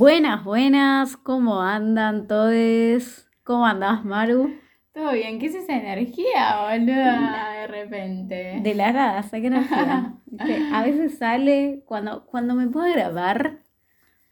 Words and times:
Buenas, 0.00 0.44
buenas, 0.44 1.16
¿cómo 1.18 1.60
andan 1.60 2.26
todos? 2.26 3.28
¿Cómo 3.44 3.66
andás, 3.66 4.02
Maru? 4.02 4.50
Todo 4.94 5.12
bien, 5.12 5.38
¿qué 5.38 5.46
es 5.46 5.54
esa 5.54 5.76
energía, 5.76 6.62
boluda? 6.62 7.52
De 7.52 7.66
repente. 7.66 8.60
De 8.62 8.74
la 8.74 8.92
nada, 8.92 9.22
saqué 9.22 9.48
energía. 9.48 10.14
A 10.72 10.82
veces 10.82 11.18
sale, 11.18 11.82
cuando, 11.86 12.24
cuando 12.24 12.54
me 12.54 12.66
puedo 12.68 12.90
grabar, 12.90 13.60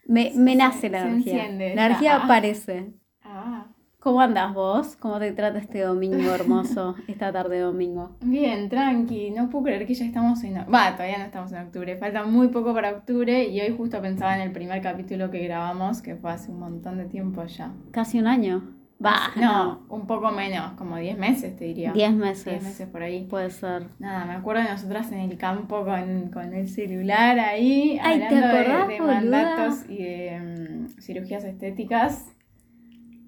me, 0.09 0.31
me 0.35 0.55
nace 0.55 0.89
la 0.89 1.01
se 1.01 1.07
energía. 1.07 1.33
enciende 1.39 1.75
la 1.75 1.85
energía 1.85 2.17
aparece. 2.17 2.93
Ah, 3.23 3.67
¿Cómo 3.99 4.21
andás 4.21 4.53
vos? 4.53 4.95
¿Cómo 4.97 5.19
te 5.19 5.31
trata 5.33 5.59
este 5.59 5.81
domingo 5.81 6.33
hermoso, 6.33 6.95
esta 7.07 7.31
tarde 7.31 7.57
de 7.57 7.61
domingo? 7.63 8.17
bien, 8.21 8.69
tranqui. 8.69 9.31
No 9.31 9.49
puedo 9.49 9.65
creer 9.65 9.85
que 9.87 9.93
ya 9.93 10.05
estamos 10.05 10.43
en. 10.43 10.55
Va, 10.73 10.93
todavía 10.95 11.17
no 11.19 11.25
estamos 11.25 11.51
en 11.51 11.59
octubre. 11.67 11.97
Falta 11.97 12.23
muy 12.25 12.47
poco 12.49 12.73
para 12.73 12.91
octubre. 12.91 13.45
Y 13.47 13.61
hoy 13.61 13.75
justo 13.77 14.01
pensaba 14.01 14.35
en 14.35 14.41
el 14.41 14.51
primer 14.51 14.81
capítulo 14.81 15.29
que 15.31 15.39
grabamos, 15.43 16.01
que 16.01 16.15
fue 16.15 16.31
hace 16.31 16.51
un 16.51 16.59
montón 16.59 16.97
de 16.97 17.05
tiempo 17.05 17.43
ya. 17.45 17.73
Casi 17.91 18.19
un 18.19 18.27
año. 18.27 18.78
Va, 19.03 19.31
No, 19.37 19.85
un 19.87 20.05
poco 20.07 20.29
menos, 20.31 20.73
como 20.73 20.97
10 20.97 21.17
meses 21.17 21.55
te 21.55 21.63
diría. 21.65 21.93
10 21.93 22.13
meses. 22.13 22.45
10 22.45 22.61
meses 22.63 22.87
por 22.89 23.01
ahí. 23.01 23.25
Puede 23.29 23.49
ser. 23.49 23.87
Nada, 23.97 24.25
me 24.25 24.33
acuerdo 24.33 24.61
de 24.63 24.69
nosotras 24.69 25.09
en 25.13 25.19
el 25.19 25.37
campo 25.37 25.85
con, 25.85 26.29
con 26.31 26.53
el 26.53 26.67
celular 26.67 27.39
ahí, 27.39 27.97
Ay, 28.01 28.19
¿te 28.19 28.25
hablando 28.25 28.47
de- 28.47 28.59
acordás, 28.59 28.87
de, 28.89 28.99
mandatos 28.99 29.89
y 29.89 29.97
de 30.03 30.39
mm, 30.41 31.01
cirugías 31.01 31.45
estéticas. 31.45 32.25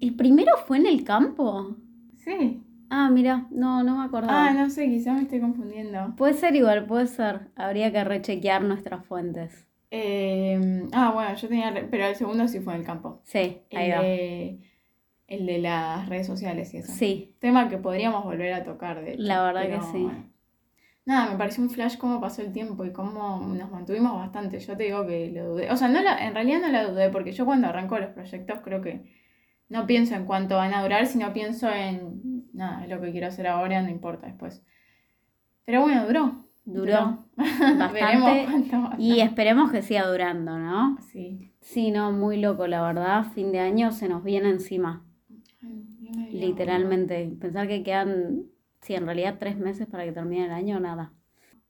¿El 0.00 0.14
primero 0.14 0.52
fue 0.66 0.76
en 0.78 0.86
el 0.86 1.04
campo? 1.04 1.76
Sí. 2.18 2.62
Ah, 2.90 3.08
mira, 3.10 3.46
no, 3.50 3.82
no 3.82 3.96
me 3.96 4.04
acordaba. 4.04 4.48
Ah, 4.48 4.52
no 4.52 4.68
sé, 4.68 4.88
quizá 4.90 5.14
me 5.14 5.22
estoy 5.22 5.40
confundiendo. 5.40 6.14
Puede 6.16 6.34
ser 6.34 6.54
igual, 6.54 6.84
puede 6.84 7.06
ser. 7.06 7.48
Habría 7.56 7.90
que 7.90 8.04
rechequear 8.04 8.62
nuestras 8.62 9.06
fuentes. 9.06 9.66
Eh, 9.90 10.86
ah, 10.92 11.12
bueno, 11.14 11.34
yo 11.34 11.48
tenía. 11.48 11.72
Pero 11.90 12.04
el 12.06 12.16
segundo 12.16 12.46
sí 12.48 12.60
fue 12.60 12.74
en 12.74 12.80
el 12.80 12.86
campo. 12.86 13.20
Sí, 13.24 13.62
ahí 13.72 13.90
va. 13.90 14.00
El 15.34 15.46
de 15.46 15.58
las 15.58 16.08
redes 16.08 16.26
sociales 16.26 16.72
y 16.74 16.78
eso. 16.78 16.92
Sí, 16.92 17.36
Tema 17.40 17.68
que 17.68 17.78
podríamos 17.78 18.24
volver 18.24 18.52
a 18.52 18.64
tocar, 18.64 19.02
de 19.02 19.14
hecho, 19.14 19.22
La 19.22 19.42
verdad 19.42 19.66
que 19.66 19.80
sí. 19.92 20.02
bueno. 20.02 20.30
Nada, 21.04 21.32
me 21.32 21.36
pareció 21.36 21.64
un 21.64 21.70
flash 21.70 21.96
cómo 21.98 22.20
pasó 22.20 22.42
el 22.42 22.52
tiempo 22.52 22.84
y 22.84 22.92
cómo 22.92 23.40
nos 23.40 23.70
mantuvimos 23.70 24.14
bastante. 24.14 24.60
Yo 24.60 24.76
te 24.76 24.84
digo 24.84 25.04
que 25.06 25.32
lo 25.32 25.48
dudé. 25.54 25.70
O 25.72 25.76
sea, 25.76 25.88
no 25.88 26.00
la, 26.00 26.16
en 26.24 26.32
realidad 26.34 26.60
no 26.60 26.68
la 26.68 26.84
dudé 26.84 27.08
porque 27.10 27.32
yo 27.32 27.44
cuando 27.44 27.66
arranco 27.66 27.98
los 27.98 28.10
proyectos 28.10 28.60
creo 28.62 28.80
que 28.82 29.12
no 29.68 29.86
pienso 29.86 30.14
en 30.14 30.26
cuánto 30.26 30.56
van 30.56 30.74
a 30.74 30.82
durar, 30.82 31.06
sino 31.06 31.32
pienso 31.32 31.68
en, 31.70 32.46
nada, 32.52 32.84
es 32.84 32.88
lo 32.90 33.00
que 33.00 33.10
quiero 33.10 33.26
hacer 33.26 33.48
ahora, 33.48 33.82
no 33.82 33.88
importa 33.90 34.26
después. 34.28 34.62
Pero 35.64 35.80
bueno, 35.82 36.06
duró. 36.06 36.46
duró 36.64 37.26
Veremos 37.36 37.90
bastante. 37.92 38.44
cuánto 38.44 38.76
más. 38.78 39.00
Y 39.00 39.20
esperemos 39.20 39.72
que 39.72 39.82
siga 39.82 40.06
durando, 40.06 40.56
¿no? 40.56 40.98
Sí. 41.10 41.52
Sí, 41.60 41.90
no, 41.90 42.12
muy 42.12 42.36
loco, 42.40 42.66
la 42.68 42.82
verdad. 42.82 43.24
Fin 43.34 43.50
de 43.50 43.58
año 43.60 43.90
se 43.92 44.08
nos 44.08 44.22
viene 44.22 44.50
encima, 44.50 45.04
Ay, 46.16 46.30
Dios 46.30 46.44
literalmente. 46.48 47.36
Pensar 47.40 47.68
que 47.68 47.82
quedan, 47.82 48.44
sí, 48.80 48.94
en 48.94 49.06
realidad 49.06 49.36
tres 49.38 49.56
meses 49.56 49.86
para 49.86 50.04
que 50.04 50.12
termine 50.12 50.46
el 50.46 50.52
año, 50.52 50.80
nada. 50.80 51.12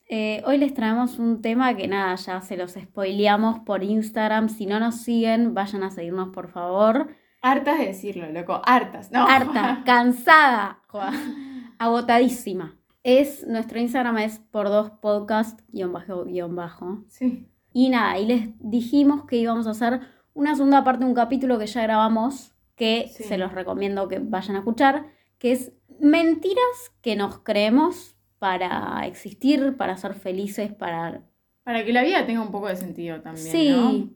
Eh, 0.09 0.43
hoy 0.45 0.59
les 0.59 0.75
traemos 0.75 1.19
un 1.19 1.41
tema 1.41 1.75
que 1.75 1.89
nada, 1.89 2.15
ya 2.17 2.43
se 2.43 2.57
los 2.57 2.73
spoileamos 2.73 3.61
por 3.61 3.83
Instagram. 3.83 4.49
Si 4.49 4.67
no 4.67 4.79
nos 4.79 4.97
siguen, 4.97 5.55
vayan 5.55 5.83
a 5.85 5.91
seguirnos, 5.91 6.29
por 6.31 6.49
favor. 6.49 7.17
Hartas 7.41 7.79
de 7.79 7.87
decirlo, 7.87 8.31
loco. 8.31 8.61
Hartas. 8.65 9.11
No. 9.11 9.27
harta, 9.27 9.83
cansada, 9.87 10.83
agotadísima. 11.79 12.79
Es, 13.03 13.47
nuestro 13.49 13.81
Instagram 13.81 14.19
es 14.19 14.39
por 14.39 14.69
dos 14.69 14.91
podcast, 15.01 15.61
guion 15.73 15.93
bajo, 15.93 16.25
guion 16.25 16.55
bajo. 16.55 17.05
Sí. 17.09 17.49
Y 17.73 17.89
nada, 17.89 18.19
y 18.19 18.27
les 18.27 18.51
dijimos 18.61 19.25
que 19.25 19.37
íbamos 19.37 19.67
a 19.67 19.71
hacer 19.71 20.01
una 20.35 20.55
segunda 20.55 20.85
parte 20.85 21.05
de 21.05 21.11
un 21.11 21.17
capítulo 21.17 21.59
que 21.59 21.67
ya 21.67 21.83
grabamos, 21.83 22.52
que 22.77 23.09
Sí. 23.09 23.25
se 23.25 23.39
los 23.39 23.53
recomiendo 23.53 24.09
que 24.09 24.19
vayan 24.19 24.57
a 24.57 24.61
escuchar, 24.61 25.07
que 25.39 25.53
es 25.53 25.73
mentiras 26.01 26.93
que 27.01 27.17
nos 27.17 27.39
creemos 27.41 28.17
para 28.39 29.03
existir, 29.07 29.77
para 29.77 29.97
ser 29.97 30.15
felices, 30.15 30.73
para... 30.73 31.23
Para 31.65 31.85
que 31.85 31.93
la 31.93 32.03
vida 32.03 32.27
tenga 32.27 32.41
un 32.43 32.51
poco 32.51 32.67
de 32.69 32.77
sentido 32.77 33.21
también, 33.21 33.47
Sí, 33.47 33.69
¿no? 33.69 34.11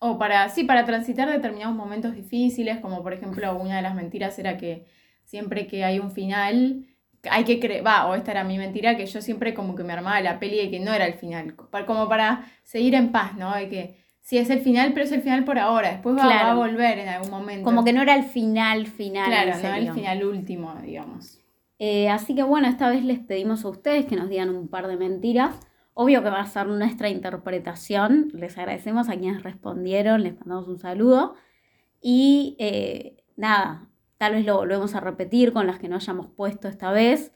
O 0.00 0.18
para, 0.18 0.48
sí, 0.50 0.64
para 0.64 0.84
transitar 0.84 1.30
determinados 1.30 1.74
momentos 1.74 2.14
difíciles, 2.14 2.78
como 2.80 3.02
por 3.02 3.14
ejemplo 3.14 3.56
una 3.56 3.76
de 3.76 3.82
las 3.82 3.94
mentiras 3.94 4.38
era 4.38 4.58
que 4.58 4.84
siempre 5.24 5.66
que 5.66 5.82
hay 5.84 5.98
un 5.98 6.10
final, 6.10 6.84
hay 7.30 7.44
que 7.44 7.58
creer, 7.58 7.86
va, 7.86 8.06
o 8.06 8.14
esta 8.14 8.32
era 8.32 8.44
mi 8.44 8.58
mentira, 8.58 8.98
que 8.98 9.06
yo 9.06 9.22
siempre 9.22 9.54
como 9.54 9.74
que 9.74 9.82
me 9.82 9.94
armaba 9.94 10.20
la 10.20 10.38
peli 10.38 10.58
de 10.58 10.70
que 10.70 10.80
no 10.80 10.92
era 10.92 11.06
el 11.06 11.14
final, 11.14 11.54
como 11.86 12.06
para 12.06 12.44
seguir 12.64 12.94
en 12.94 13.12
paz, 13.12 13.34
¿no? 13.36 13.54
De 13.54 13.68
que 13.70 14.03
sí 14.26 14.38
es 14.38 14.48
el 14.48 14.60
final, 14.60 14.92
pero 14.94 15.04
es 15.04 15.12
el 15.12 15.20
final 15.20 15.44
por 15.44 15.58
ahora, 15.58 15.90
después 15.90 16.16
va, 16.16 16.22
Claro. 16.22 16.44
va 16.46 16.50
a 16.52 16.54
volver 16.66 16.98
en 16.98 17.08
algún 17.08 17.30
momento. 17.30 17.62
como 17.64 17.84
que 17.84 17.92
no 17.92 18.00
era 18.02 18.14
el 18.16 18.24
final, 18.24 18.86
final. 18.86 19.26
Claro, 19.26 19.50
no 19.50 19.56
el 19.56 19.60
serio. 19.60 19.94
final 19.94 20.24
último, 20.24 20.74
digamos. 20.82 21.38
Eh, 21.78 22.08
así 22.08 22.34
que 22.34 22.42
bueno, 22.42 22.66
esta 22.68 22.88
vez 22.88 23.04
les 23.04 23.18
pedimos 23.18 23.64
a 23.64 23.68
ustedes 23.68 24.06
que 24.06 24.16
nos 24.16 24.28
digan 24.30 24.48
un 24.48 24.68
par 24.68 24.86
de 24.88 24.96
mentiras. 24.96 25.54
Obvio 25.92 26.22
que 26.22 26.30
va 26.30 26.40
a 26.40 26.46
ser 26.46 26.66
nuestra 26.66 27.08
interpretación. 27.10 28.30
Les 28.32 28.56
agradecemos 28.58 29.08
a 29.08 29.16
quienes 29.16 29.42
respondieron, 29.42 30.22
les 30.22 30.34
mandamos 30.40 30.66
un 30.68 30.78
saludo. 30.78 31.34
Y 32.00 32.56
eh, 32.58 33.24
nada, 33.36 33.88
tal 34.18 34.32
vez 34.34 34.44
lo 34.46 34.56
volvemos 34.56 34.94
a 34.94 35.00
repetir 35.00 35.52
con 35.52 35.66
las 35.66 35.78
que 35.78 35.88
no 35.88 35.96
hayamos 35.96 36.28
puesto 36.28 36.68
esta 36.68 36.90
vez. 36.92 37.32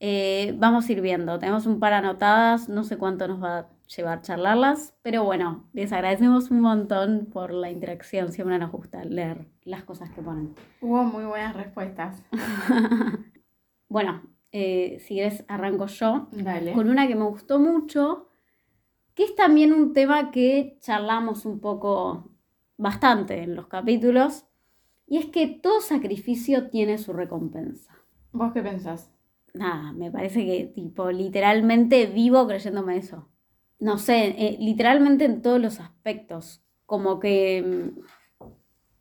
Eh, 0.00 0.54
vamos 0.58 0.88
a 0.88 0.92
ir 0.92 1.00
viendo. 1.00 1.38
Tenemos 1.38 1.66
un 1.66 1.80
par 1.80 1.92
anotadas, 1.94 2.68
no 2.68 2.84
sé 2.84 2.98
cuánto 2.98 3.26
nos 3.26 3.42
va 3.42 3.58
a 3.58 3.68
llevar 3.96 4.22
charlarlas, 4.22 4.94
pero 5.02 5.24
bueno, 5.24 5.68
les 5.72 5.92
agradecemos 5.92 6.50
un 6.50 6.60
montón 6.60 7.26
por 7.32 7.52
la 7.52 7.70
interacción. 7.70 8.32
Siempre 8.32 8.58
nos 8.58 8.70
gusta 8.70 9.04
leer 9.04 9.48
las 9.64 9.84
cosas 9.84 10.10
que 10.10 10.22
ponen. 10.22 10.54
Hubo 10.80 11.04
muy 11.04 11.24
buenas 11.24 11.56
respuestas. 11.56 12.22
Bueno, 13.88 14.22
eh, 14.52 14.98
si 15.00 15.16
querés 15.16 15.44
arranco 15.48 15.86
yo. 15.86 16.28
Dale. 16.32 16.72
con 16.72 16.88
una 16.88 17.08
que 17.08 17.16
me 17.16 17.24
gustó 17.24 17.58
mucho, 17.58 18.28
que 19.14 19.24
es 19.24 19.34
también 19.34 19.72
un 19.72 19.92
tema 19.92 20.30
que 20.30 20.76
charlamos 20.80 21.46
un 21.46 21.60
poco 21.60 22.30
bastante 22.76 23.42
en 23.42 23.56
los 23.56 23.66
capítulos, 23.66 24.44
y 25.06 25.16
es 25.16 25.26
que 25.26 25.46
todo 25.46 25.80
sacrificio 25.80 26.68
tiene 26.68 26.98
su 26.98 27.14
recompensa. 27.14 27.96
¿Vos 28.32 28.52
qué 28.52 28.62
pensás? 28.62 29.10
Nada, 29.54 29.92
me 29.92 30.10
parece 30.10 30.44
que 30.44 30.64
tipo 30.66 31.10
literalmente 31.10 32.06
vivo 32.06 32.46
creyéndome 32.46 32.98
eso. 32.98 33.26
No 33.80 33.98
sé, 33.98 34.34
eh, 34.38 34.56
literalmente 34.60 35.24
en 35.24 35.42
todos 35.42 35.60
los 35.60 35.80
aspectos. 35.80 36.62
Como 36.86 37.18
que... 37.20 37.62
mm, 37.96 38.00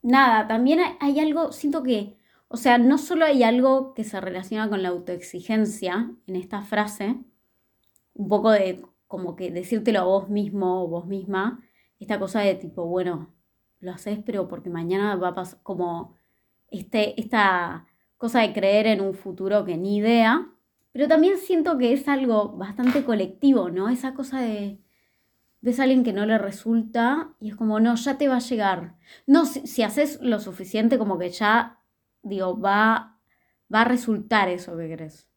Nada, 0.02 0.48
también 0.48 0.80
hay, 0.80 0.94
hay 1.00 1.20
algo, 1.20 1.52
siento 1.52 1.84
que, 1.84 2.18
o 2.48 2.58
sea, 2.58 2.78
no 2.78 2.98
solo 2.98 3.26
hay 3.26 3.44
algo 3.44 3.94
que 3.94 4.04
se 4.04 4.22
relaciona 4.22 4.70
con 4.70 4.82
la 4.84 4.90
autoexigencia 4.90 6.12
en 6.28 6.36
esta 6.36 6.62
frase, 6.62 7.18
un 8.14 8.28
poco 8.28 8.52
de 8.52 8.84
como 9.08 9.36
que 9.36 9.52
decírtelo 9.52 10.00
a 10.00 10.04
vos 10.04 10.30
mismo 10.30 10.84
o 10.84 10.88
vos 10.88 11.06
misma, 11.08 11.62
esta 12.00 12.20
cosa 12.20 12.42
de 12.42 12.56
tipo, 12.56 12.86
bueno, 12.86 13.34
lo 13.80 13.92
haces 13.92 14.20
pero 14.26 14.48
porque 14.48 14.70
mañana 14.70 15.16
va 15.16 15.30
a 15.30 15.36
pasar 15.36 15.60
como 15.64 16.16
este, 16.72 17.20
esta 17.22 17.88
cosa 18.18 18.42
de 18.42 18.54
creer 18.54 18.88
en 18.88 19.02
un 19.02 19.14
futuro 19.14 19.66
que 19.66 19.78
ni 19.78 19.98
idea, 19.98 20.50
pero 20.98 21.08
también 21.08 21.38
siento 21.38 21.78
que 21.78 21.94
es 21.94 22.08
algo 22.08 22.58
bastante 22.58 23.04
colectivo, 23.06 23.70
¿no? 23.70 23.88
Esa 23.88 24.16
cosa 24.16 24.42
de 24.42 24.80
ves 25.62 25.80
a 25.80 25.84
alguien 25.84 26.04
que 26.04 26.12
no 26.12 26.26
le 26.26 26.40
resulta 26.40 27.36
y 27.40 27.50
es 27.50 27.56
como, 27.56 27.80
no, 27.80 27.94
ya 27.94 28.18
te 28.18 28.28
va 28.28 28.38
a 28.38 28.40
llegar. 28.40 28.96
No, 29.28 29.46
si, 29.46 29.68
si 29.68 29.84
haces 29.84 30.20
lo 30.24 30.40
suficiente 30.40 30.98
como 30.98 31.20
que 31.20 31.30
ya, 31.30 31.84
digo, 32.24 32.60
va, 32.60 33.20
va 33.72 33.82
a 33.82 33.86
resultar 33.86 34.50
eso 34.50 34.76
que 34.76 34.92
crees. 34.96 35.30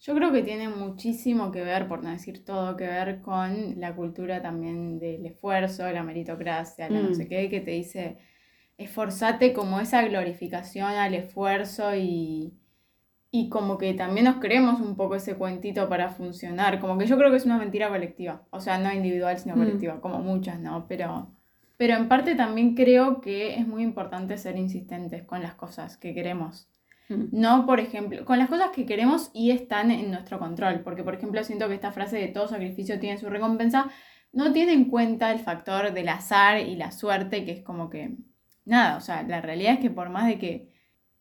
Yo 0.00 0.14
creo 0.14 0.32
que 0.32 0.42
tiene 0.42 0.68
muchísimo 0.68 1.50
que 1.50 1.62
ver, 1.62 1.88
por 1.88 2.04
no 2.04 2.10
decir 2.10 2.44
todo, 2.44 2.76
que 2.76 2.86
ver 2.86 3.22
con 3.22 3.80
la 3.80 3.96
cultura 3.96 4.42
también 4.42 4.98
del 4.98 5.24
esfuerzo, 5.24 5.90
la 5.90 6.02
meritocracia, 6.02 6.90
la 6.90 7.00
Mm. 7.00 7.08
no 7.08 7.14
sé 7.14 7.26
qué, 7.26 7.48
que 7.48 7.62
te 7.62 7.70
dice, 7.70 8.18
esforzate 8.76 9.54
como 9.54 9.80
esa 9.80 10.02
glorificación 10.02 10.88
al 10.90 11.14
esfuerzo 11.14 11.96
y, 11.96 12.59
y 13.30 13.48
como 13.48 13.78
que 13.78 13.94
también 13.94 14.24
nos 14.24 14.36
creemos 14.36 14.80
un 14.80 14.96
poco 14.96 15.14
ese 15.14 15.36
cuentito 15.36 15.88
para 15.88 16.08
funcionar, 16.10 16.80
como 16.80 16.98
que 16.98 17.06
yo 17.06 17.16
creo 17.16 17.30
que 17.30 17.36
es 17.36 17.44
una 17.44 17.58
mentira 17.58 17.88
colectiva, 17.88 18.42
o 18.50 18.60
sea, 18.60 18.78
no 18.78 18.92
individual, 18.92 19.38
sino 19.38 19.54
Mm. 19.56 19.58
colectiva, 19.58 20.00
como 20.00 20.18
muchas, 20.20 20.58
¿no? 20.60 20.86
Pero, 20.88 21.30
pero 21.76 21.94
en 21.94 22.08
parte 22.08 22.34
también 22.34 22.74
creo 22.74 23.20
que 23.20 23.56
es 23.56 23.66
muy 23.66 23.82
importante 23.82 24.36
ser 24.36 24.56
insistentes 24.56 25.22
con 25.24 25.42
las 25.42 25.54
cosas 25.54 25.96
que 25.96 26.12
queremos. 26.14 26.68
Mm. 27.08 27.24
No, 27.32 27.66
por 27.66 27.80
ejemplo, 27.80 28.24
con 28.24 28.38
las 28.38 28.48
cosas 28.48 28.70
que 28.70 28.84
queremos 28.86 29.30
y 29.32 29.50
están 29.52 29.90
en 29.90 30.10
nuestro 30.10 30.38
control, 30.38 30.80
porque 30.80 31.04
por 31.04 31.14
ejemplo 31.14 31.42
siento 31.44 31.68
que 31.68 31.74
esta 31.74 31.92
frase 31.92 32.18
de 32.18 32.28
todo 32.28 32.48
sacrificio 32.48 32.98
tiene 32.98 33.18
su 33.18 33.28
recompensa 33.30 33.90
no 34.32 34.52
tiene 34.52 34.72
en 34.74 34.84
cuenta 34.84 35.32
el 35.32 35.40
factor 35.40 35.92
del 35.92 36.08
azar 36.08 36.60
y 36.60 36.76
la 36.76 36.92
suerte, 36.92 37.44
que 37.44 37.50
es 37.50 37.62
como 37.62 37.90
que 37.90 38.14
nada, 38.64 38.96
o 38.96 39.00
sea, 39.00 39.22
la 39.24 39.40
realidad 39.40 39.74
es 39.74 39.80
que 39.80 39.90
por 39.90 40.08
más 40.08 40.26
de 40.28 40.38
que, 40.38 40.68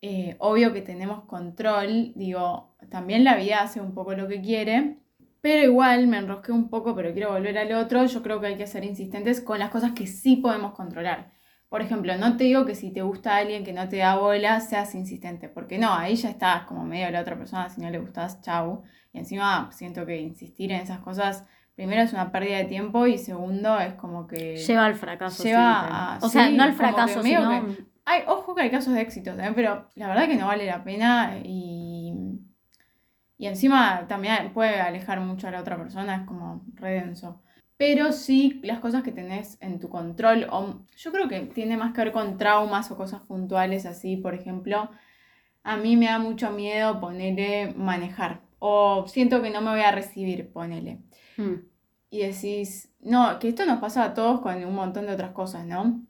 eh, 0.02 0.36
obvio 0.40 0.72
que 0.74 0.82
tenemos 0.82 1.26
control, 1.26 2.14
digo, 2.16 2.76
también 2.90 3.24
la 3.24 3.36
vida 3.36 3.62
hace 3.62 3.82
un 3.82 3.94
poco 3.94 4.14
lo 4.14 4.28
que 4.28 4.42
quiere, 4.42 4.98
pero 5.42 5.64
igual 5.64 6.08
me 6.08 6.18
enrosqué 6.18 6.52
un 6.52 6.70
poco, 6.70 6.96
pero 6.96 7.14
quiero 7.14 7.32
volver 7.32 7.58
al 7.58 7.72
otro, 7.74 8.06
yo 8.06 8.22
creo 8.22 8.40
que 8.40 8.48
hay 8.48 8.58
que 8.58 8.68
ser 8.68 8.84
insistentes 8.84 9.42
con 9.42 9.60
las 9.60 9.70
cosas 9.70 9.92
que 9.94 10.08
sí 10.08 10.38
podemos 10.38 10.74
controlar. 10.74 11.32
Por 11.70 11.82
ejemplo, 11.82 12.18
no 12.18 12.36
te 12.36 12.46
digo 12.46 12.66
que 12.66 12.74
si 12.76 12.92
te 12.92 13.02
gusta 13.04 13.36
alguien 13.38 13.64
que 13.64 13.74
no 13.74 13.88
te 13.88 13.98
da 13.98 14.16
bola, 14.18 14.60
seas 14.60 14.96
insistente, 14.96 15.50
porque 15.50 15.78
no, 15.78 15.94
ahí 15.94 16.16
ya 16.16 16.30
estás 16.30 16.64
como 16.64 16.84
medio 16.84 17.06
de 17.06 17.12
la 17.12 17.22
otra 17.22 17.38
persona, 17.38 17.70
si 17.70 17.80
no 17.80 17.90
le 17.92 18.00
gustas, 18.00 18.42
chau. 18.42 18.82
Y 19.14 19.20
encima 19.20 19.70
siento 19.72 20.06
que 20.06 20.20
insistir 20.20 20.72
en 20.72 20.82
esas 20.82 21.00
cosas, 21.00 21.46
primero 21.76 22.02
es 22.02 22.12
una 22.12 22.32
pérdida 22.32 22.58
de 22.58 22.66
tiempo 22.66 23.06
y 23.06 23.18
segundo 23.20 23.80
es 23.80 23.94
como 23.94 24.26
que... 24.28 24.58
Lleva 24.58 24.86
al 24.86 24.96
fracaso. 24.96 25.44
Lleva 25.44 26.16
a- 26.16 26.18
o 26.18 26.30
sea, 26.30 26.48
sí, 26.48 26.56
no 26.58 26.64
al 26.64 26.74
fracaso, 26.74 27.20
sino... 27.24 27.50
que- 27.76 27.89
Ay, 28.12 28.24
ojo 28.26 28.56
que 28.56 28.64
hay 28.64 28.72
casos 28.72 28.96
de 28.96 29.02
éxitos, 29.02 29.38
¿eh? 29.38 29.52
pero 29.54 29.86
la 29.94 30.08
verdad 30.08 30.28
que 30.28 30.36
no 30.36 30.48
vale 30.48 30.66
la 30.66 30.84
pena 30.84 31.40
y, 31.44 32.12
y 33.38 33.46
encima 33.46 34.08
también 34.08 34.52
puede 34.52 34.82
alejar 34.82 35.20
mucho 35.20 35.48
a 35.48 35.52
la 35.52 35.62
otra 35.62 35.78
persona, 35.78 36.16
es 36.16 36.22
como 36.28 36.66
redenso. 36.74 37.40
Pero 37.78 38.12
sí 38.12 38.60
las 38.64 38.80
cosas 38.80 39.04
que 39.04 39.12
tenés 39.12 39.58
en 39.62 39.80
tu 39.80 39.90
control, 39.90 40.48
o 40.50 40.80
yo 40.98 41.12
creo 41.12 41.28
que 41.30 41.42
tiene 41.42 41.78
más 41.78 41.94
que 41.94 42.02
ver 42.02 42.12
con 42.12 42.38
traumas 42.40 42.90
o 42.90 42.98
cosas 42.98 43.22
puntuales 43.22 43.86
así, 43.86 44.18
por 44.18 44.34
ejemplo, 44.34 44.90
a 45.64 45.78
mí 45.78 45.96
me 45.96 46.08
da 46.08 46.18
mucho 46.18 46.50
miedo 46.50 47.00
ponerle 47.00 47.74
manejar, 47.78 48.42
o 48.58 49.06
siento 49.08 49.44
que 49.44 49.52
no 49.52 49.62
me 49.62 49.70
voy 49.70 49.82
a 49.82 49.92
recibir, 49.92 50.52
ponele 50.52 51.00
Mm. 51.38 51.54
y 52.10 52.20
decís, 52.22 52.92
no, 53.02 53.38
que 53.40 53.50
esto 53.50 53.66
nos 53.68 53.80
pasa 53.80 54.04
a 54.04 54.14
todos 54.16 54.42
con 54.42 54.66
un 54.66 54.76
montón 54.76 55.06
de 55.06 55.14
otras 55.14 55.32
cosas, 55.32 55.66
¿no? 55.68 56.02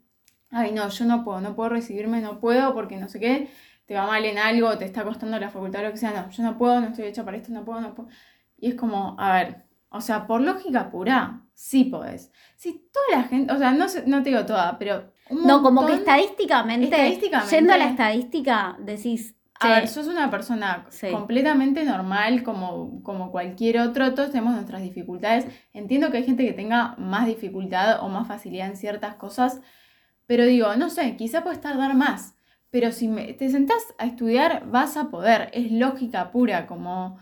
Ay, 0.50 0.72
no, 0.72 0.88
yo 0.88 1.04
no 1.04 1.24
puedo, 1.24 1.40
no 1.40 1.54
puedo 1.54 1.68
recibirme, 1.70 2.20
no 2.20 2.40
puedo 2.40 2.74
porque 2.74 2.96
no 2.96 3.08
sé 3.08 3.20
qué, 3.20 3.50
te 3.86 3.94
va 3.94 4.06
mal 4.06 4.24
en 4.24 4.38
algo, 4.38 4.76
te 4.78 4.84
está 4.84 5.04
costando 5.04 5.38
la 5.38 5.50
facultad, 5.50 5.82
lo 5.82 5.90
que 5.92 5.96
sea, 5.96 6.10
no, 6.12 6.30
yo 6.30 6.42
no 6.42 6.58
puedo, 6.58 6.80
no 6.80 6.88
estoy 6.88 7.06
hecha 7.06 7.24
para 7.24 7.36
esto, 7.36 7.52
no 7.52 7.64
puedo, 7.64 7.80
no 7.80 7.94
puedo. 7.94 8.08
Y 8.58 8.68
es 8.70 8.74
como, 8.74 9.16
a 9.18 9.32
ver, 9.34 9.64
o 9.88 10.00
sea, 10.00 10.26
por 10.26 10.40
lógica 10.40 10.90
pura, 10.90 11.42
sí 11.54 11.84
podés. 11.84 12.32
Si 12.56 12.88
toda 12.92 13.20
la 13.22 13.28
gente, 13.28 13.52
o 13.52 13.58
sea, 13.58 13.72
no, 13.72 13.86
no 14.06 14.22
te 14.22 14.30
digo 14.30 14.44
toda, 14.46 14.78
pero 14.78 15.12
un 15.30 15.46
No, 15.46 15.62
como 15.62 15.86
que 15.86 15.94
estadísticamente, 15.94 16.86
Estadísticamente- 16.86 17.56
yendo 17.56 17.72
a 17.72 17.78
la 17.78 17.84
estadística, 17.86 18.76
decís, 18.80 19.36
A 19.62 19.66
che, 19.66 19.72
ver, 19.74 19.88
sos 19.88 20.06
una 20.08 20.30
persona 20.30 20.86
Sí. 20.90 21.08
completamente 21.10 21.84
normal 21.84 22.42
como, 22.42 23.02
como 23.02 23.30
cualquier 23.30 23.78
otro, 23.80 24.14
todos 24.14 24.30
tenemos 24.30 24.54
nuestras 24.54 24.82
dificultades. 24.82 25.46
Entiendo 25.74 26.10
que 26.10 26.16
hay 26.18 26.24
gente 26.24 26.46
que 26.46 26.54
tenga 26.54 26.94
más 26.96 27.26
dificultad 27.26 28.02
o 28.02 28.08
más 28.08 28.26
facilidad 28.26 28.68
en 28.68 28.76
ciertas 28.76 29.16
cosas, 29.16 29.60
pero 30.30 30.44
digo, 30.46 30.76
no 30.76 30.90
sé, 30.90 31.16
quizá 31.16 31.42
puedes 31.42 31.60
tardar 31.60 31.94
más, 31.96 32.36
pero 32.70 32.92
si 32.92 33.08
me- 33.08 33.32
te 33.32 33.50
sentás 33.50 33.82
a 33.98 34.06
estudiar 34.06 34.70
vas 34.70 34.96
a 34.96 35.10
poder, 35.10 35.50
es 35.52 35.72
lógica 35.72 36.30
pura, 36.30 36.68
como 36.68 37.18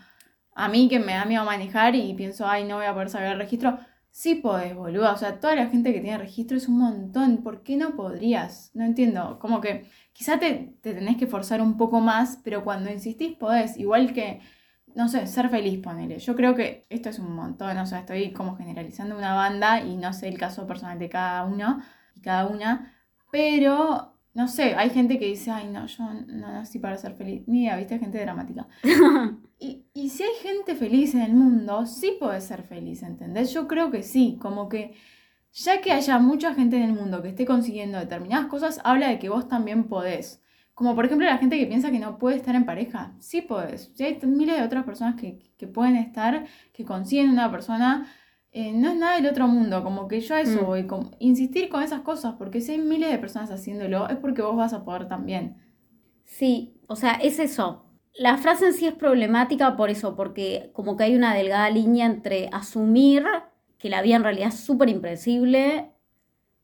a 0.55 0.67
mí 0.69 0.87
que 0.89 0.99
me 0.99 1.13
da 1.13 1.25
miedo 1.25 1.43
manejar 1.45 1.95
y 1.95 2.13
pienso, 2.13 2.47
ay, 2.47 2.65
no 2.65 2.75
voy 2.77 2.85
a 2.85 2.93
poder 2.93 3.09
sacar 3.09 3.33
el 3.33 3.39
registro. 3.39 3.79
Sí 4.11 4.35
podés, 4.35 4.75
boludo. 4.75 5.11
O 5.13 5.17
sea, 5.17 5.39
toda 5.39 5.55
la 5.55 5.67
gente 5.69 5.93
que 5.93 6.01
tiene 6.01 6.17
registro 6.17 6.57
es 6.57 6.67
un 6.67 6.77
montón. 6.79 7.37
¿Por 7.43 7.63
qué 7.63 7.77
no 7.77 7.95
podrías? 7.95 8.71
No 8.75 8.83
entiendo. 8.85 9.39
Como 9.39 9.61
que 9.61 9.89
quizá 10.13 10.39
te, 10.39 10.75
te 10.81 10.93
tenés 10.93 11.17
que 11.17 11.27
forzar 11.27 11.61
un 11.61 11.77
poco 11.77 12.01
más, 12.01 12.39
pero 12.43 12.63
cuando 12.63 12.91
insistís 12.91 13.37
podés. 13.37 13.77
Igual 13.77 14.13
que, 14.13 14.41
no 14.95 15.07
sé, 15.07 15.27
ser 15.27 15.49
feliz, 15.49 15.79
ponele. 15.81 16.19
Yo 16.19 16.35
creo 16.35 16.55
que 16.55 16.85
esto 16.89 17.09
es 17.09 17.19
un 17.19 17.33
montón. 17.35 17.77
O 17.77 17.85
sea, 17.85 17.99
estoy 17.99 18.33
como 18.33 18.55
generalizando 18.57 19.17
una 19.17 19.33
banda 19.35 19.81
y 19.81 19.95
no 19.97 20.11
sé 20.13 20.27
el 20.27 20.37
caso 20.37 20.67
personal 20.67 20.99
de 20.99 21.09
cada 21.09 21.43
uno 21.45 21.81
y 22.15 22.21
cada 22.21 22.47
una. 22.47 22.93
Pero, 23.31 24.15
no 24.33 24.47
sé, 24.47 24.75
hay 24.75 24.89
gente 24.89 25.19
que 25.19 25.25
dice, 25.25 25.51
ay, 25.51 25.69
no, 25.69 25.85
yo 25.85 26.03
no 26.27 26.51
nací 26.51 26.79
para 26.79 26.97
ser 26.97 27.15
feliz. 27.15 27.43
Ni 27.47 27.63
idea, 27.63 27.77
viste, 27.77 27.99
gente 27.99 28.19
dramática. 28.19 28.67
Y, 29.61 29.83
y 29.93 30.07
si 30.07 30.23
hay 30.23 30.35
gente 30.41 30.73
feliz 30.73 31.13
en 31.15 31.19
el 31.19 31.33
mundo, 31.33 31.85
sí 31.85 32.15
puede 32.17 32.39
ser 32.39 32.63
feliz, 32.63 33.03
¿entendés? 33.03 33.51
Yo 33.51 33.67
creo 33.67 33.91
que 33.91 34.03
sí, 34.03 34.37
como 34.39 34.69
que 34.69 34.93
ya 35.51 35.81
que 35.81 35.91
haya 35.91 36.19
mucha 36.19 36.53
gente 36.53 36.77
en 36.77 36.83
el 36.83 36.93
mundo 36.93 37.21
que 37.21 37.29
esté 37.29 37.45
consiguiendo 37.45 37.97
determinadas 37.97 38.47
cosas, 38.47 38.79
habla 38.83 39.09
de 39.09 39.19
que 39.19 39.29
vos 39.29 39.47
también 39.47 39.85
podés. 39.85 40.41
Como 40.73 40.95
por 40.95 41.05
ejemplo 41.05 41.27
la 41.27 41.37
gente 41.37 41.57
que 41.59 41.65
piensa 41.65 41.91
que 41.91 41.99
no 41.99 42.17
puede 42.17 42.37
estar 42.37 42.55
en 42.55 42.65
pareja, 42.65 43.13
sí 43.19 43.41
podés. 43.41 43.91
Hay 43.99 44.19
miles 44.23 44.57
de 44.57 44.63
otras 44.63 44.85
personas 44.85 45.15
que, 45.19 45.39
que 45.57 45.67
pueden 45.67 45.95
estar, 45.97 46.45
que 46.71 46.85
consiguen 46.85 47.29
una 47.29 47.51
persona, 47.51 48.07
eh, 48.51 48.71
no 48.73 48.89
es 48.89 48.95
nada 48.97 49.15
del 49.15 49.27
otro 49.27 49.47
mundo, 49.47 49.83
como 49.83 50.07
que 50.07 50.21
yo 50.21 50.35
a 50.35 50.41
eso 50.41 50.61
Mm. 50.63 50.65
voy, 50.65 50.87
como 50.87 51.11
insistir 51.19 51.69
con 51.69 51.83
esas 51.83 52.01
cosas, 52.01 52.35
porque 52.37 52.61
si 52.61 52.71
hay 52.73 52.79
miles 52.79 53.11
de 53.11 53.19
personas 53.19 53.51
haciéndolo, 53.51 54.09
es 54.09 54.17
porque 54.17 54.41
vos 54.41 54.55
vas 54.55 54.73
a 54.73 54.83
poder 54.83 55.07
también. 55.07 55.57
Sí, 56.25 56.75
o 56.87 56.95
sea, 56.95 57.13
es 57.13 57.39
eso. 57.39 57.85
La 58.15 58.37
frase 58.37 58.67
en 58.67 58.73
sí 58.73 58.87
es 58.87 58.93
problemática 58.93 59.75
por 59.77 59.89
eso, 59.89 60.15
porque 60.15 60.71
como 60.73 60.97
que 60.97 61.03
hay 61.03 61.15
una 61.15 61.33
delgada 61.33 61.69
línea 61.69 62.05
entre 62.05 62.49
asumir 62.51 63.23
que 63.77 63.89
la 63.89 64.01
vida 64.01 64.15
en 64.17 64.23
realidad 64.23 64.49
es 64.49 64.59
súper 64.59 64.89
impredecible 64.89 65.91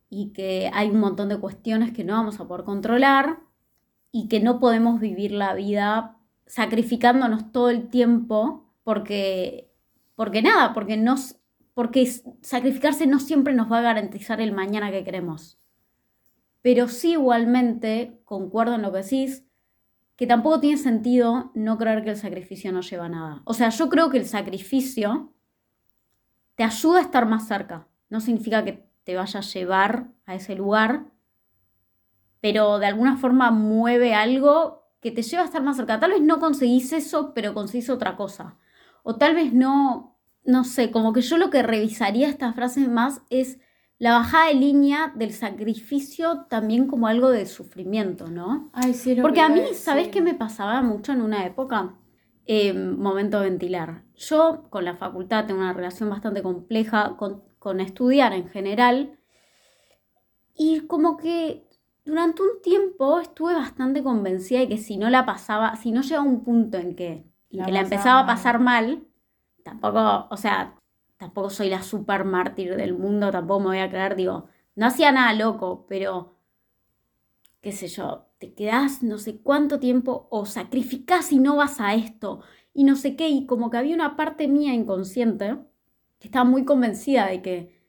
y 0.10 0.34
que 0.34 0.70
hay 0.74 0.90
un 0.90 1.00
montón 1.00 1.30
de 1.30 1.40
cuestiones 1.40 1.92
que 1.94 2.04
no 2.04 2.14
vamos 2.14 2.40
a 2.40 2.48
poder 2.48 2.66
controlar 2.66 3.40
y 4.12 4.28
que 4.28 4.40
no 4.40 4.60
podemos 4.60 5.00
vivir 5.00 5.32
la 5.32 5.54
vida 5.54 6.18
sacrificándonos 6.46 7.52
todo 7.52 7.70
el 7.70 7.90
tiempo 7.90 8.66
porque, 8.84 9.72
porque 10.16 10.42
nada, 10.42 10.74
porque, 10.74 10.98
nos, 10.98 11.38
porque 11.76 12.10
sacrificarse 12.42 13.06
no 13.06 13.20
siempre 13.20 13.54
nos 13.54 13.72
va 13.72 13.80
a 13.80 13.84
garantizar 13.84 14.42
el 14.42 14.54
mañana 14.54 14.90
que 14.92 15.04
queremos. 15.04 15.60
Pero 16.62 16.88
sí 16.88 17.12
igualmente, 17.12 18.20
concuerdo 18.24 18.76
en 18.76 18.82
lo 18.82 18.92
que 18.92 19.04
decís, 19.04 19.46
que 20.16 20.26
tampoco 20.26 20.62
tiene 20.62 20.78
sentido 20.78 21.52
no 21.54 21.78
creer 21.78 22.04
que 22.04 22.12
el 22.12 22.18
sacrificio 22.18 22.72
no 22.72 22.80
lleva 22.82 23.06
a 23.06 23.10
nada. 23.10 23.42
O 23.44 23.54
sea, 23.54 23.70
yo 23.70 23.90
creo 23.90 24.10
que 24.10 24.18
el 24.18 24.26
sacrificio 24.26 25.34
te 26.56 26.64
ayuda 26.64 27.00
a 27.00 27.04
estar 27.04 27.26
más 27.28 27.46
cerca. 27.48 27.88
No 28.10 28.22
significa 28.22 28.64
que 28.64 28.88
te 29.04 29.16
vaya 29.18 29.42
a 29.42 29.44
llevar 29.44 30.08
a 30.26 30.34
ese 30.34 30.56
lugar, 30.56 31.12
pero 32.40 32.80
de 32.80 32.86
alguna 32.86 33.18
forma 33.18 33.52
mueve 33.52 34.14
algo 34.14 34.88
que 35.02 35.12
te 35.12 35.24
lleva 35.24 35.44
a 35.44 35.46
estar 35.46 35.62
más 35.62 35.76
cerca. 35.76 36.00
Tal 36.00 36.12
vez 36.12 36.22
no 36.22 36.40
conseguís 36.40 36.94
eso, 36.94 37.34
pero 37.34 37.54
conseguís 37.54 37.90
otra 37.90 38.16
cosa. 38.16 38.58
O 39.04 39.18
tal 39.18 39.36
vez 39.36 39.54
no, 39.54 40.15
no 40.46 40.64
sé, 40.64 40.92
como 40.92 41.14
que 41.14 41.22
yo 41.22 41.38
lo 41.38 41.50
que 41.50 41.64
revisaría 41.64 42.30
esta 42.30 42.54
frase 42.54 42.88
más 42.88 43.22
es 43.30 43.60
la 43.98 44.12
bajada 44.14 44.48
de 44.48 44.56
línea 44.56 45.14
del 45.16 45.32
sacrificio 45.32 46.46
también 46.50 46.88
como 46.88 47.08
algo 47.08 47.30
de 47.30 47.46
sufrimiento, 47.46 48.28
¿no? 48.28 48.70
Ay, 48.74 48.94
sí, 48.94 49.16
Porque 49.22 49.36
que 49.36 49.42
a 49.42 49.50
mí. 49.50 49.62
¿sabes 49.74 50.10
qué 50.10 50.22
me 50.22 50.34
pasaba 50.36 50.82
mucho 50.82 51.14
en 51.14 51.22
una 51.22 51.46
época? 51.46 51.96
Eh, 52.46 52.74
momento 52.74 53.40
de 53.40 53.50
ventilar. 53.50 54.04
Yo 54.16 54.66
con 54.70 54.86
la 54.86 54.96
facultad 54.96 55.48
tengo 55.48 55.62
una 55.62 55.74
relación 55.74 56.10
bastante 56.10 56.44
compleja 56.44 57.16
con, 57.18 57.44
con 57.58 57.80
estudiar 57.80 58.34
en 58.34 58.50
general. 58.50 59.18
Y 60.54 60.82
como 60.82 61.18
que 61.18 61.68
durante 62.04 62.44
un 62.44 62.62
tiempo 62.62 63.20
estuve 63.20 63.56
bastante 63.56 64.04
convencida 64.04 64.60
de 64.60 64.70
que 64.70 64.78
si 64.78 64.98
no 64.98 65.10
la 65.10 65.26
pasaba, 65.26 65.76
si 65.78 65.92
no 65.92 66.02
llegaba 66.02 66.26
a 66.26 66.30
un 66.30 66.44
punto 66.44 66.78
en 66.78 66.96
que, 66.96 67.26
La 67.50 67.66
que 67.66 67.72
la 67.72 67.82
empezaba 67.82 68.20
a 68.22 68.26
pasar 68.28 68.60
mal, 68.60 69.08
tampoco, 69.66 70.28
o 70.30 70.38
sea, 70.38 70.80
tampoco 71.18 71.50
soy 71.50 71.70
la 71.70 71.82
super 71.82 72.24
mártir 72.24 72.76
del 72.76 72.94
mundo, 72.94 73.32
tampoco 73.32 73.62
me 73.62 73.66
voy 73.68 73.80
a 73.80 73.90
creer, 73.90 74.16
digo, 74.16 74.48
no 74.76 74.86
hacía 74.86 75.12
nada 75.12 75.34
loco, 75.34 75.88
pero 75.90 76.36
qué 77.62 77.72
sé 77.72 77.88
yo, 77.88 78.28
te 78.38 78.54
quedás 78.54 79.02
no 79.02 79.18
sé 79.18 79.42
cuánto 79.42 79.80
tiempo 79.80 80.28
o 80.30 80.46
sacrificás 80.46 81.32
y 81.32 81.40
no 81.40 81.56
vas 81.56 81.82
a 81.82 81.96
esto 81.96 82.42
y 82.76 82.84
no 82.84 82.96
sé 82.96 83.16
qué, 83.16 83.28
y 83.30 83.48
como 83.48 83.72
que 83.72 83.78
había 83.78 83.96
una 83.96 84.16
parte 84.16 84.48
mía 84.48 84.74
inconsciente 84.74 85.58
que 86.20 86.28
estaba 86.28 86.46
muy 86.46 86.64
convencida 86.64 87.26
de 87.26 87.42
que 87.42 87.82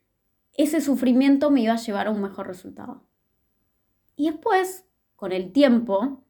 ese 0.54 0.80
sufrimiento 0.80 1.50
me 1.50 1.60
iba 1.60 1.74
a 1.74 1.76
llevar 1.76 2.06
a 2.06 2.10
un 2.10 2.22
mejor 2.22 2.46
resultado. 2.46 3.04
Y 4.16 4.30
después, 4.30 4.86
con 5.14 5.32
el 5.32 5.52
tiempo, 5.52 6.24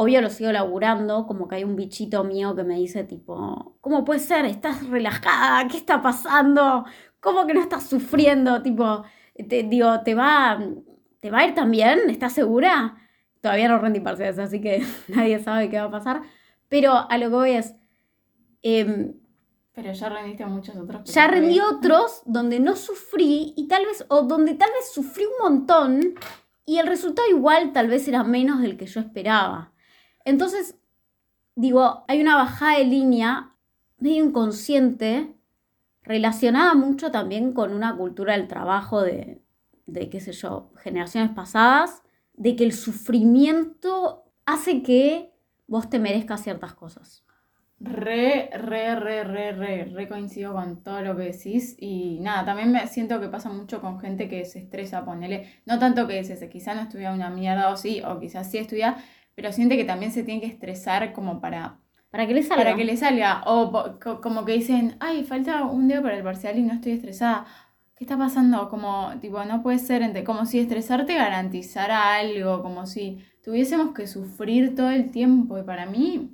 obvio 0.00 0.20
lo 0.20 0.30
sigo 0.30 0.52
laburando, 0.52 1.26
como 1.26 1.48
que 1.48 1.56
hay 1.56 1.64
un 1.64 1.74
bichito 1.74 2.22
mío 2.22 2.54
que 2.54 2.62
me 2.62 2.76
dice 2.76 3.02
tipo, 3.02 3.76
¿cómo 3.80 4.04
puede 4.04 4.20
ser? 4.20 4.44
¿Estás 4.44 4.86
relajada? 4.88 5.66
¿Qué 5.66 5.76
está 5.76 6.00
pasando? 6.00 6.84
¿Cómo 7.18 7.48
que 7.48 7.54
no 7.54 7.60
estás 7.60 7.88
sufriendo? 7.88 8.62
Tipo, 8.62 9.02
te, 9.48 9.64
digo, 9.64 10.00
¿te 10.04 10.14
va, 10.14 10.56
¿te 11.18 11.32
va 11.32 11.38
a 11.38 11.46
ir 11.48 11.54
también? 11.56 12.10
¿Estás 12.10 12.32
segura? 12.32 12.96
Todavía 13.40 13.66
no 13.66 13.80
rendí 13.80 13.98
parciales, 13.98 14.38
así 14.38 14.60
que 14.60 14.84
nadie 15.08 15.40
sabe 15.40 15.68
qué 15.68 15.78
va 15.78 15.86
a 15.86 15.90
pasar. 15.90 16.22
Pero 16.68 16.92
a 16.92 17.18
lo 17.18 17.28
que 17.28 17.34
voy 17.34 17.50
es, 17.50 17.74
em, 18.62 19.14
Pero 19.72 19.92
ya 19.92 20.08
rendiste 20.10 20.44
a 20.44 20.46
muchos 20.46 20.76
otros. 20.76 21.12
ya 21.12 21.26
rendí 21.26 21.58
otros 21.58 22.22
donde 22.24 22.60
no 22.60 22.76
sufrí 22.76 23.52
y 23.56 23.66
tal 23.66 23.84
vez, 23.84 24.06
o 24.10 24.22
donde 24.22 24.54
tal 24.54 24.70
vez 24.70 24.92
sufrí 24.92 25.24
un 25.24 25.42
montón 25.42 26.14
y 26.64 26.78
el 26.78 26.86
resultado 26.86 27.26
igual 27.28 27.72
tal 27.72 27.88
vez 27.88 28.06
era 28.06 28.22
menos 28.22 28.60
del 28.60 28.76
que 28.76 28.86
yo 28.86 29.00
esperaba. 29.00 29.72
Entonces, 30.28 30.76
digo, 31.56 32.04
hay 32.06 32.20
una 32.20 32.36
bajada 32.36 32.76
de 32.76 32.84
línea 32.84 33.54
medio 33.98 34.22
inconsciente 34.26 35.34
relacionada 36.02 36.74
mucho 36.74 37.10
también 37.10 37.54
con 37.54 37.72
una 37.72 37.96
cultura 37.96 38.34
del 38.34 38.46
trabajo 38.46 39.00
de, 39.00 39.40
de 39.86 40.10
qué 40.10 40.20
sé 40.20 40.32
yo, 40.32 40.70
generaciones 40.76 41.30
pasadas, 41.30 42.02
de 42.34 42.56
que 42.56 42.64
el 42.64 42.74
sufrimiento 42.74 44.24
hace 44.44 44.82
que 44.82 45.32
vos 45.66 45.88
te 45.88 45.98
merezcas 45.98 46.42
ciertas 46.42 46.74
cosas. 46.74 47.24
Re, 47.80 48.50
re, 48.52 48.96
re, 48.96 49.24
re, 49.24 49.52
re, 49.52 49.84
re 49.84 50.08
coincido 50.08 50.52
con 50.52 50.82
todo 50.82 51.00
lo 51.00 51.16
que 51.16 51.22
decís 51.22 51.76
y 51.78 52.18
nada, 52.20 52.44
también 52.44 52.72
me 52.72 52.84
siento 52.88 53.20
que 53.20 53.28
pasa 53.28 53.50
mucho 53.50 53.80
con 53.80 54.00
gente 54.00 54.28
que 54.28 54.44
se 54.44 54.58
estresa, 54.58 55.04
ponele, 55.04 55.48
no 55.64 55.78
tanto 55.78 56.08
que 56.08 56.24
se, 56.24 56.48
quizá 56.48 56.74
no 56.74 56.82
estudia 56.82 57.12
una 57.12 57.30
mierda 57.30 57.70
o 57.70 57.76
sí, 57.76 58.02
o 58.04 58.18
quizás 58.18 58.50
sí 58.50 58.58
estudia, 58.58 58.96
pero 59.38 59.52
siente 59.52 59.76
que 59.76 59.84
también 59.84 60.10
se 60.12 60.24
tiene 60.24 60.40
que 60.40 60.48
estresar 60.48 61.12
como 61.12 61.40
para, 61.40 61.78
Para 62.10 62.26
que 62.26 62.34
le 62.34 62.42
salga. 62.42 62.64
para 62.64 62.76
que 62.76 62.84
le 62.84 62.96
salga, 62.96 63.42
o 63.46 63.70
po- 63.72 63.98
co- 64.02 64.20
como 64.20 64.44
que 64.44 64.52
dicen, 64.52 64.96
ay, 65.00 65.22
falta 65.24 65.64
un 65.64 65.86
día 65.88 66.02
para 66.02 66.16
el 66.16 66.24
parcial 66.24 66.58
y 66.58 66.62
no 66.62 66.74
estoy 66.74 66.92
estresada, 66.92 67.46
¿qué 67.96 68.04
está 68.04 68.16
pasando? 68.18 68.68
Como, 68.68 69.12
tipo, 69.20 69.44
no 69.44 69.62
puede 69.62 69.78
ser, 69.78 70.02
como 70.24 70.44
si 70.46 70.58
estresarte 70.58 71.14
garantizara 71.14 72.16
algo, 72.16 72.62
como 72.62 72.86
si 72.86 73.18
tuviésemos 73.44 73.94
que 73.94 74.06
sufrir 74.08 74.74
todo 74.74 74.90
el 74.90 75.10
tiempo 75.12 75.56
y 75.58 75.62
para 75.62 75.86
mí 75.86 76.30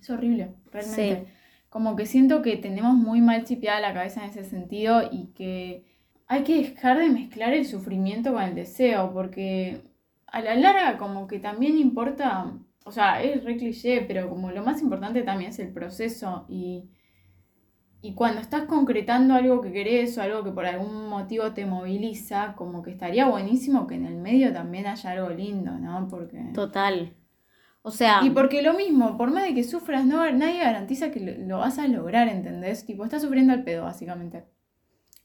es 0.00 0.10
horrible, 0.10 0.54
realmente. 0.72 1.26
Sí. 1.26 1.32
Como 1.68 1.96
que 1.96 2.06
siento 2.06 2.42
que 2.42 2.56
tenemos 2.56 2.94
muy 2.94 3.20
mal 3.20 3.44
chipeada 3.44 3.80
la 3.80 3.94
cabeza 3.94 4.24
en 4.24 4.30
ese 4.30 4.44
sentido 4.44 5.02
y 5.12 5.28
que 5.34 5.84
hay 6.26 6.42
que 6.44 6.56
dejar 6.62 6.98
de 6.98 7.10
mezclar 7.10 7.52
el 7.54 7.66
sufrimiento 7.66 8.32
con 8.32 8.42
el 8.42 8.54
deseo, 8.54 9.12
porque 9.12 9.82
a 10.30 10.40
la 10.42 10.54
larga 10.54 10.98
como 10.98 11.26
que 11.26 11.38
también 11.38 11.78
importa, 11.78 12.52
o 12.84 12.92
sea, 12.92 13.22
es 13.22 13.44
re 13.44 13.56
cliché, 13.56 14.02
pero 14.02 14.28
como 14.28 14.50
lo 14.50 14.62
más 14.62 14.82
importante 14.82 15.22
también 15.22 15.50
es 15.50 15.58
el 15.58 15.72
proceso 15.72 16.44
y, 16.48 16.90
y 18.02 18.14
cuando 18.14 18.40
estás 18.40 18.64
concretando 18.64 19.34
algo 19.34 19.60
que 19.60 19.72
querés 19.72 20.16
o 20.18 20.22
algo 20.22 20.44
que 20.44 20.52
por 20.52 20.66
algún 20.66 21.08
motivo 21.08 21.52
te 21.52 21.66
moviliza, 21.66 22.54
como 22.56 22.82
que 22.82 22.90
estaría 22.90 23.26
buenísimo 23.26 23.86
que 23.86 23.94
en 23.94 24.06
el 24.06 24.16
medio 24.16 24.52
también 24.52 24.86
haya 24.86 25.10
algo 25.10 25.30
lindo, 25.30 25.72
¿no? 25.72 26.08
Porque... 26.08 26.50
Total. 26.54 27.14
O 27.82 27.90
sea, 27.90 28.20
Y 28.22 28.30
porque 28.30 28.60
lo 28.60 28.74
mismo, 28.74 29.16
por 29.16 29.30
más 29.30 29.44
de 29.44 29.54
que 29.54 29.64
sufras, 29.64 30.04
no, 30.04 30.30
nadie 30.32 30.58
garantiza 30.58 31.10
que 31.10 31.20
lo, 31.20 31.46
lo 31.46 31.58
vas 31.58 31.78
a 31.78 31.88
lograr, 31.88 32.28
¿entendés? 32.28 32.84
Tipo, 32.84 33.04
estás 33.04 33.22
sufriendo 33.22 33.52
al 33.54 33.64
pedo, 33.64 33.84
básicamente. 33.84 34.44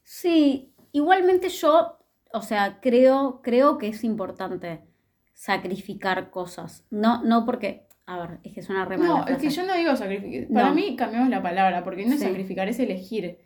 sí, 0.02 0.72
igualmente 0.92 1.48
yo, 1.50 1.98
o 2.32 2.42
sea, 2.42 2.80
creo, 2.80 3.40
creo 3.42 3.76
que 3.78 3.88
es 3.88 4.04
importante 4.04 4.93
sacrificar 5.34 6.30
cosas. 6.30 6.86
No, 6.90 7.22
no 7.22 7.44
porque, 7.44 7.86
a 8.06 8.18
ver, 8.18 8.40
es 8.44 8.54
que 8.54 8.62
suena 8.62 8.84
re 8.84 8.96
mal 8.96 9.08
la 9.08 9.14
No, 9.20 9.26
es 9.26 9.38
que 9.38 9.50
yo 9.50 9.66
no 9.66 9.74
digo 9.74 9.94
sacrificar. 9.96 10.48
Para 10.48 10.68
No. 10.70 10.74
mí 10.74 10.96
cambiamos 10.96 11.28
la 11.28 11.42
palabra, 11.42 11.84
porque 11.84 12.06
no 12.06 12.14
es 12.14 12.20
sacrificar, 12.20 12.68
es 12.68 12.78
elegir. 12.78 13.38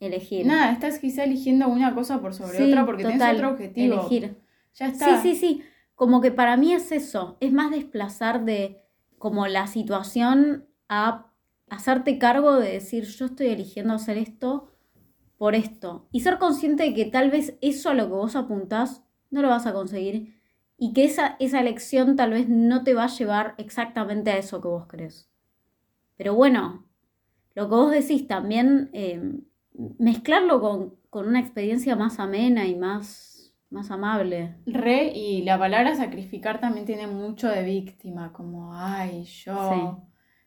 Elegir. 0.00 0.46
Nada, 0.46 0.72
estás 0.72 0.98
quizá 0.98 1.24
eligiendo 1.24 1.68
una 1.68 1.94
cosa 1.94 2.20
por 2.20 2.34
sobre 2.34 2.56
Sí, 2.58 2.70
otra 2.70 2.86
porque 2.86 3.02
total, 3.02 3.18
tenés 3.18 3.34
otro 3.36 3.50
objetivo. 3.50 3.94
Elegir. 4.00 4.36
Ya 4.74 4.86
está. 4.88 5.20
Sí, 5.22 5.34
sí, 5.34 5.40
sí. 5.40 5.62
Como 5.94 6.20
que 6.20 6.30
para 6.30 6.56
mí 6.56 6.72
es 6.72 6.90
eso. 6.92 7.36
Es 7.40 7.52
más 7.52 7.70
desplazar 7.70 8.44
de 8.44 8.80
como 9.18 9.46
la 9.46 9.66
situación 9.66 10.66
a 10.88 11.30
hacerte 11.70 12.18
cargo 12.18 12.56
de 12.56 12.72
decir 12.72 13.04
yo 13.04 13.26
estoy 13.26 13.46
eligiendo 13.48 13.94
hacer 13.94 14.18
esto 14.18 14.70
por 15.38 15.54
esto. 15.54 16.08
Y 16.10 16.20
ser 16.20 16.38
consciente 16.38 16.82
de 16.84 16.94
que 16.94 17.04
tal 17.06 17.30
vez 17.30 17.56
eso 17.60 17.90
a 17.90 17.94
lo 17.94 18.06
que 18.06 18.12
vos 18.14 18.36
apuntás 18.36 19.02
no 19.30 19.40
lo 19.42 19.48
vas 19.48 19.66
a 19.66 19.72
conseguir. 19.72 20.33
Y 20.84 20.92
que 20.92 21.04
esa, 21.04 21.36
esa 21.40 21.60
elección 21.60 22.14
tal 22.14 22.32
vez 22.32 22.46
no 22.48 22.84
te 22.84 22.92
va 22.92 23.04
a 23.04 23.16
llevar 23.18 23.54
exactamente 23.56 24.30
a 24.30 24.36
eso 24.36 24.60
que 24.60 24.68
vos 24.68 24.86
crees. 24.86 25.30
Pero 26.18 26.34
bueno, 26.34 26.84
lo 27.54 27.68
que 27.70 27.74
vos 27.74 27.90
decís 27.90 28.26
también, 28.26 28.90
eh, 28.92 29.22
mezclarlo 29.98 30.60
con, 30.60 30.96
con 31.08 31.26
una 31.26 31.40
experiencia 31.40 31.96
más 31.96 32.18
amena 32.20 32.66
y 32.66 32.74
más, 32.76 33.54
más 33.70 33.90
amable. 33.90 34.56
Re, 34.66 35.10
y 35.14 35.42
la 35.42 35.58
palabra 35.58 35.94
sacrificar 35.96 36.60
también 36.60 36.84
tiene 36.84 37.06
mucho 37.06 37.48
de 37.48 37.62
víctima, 37.62 38.30
como, 38.32 38.74
ay, 38.76 39.24
yo 39.24 40.02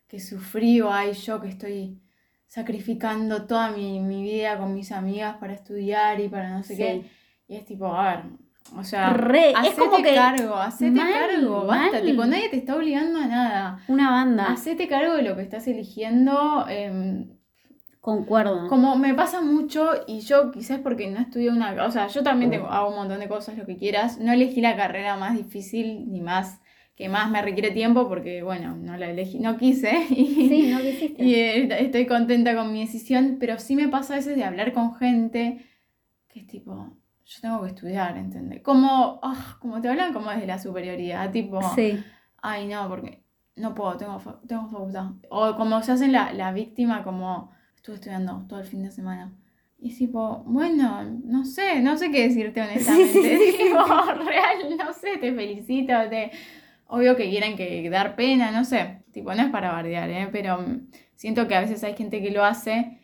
que 0.08 0.20
sufrí, 0.20 0.82
o 0.82 0.92
ay, 0.92 1.14
yo 1.14 1.42
que 1.42 1.50
estoy 1.50 2.00
sacrificando 2.46 3.48
toda 3.48 3.72
mi, 3.72 4.00
mi 4.02 4.22
vida 4.22 4.60
con 4.60 4.74
mis 4.74 4.92
amigas 4.92 5.38
para 5.38 5.54
estudiar 5.54 6.20
y 6.20 6.30
para 6.30 6.56
no 6.56 6.62
sé 6.64 6.76
Sí. 6.76 6.82
qué. 6.84 7.10
Y 7.48 7.56
es 7.56 7.66
tipo, 7.66 7.88
a 7.88 8.16
ver, 8.16 8.24
o 8.76 8.84
sea, 8.84 9.12
Re, 9.14 9.52
es 9.52 9.56
hacete 9.58 9.76
como 9.78 9.98
que- 10.04 10.14
cargo, 10.16 10.56
hacete 10.56 10.92
Mal, 10.92 11.12
cargo, 11.14 11.66
basta, 11.66 12.02
tipo, 12.02 12.26
nadie 12.26 12.50
te 12.50 12.58
está 12.58 12.76
obligando 12.76 13.20
a 13.20 13.26
nada. 13.28 13.80
Una 13.88 14.12
banda. 14.12 14.46
Hacete 14.52 14.88
cargo 14.88 15.16
de 15.16 15.22
lo 15.24 15.36
que 15.36 15.42
estás 15.44 15.68
eligiendo. 15.68 16.66
em, 16.70 17.30
Concuerdo. 18.02 18.68
como 18.70 18.96
me 18.98 19.14
pasa 19.14 19.42
mucho 19.42 19.90
y 20.08 20.22
yo 20.22 20.52
quizás 20.52 20.80
porque 20.80 21.10
no 21.10 21.20
estudié 21.20 21.50
una, 21.50 21.74
o 21.86 21.92
sea, 21.92 22.08
yo 22.08 22.24
también 22.24 22.52
tengo, 22.52 22.68
hago 22.68 22.90
un 22.90 22.96
montón 22.96 23.20
de 23.20 23.28
cosas, 23.28 23.58
lo 23.58 23.66
que 23.66 23.76
quieras, 23.76 24.18
no 24.20 24.32
elegí 24.32 24.62
la 24.62 24.78
carrera 24.78 25.18
más 25.18 25.36
difícil 25.36 26.10
ni 26.10 26.22
más 26.22 26.62
que 26.96 27.10
más 27.10 27.30
me 27.30 27.42
requiere 27.42 27.72
tiempo 27.72 28.08
porque 28.08 28.42
bueno, 28.44 28.76
no 28.76 28.96
la 28.98 29.10
elegí, 29.10 29.40
no 29.40 29.58
quise 29.58 29.92
y, 30.10 30.26
Sí, 30.48 30.72
no 30.74 30.80
quisiste. 30.80 31.22
y 31.24 31.36
eh, 31.36 31.68
estoy 31.82 32.06
contenta 32.08 32.56
con 32.56 32.72
mi 32.72 32.80
decisión, 32.80 33.38
pero 33.42 33.60
sí 33.60 33.76
me 33.76 33.90
pasa 33.90 34.14
a 34.14 34.18
veces 34.18 34.36
de 34.38 34.44
hablar 34.46 34.72
con 34.74 34.96
gente 34.96 35.66
que 36.30 36.40
es 36.40 36.48
tipo, 36.48 36.96
yo 37.28 37.42
tengo 37.42 37.62
que 37.62 37.68
estudiar, 37.70 38.18
¿entendés? 38.18 38.62
Como, 38.62 39.20
ah, 39.22 39.58
como 39.60 39.82
te 39.82 39.90
hablan 39.90 40.14
como 40.14 40.32
desde 40.32 40.48
la 40.48 40.60
superioridad, 40.60 41.30
tipo, 41.32 41.62
Sí. 41.76 42.02
ay 42.42 42.68
no, 42.68 42.88
porque 42.88 43.22
no 43.56 43.76
puedo, 43.76 43.98
tengo, 43.98 44.18
tengo 44.48 44.68
facultad. 44.70 45.08
O 45.30 45.56
como 45.56 45.82
se 45.84 45.92
hacen 45.92 46.12
la, 46.14 46.32
la 46.34 46.52
víctima, 46.54 47.04
como 47.04 47.52
estuve 47.76 47.96
estudiando 47.96 48.46
todo 48.48 48.60
el 48.60 48.66
fin 48.66 48.84
de 48.84 48.92
semana. 48.92 49.34
Y 49.80 49.90
es 49.92 49.98
tipo, 49.98 50.44
bueno, 50.46 51.04
no 51.26 51.44
sé, 51.46 51.82
no 51.82 51.98
sé 51.98 52.12
qué 52.12 52.28
decirte 52.30 52.62
honestamente. 52.62 53.14
Sí, 53.14 53.22
sí, 53.22 53.52
sí. 53.52 53.64
Tipo, 53.64 53.84
real, 54.24 54.78
no 54.78 54.94
sé, 54.94 55.18
te 55.18 55.34
felicito, 55.34 55.94
te... 56.10 56.32
Obvio 56.90 57.18
que 57.18 57.30
quieren 57.30 57.58
que 57.58 57.90
dar 57.90 58.16
pena, 58.16 58.52
no 58.52 58.64
sé. 58.64 59.04
Tipo, 59.12 59.36
no 59.36 59.44
es 59.44 59.50
para 59.50 59.74
bardear, 59.74 60.10
¿eh? 60.10 60.30
Pero 60.32 60.60
mm, 60.62 60.88
siento 61.16 61.46
que 61.48 61.56
a 61.56 61.60
veces 61.60 61.84
hay 61.84 61.96
gente 61.96 62.22
que 62.22 62.32
lo 62.32 62.46
hace 62.46 62.98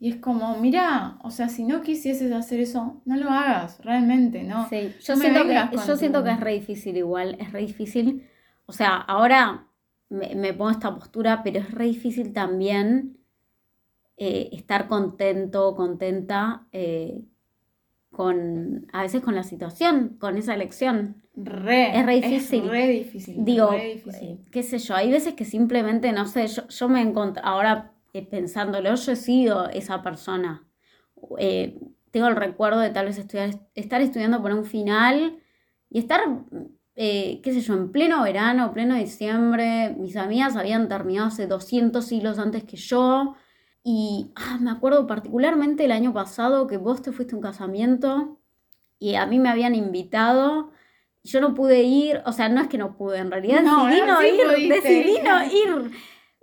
y 0.00 0.10
es 0.10 0.16
como, 0.16 0.56
mira, 0.58 1.18
o 1.22 1.30
sea, 1.30 1.48
si 1.48 1.64
no 1.64 1.82
quisieses 1.82 2.30
hacer 2.32 2.60
eso, 2.60 3.02
no 3.04 3.16
lo 3.16 3.30
hagas, 3.30 3.80
realmente, 3.84 4.44
¿no? 4.44 4.68
Sí, 4.68 4.94
yo, 5.00 5.14
No 5.16 5.20
siento 5.20 5.42
que, 5.44 5.76
yo 5.86 5.96
siento 5.96 6.24
que 6.24 6.30
es 6.30 6.40
re 6.40 6.52
difícil 6.52 6.96
igual, 6.96 7.36
es 7.40 7.52
re 7.52 7.60
difícil. 7.60 8.28
O 8.66 8.72
sea, 8.72 8.96
ahora 8.96 9.66
me, 10.08 10.34
me 10.36 10.54
pongo 10.54 10.70
esta 10.70 10.94
postura, 10.94 11.42
pero 11.42 11.58
es 11.60 11.70
re 11.72 11.86
difícil 11.86 12.32
también 12.32 13.18
eh, 14.16 14.50
estar 14.52 14.88
contento, 14.88 15.74
contenta 15.76 16.66
eh, 16.72 17.24
con, 18.10 18.86
a 18.92 19.02
veces 19.02 19.20
con 19.22 19.34
la 19.34 19.42
situación, 19.42 20.16
con 20.18 20.36
esa 20.36 20.54
elección. 20.54 21.22
Re, 21.36 21.96
Es 21.98 22.06
re 22.06 22.14
difícil. 22.16 22.68
re 22.68 22.88
difícil. 22.88 23.44
Digo, 23.44 23.70
re 23.70 23.94
difícil. 23.94 24.28
eh, 24.28 24.38
qué 24.50 24.62
sé 24.62 24.78
yo, 24.78 24.94
hay 24.96 25.10
veces 25.10 25.34
que 25.34 25.44
simplemente, 25.44 26.12
no 26.12 26.26
sé, 26.26 26.46
yo, 26.48 26.66
yo 26.68 26.88
me 26.88 27.00
encuentro, 27.00 27.44
ahora 27.44 27.92
eh, 28.12 28.26
pensándolo, 28.26 28.94
yo 28.94 29.12
he 29.12 29.16
sido 29.16 29.68
esa 29.68 30.02
persona. 30.02 30.66
Eh, 31.38 31.78
tengo 32.10 32.28
el 32.28 32.36
recuerdo 32.36 32.80
de 32.80 32.90
tal 32.90 33.06
vez 33.06 33.18
estudiar, 33.18 33.50
estar 33.74 34.00
estudiando 34.00 34.40
por 34.40 34.52
un 34.52 34.64
final 34.64 35.38
y 35.90 35.98
estar, 35.98 36.20
eh, 36.96 37.40
qué 37.42 37.52
sé 37.52 37.60
yo, 37.60 37.74
en 37.74 37.92
pleno 37.92 38.22
verano, 38.22 38.72
pleno 38.72 38.94
diciembre, 38.94 39.94
mis 39.98 40.16
amigas 40.16 40.56
habían 40.56 40.88
terminado 40.88 41.28
hace 41.28 41.46
200 41.46 42.04
siglos 42.04 42.38
antes 42.38 42.64
que 42.64 42.76
yo. 42.76 43.34
Y 43.84 44.32
ah, 44.34 44.58
me 44.60 44.70
acuerdo 44.70 45.06
particularmente 45.06 45.84
el 45.84 45.92
año 45.92 46.12
pasado 46.12 46.66
que 46.66 46.76
vos 46.76 47.02
te 47.02 47.12
fuiste 47.12 47.34
a 47.34 47.36
un 47.36 47.42
casamiento 47.42 48.38
y 48.98 49.14
a 49.14 49.26
mí 49.26 49.38
me 49.38 49.48
habían 49.48 49.74
invitado. 49.74 50.72
y 51.22 51.28
Yo 51.28 51.40
no 51.40 51.54
pude 51.54 51.82
ir, 51.82 52.22
o 52.26 52.32
sea, 52.32 52.48
no 52.48 52.60
es 52.60 52.68
que 52.68 52.78
no 52.78 52.96
pude, 52.96 53.18
en 53.18 53.30
realidad 53.30 53.62
No, 53.62 53.86
decidí 53.86 54.06
no 54.06 54.22
ir, 54.22 54.68
decidí 54.68 55.18
no 55.22 55.44
ir, 55.44 55.90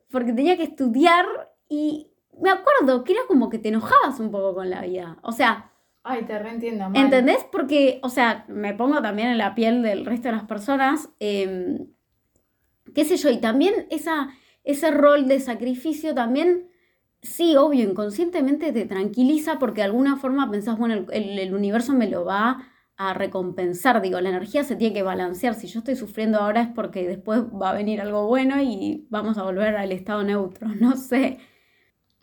porque 0.10 0.34
tenía 0.34 0.58
que 0.58 0.64
estudiar 0.64 1.26
y 1.70 2.12
me 2.42 2.50
acuerdo 2.52 3.04
que 3.04 3.14
era 3.14 3.22
como 3.28 3.50
que 3.50 3.60
te 3.60 3.70
enojabas 3.70 4.20
un 4.20 4.32
poco 4.32 4.56
con 4.56 4.70
la 4.70 4.82
vida. 4.82 5.18
O 5.24 5.32
sea, 5.32 5.72
Ay, 6.04 6.26
te 6.26 6.40
reentiendo, 6.40 6.90
mal. 6.90 6.94
¿entendés? 7.06 7.44
Porque, 7.52 8.00
o 8.04 8.10
sea, 8.10 8.46
me 8.48 8.74
pongo 8.74 9.02
también 9.02 9.30
en 9.30 9.38
la 9.38 9.54
piel 9.56 9.82
del 9.84 10.06
resto 10.06 10.30
de 10.30 10.34
las 10.36 10.46
personas, 10.46 11.10
eh, 11.20 11.88
qué 12.94 13.06
sé 13.06 13.18
yo, 13.18 13.30
y 13.30 13.40
también 13.40 13.88
esa, 13.90 14.30
ese 14.64 14.92
rol 14.92 15.28
de 15.28 15.40
sacrificio 15.40 16.14
también, 16.14 16.70
sí, 17.22 17.56
obvio, 17.56 17.84
inconscientemente 17.90 18.72
te 18.72 18.86
tranquiliza 18.86 19.60
porque 19.60 19.82
de 19.82 19.86
alguna 19.86 20.18
forma 20.18 20.50
pensás, 20.52 20.78
bueno, 20.78 20.94
el, 20.96 21.06
el- 21.12 21.40
el 21.40 21.54
universo 21.54 21.94
me 21.94 22.10
lo 22.10 22.26
va 22.26 22.68
a 22.98 23.14
recompensar, 23.14 24.02
digo, 24.02 24.22
la 24.22 24.30
energía 24.30 24.64
se 24.64 24.76
tiene 24.78 24.94
que 24.94 25.04
balancear, 25.04 25.56
si 25.56 25.68
yo 25.68 25.80
estoy 25.80 25.96
sufriendo 25.98 26.40
ahora 26.40 26.62
es 26.62 26.68
porque 26.70 27.06
después 27.08 27.42
va 27.44 27.72
a 27.72 27.74
venir 27.74 28.00
algo 28.02 28.28
bueno 28.28 28.62
y 28.62 29.06
vamos 29.10 29.38
a 29.38 29.44
volver 29.44 29.76
al 29.76 29.92
estado 29.92 30.24
neutro, 30.24 30.68
no 30.80 30.96
sé. 30.96 31.40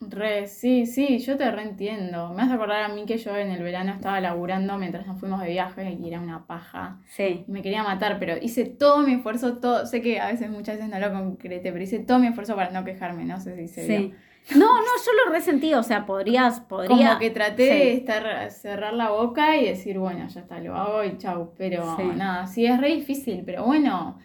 Re, 0.09 0.47
sí, 0.49 0.87
sí, 0.87 1.19
yo 1.21 1.37
te 1.37 1.51
reentiendo. 1.51 2.31
Me 2.35 2.43
hace 2.43 2.55
acordar 2.55 2.83
a 2.83 2.89
mí 2.89 3.05
que 3.07 3.19
yo 3.19 3.37
en 3.37 3.51
el 3.51 3.63
verano 3.63 3.93
estaba 3.93 4.21
laburando 4.21 4.77
mientras 4.79 5.07
nos 5.07 5.19
fuimos 5.21 5.41
de 5.41 5.49
viaje 5.51 5.97
y 6.01 6.09
era 6.09 6.21
una 6.21 6.47
paja. 6.47 6.99
Sí, 7.07 7.45
Y 7.47 7.51
me 7.53 7.63
quería 7.63 7.83
matar, 7.85 8.19
pero 8.19 8.35
hice 8.41 8.65
todo 8.65 8.99
mi 9.07 9.15
esfuerzo, 9.15 9.59
todo, 9.59 9.87
sé 9.87 10.03
que 10.03 10.21
a 10.21 10.27
veces, 10.27 10.51
muchas 10.51 10.77
veces 10.77 10.91
no 10.91 10.99
lo 10.99 11.13
concreté, 11.13 11.73
pero 11.73 11.85
hice 11.85 12.01
todo 12.01 12.19
mi 12.19 12.27
esfuerzo 12.27 12.57
para 12.57 12.71
no 12.71 12.85
quejarme, 12.85 13.25
no 13.25 13.41
sé 13.41 13.57
si 13.57 13.69
se 13.69 13.87
sí. 13.87 13.97
vio. 14.09 14.59
No, 14.59 14.67
no, 14.67 14.83
yo 15.07 15.13
lo 15.25 15.33
resentí, 15.33 15.73
o 15.75 15.85
sea, 15.85 16.05
podrías, 16.05 16.59
podría... 16.61 16.89
Como 17.11 17.19
que 17.21 17.31
traté 17.31 17.63
Sí. 17.63 17.69
de 17.79 17.93
estar, 17.95 18.51
cerrar 18.51 18.93
la 18.93 19.11
boca 19.11 19.57
y 19.57 19.67
decir, 19.67 19.99
bueno, 20.01 20.27
ya 20.27 20.41
está, 20.41 20.59
lo 20.59 20.75
hago 20.75 21.05
y 21.05 21.17
chau. 21.17 21.53
Pero 21.57 21.95
Sí. 21.97 22.03
nada, 22.17 22.49
sí 22.49 22.67
es 22.67 22.81
re 22.81 22.89
difícil, 22.89 23.45
pero 23.47 23.65
bueno. 23.65 24.19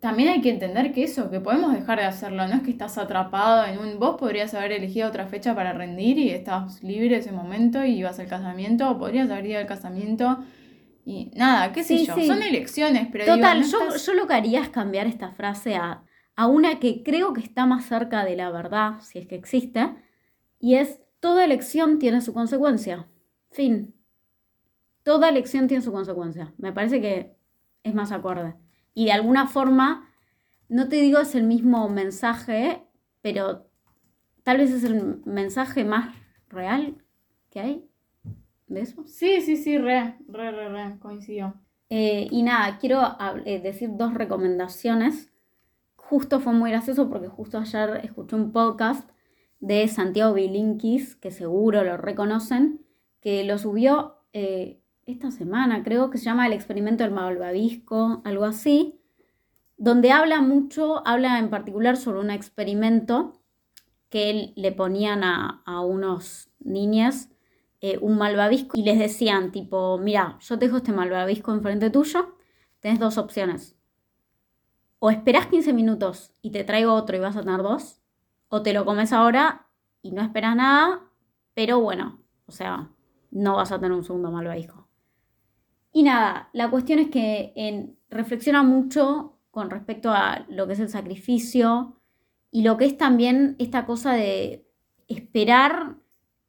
También 0.00 0.30
hay 0.30 0.40
que 0.40 0.48
entender 0.50 0.92
que 0.92 1.04
eso, 1.04 1.30
que 1.30 1.40
podemos 1.40 1.74
dejar 1.74 1.98
de 1.98 2.06
hacerlo, 2.06 2.48
no 2.48 2.54
es 2.54 2.62
que 2.62 2.70
estás 2.70 2.96
atrapado 2.96 3.66
en 3.66 3.78
un... 3.78 3.98
Vos 3.98 4.16
podrías 4.18 4.54
haber 4.54 4.72
elegido 4.72 5.06
otra 5.06 5.26
fecha 5.26 5.54
para 5.54 5.74
rendir 5.74 6.18
y 6.18 6.30
estabas 6.30 6.82
libre 6.82 7.16
ese 7.18 7.32
momento 7.32 7.84
y 7.84 7.98
ibas 7.98 8.18
al 8.18 8.26
casamiento, 8.26 8.90
o 8.90 8.98
podrías 8.98 9.30
haber 9.30 9.46
ido 9.46 9.58
al 9.58 9.66
casamiento 9.66 10.38
y 11.04 11.30
nada, 11.34 11.72
qué 11.72 11.84
sé 11.84 11.98
Sí, 11.98 12.06
yo, 12.06 12.14
sí. 12.14 12.26
son 12.26 12.42
elecciones, 12.42 13.08
pero 13.12 13.24
digo, 13.24 13.36
Total, 13.36 13.60
no 13.60 13.66
yo, 13.66 13.78
estás- 13.82 14.06
yo 14.06 14.14
lo 14.14 14.26
que 14.26 14.34
haría 14.34 14.60
es 14.62 14.70
cambiar 14.70 15.06
esta 15.06 15.32
frase 15.32 15.76
a, 15.76 16.02
a 16.34 16.46
una 16.46 16.78
que 16.78 17.02
creo 17.02 17.34
que 17.34 17.40
está 17.42 17.66
más 17.66 17.84
cerca 17.84 18.24
de 18.24 18.36
la 18.36 18.50
verdad, 18.50 19.00
si 19.02 19.18
es 19.18 19.26
que 19.26 19.34
existe, 19.34 19.86
y 20.58 20.76
es, 20.76 20.98
toda 21.20 21.44
elección 21.44 21.98
tiene 21.98 22.22
su 22.22 22.32
consecuencia. 22.32 23.06
Fin. 23.50 23.94
Toda 25.02 25.28
elección 25.28 25.66
tiene 25.68 25.82
su 25.82 25.92
consecuencia. 25.92 26.54
Me 26.58 26.72
parece 26.72 27.00
que 27.02 27.34
es 27.82 27.94
más 27.94 28.12
acorde. 28.12 28.54
Y 28.94 29.06
de 29.06 29.12
alguna 29.12 29.46
forma, 29.46 30.08
no 30.68 30.88
te 30.88 30.96
digo 30.96 31.20
es 31.20 31.34
el 31.34 31.44
mismo 31.44 31.88
mensaje, 31.88 32.82
pero 33.22 33.66
tal 34.42 34.58
vez 34.58 34.70
es 34.70 34.84
el 34.84 35.22
mensaje 35.24 35.84
más 35.84 36.14
real 36.48 37.04
que 37.50 37.60
hay 37.60 37.90
de 38.66 38.80
eso. 38.80 39.04
Sí, 39.06 39.40
sí, 39.40 39.56
sí, 39.56 39.78
re, 39.78 40.16
re, 40.28 40.50
re, 40.52 40.68
re, 40.68 40.98
coincido. 40.98 41.54
Eh, 41.88 42.28
y 42.30 42.42
nada, 42.42 42.78
quiero 42.78 43.02
eh, 43.44 43.60
decir 43.60 43.90
dos 43.94 44.14
recomendaciones. 44.14 45.32
Justo 45.96 46.40
fue 46.40 46.52
muy 46.52 46.70
gracioso 46.70 47.08
porque 47.08 47.28
justo 47.28 47.58
ayer 47.58 48.00
escuché 48.04 48.36
un 48.36 48.52
podcast 48.52 49.08
de 49.58 49.86
Santiago 49.88 50.34
Bilinkis, 50.34 51.16
que 51.16 51.30
seguro 51.30 51.84
lo 51.84 51.96
reconocen, 51.96 52.86
que 53.20 53.44
lo 53.44 53.58
subió 53.58 54.16
eh, 54.32 54.79
esta 55.10 55.30
semana, 55.30 55.82
creo 55.82 56.10
que 56.10 56.18
se 56.18 56.24
llama 56.24 56.46
El 56.46 56.52
experimento 56.52 57.04
del 57.04 57.12
malvavisco, 57.12 58.22
algo 58.24 58.44
así, 58.44 59.00
donde 59.76 60.12
habla 60.12 60.40
mucho, 60.40 61.06
habla 61.06 61.38
en 61.38 61.50
particular 61.50 61.96
sobre 61.96 62.20
un 62.20 62.30
experimento 62.30 63.40
que 64.10 64.52
le 64.56 64.72
ponían 64.72 65.22
a, 65.24 65.62
unos 65.82 66.50
niñas 66.58 67.30
eh, 67.80 67.98
un 68.02 68.18
malvavisco 68.18 68.78
y 68.78 68.82
les 68.82 68.98
decían 68.98 69.52
tipo, 69.52 69.96
mira, 69.96 70.36
yo 70.40 70.58
te 70.58 70.66
dejo 70.66 70.78
este 70.78 70.92
malvavisco 70.92 71.52
enfrente 71.52 71.88
tuyo, 71.88 72.36
tenés 72.80 72.98
dos 72.98 73.16
opciones. 73.16 73.74
O 74.98 75.10
esperás 75.10 75.46
15 75.46 75.72
minutos 75.72 76.32
y 76.42 76.50
te 76.50 76.62
traigo 76.62 76.92
otro 76.92 77.16
y 77.16 77.20
vas 77.20 77.36
a 77.36 77.40
tener 77.40 77.62
dos, 77.62 78.02
o 78.48 78.60
te 78.62 78.74
lo 78.74 78.84
comes 78.84 79.14
ahora 79.14 79.66
y 80.02 80.12
no 80.12 80.20
esperas 80.20 80.56
nada, 80.56 81.00
pero 81.54 81.80
bueno, 81.80 82.20
o 82.44 82.52
sea, 82.52 82.90
no 83.30 83.56
vas 83.56 83.72
a 83.72 83.80
tener 83.80 83.92
un 83.92 84.04
segundo 84.04 84.30
malvavisco. 84.30 84.79
Y 85.92 86.02
nada, 86.02 86.50
la 86.52 86.70
cuestión 86.70 86.98
es 86.98 87.10
que 87.10 87.52
en- 87.56 87.96
reflexiona 88.10 88.62
mucho 88.62 89.38
con 89.50 89.70
respecto 89.70 90.10
a 90.10 90.46
lo 90.48 90.66
que 90.66 90.74
es 90.74 90.80
el 90.80 90.88
sacrificio 90.88 91.96
y 92.50 92.62
lo 92.62 92.76
que 92.76 92.84
es 92.86 92.96
también 92.96 93.56
esta 93.58 93.86
cosa 93.86 94.12
de 94.12 94.66
esperar 95.08 95.96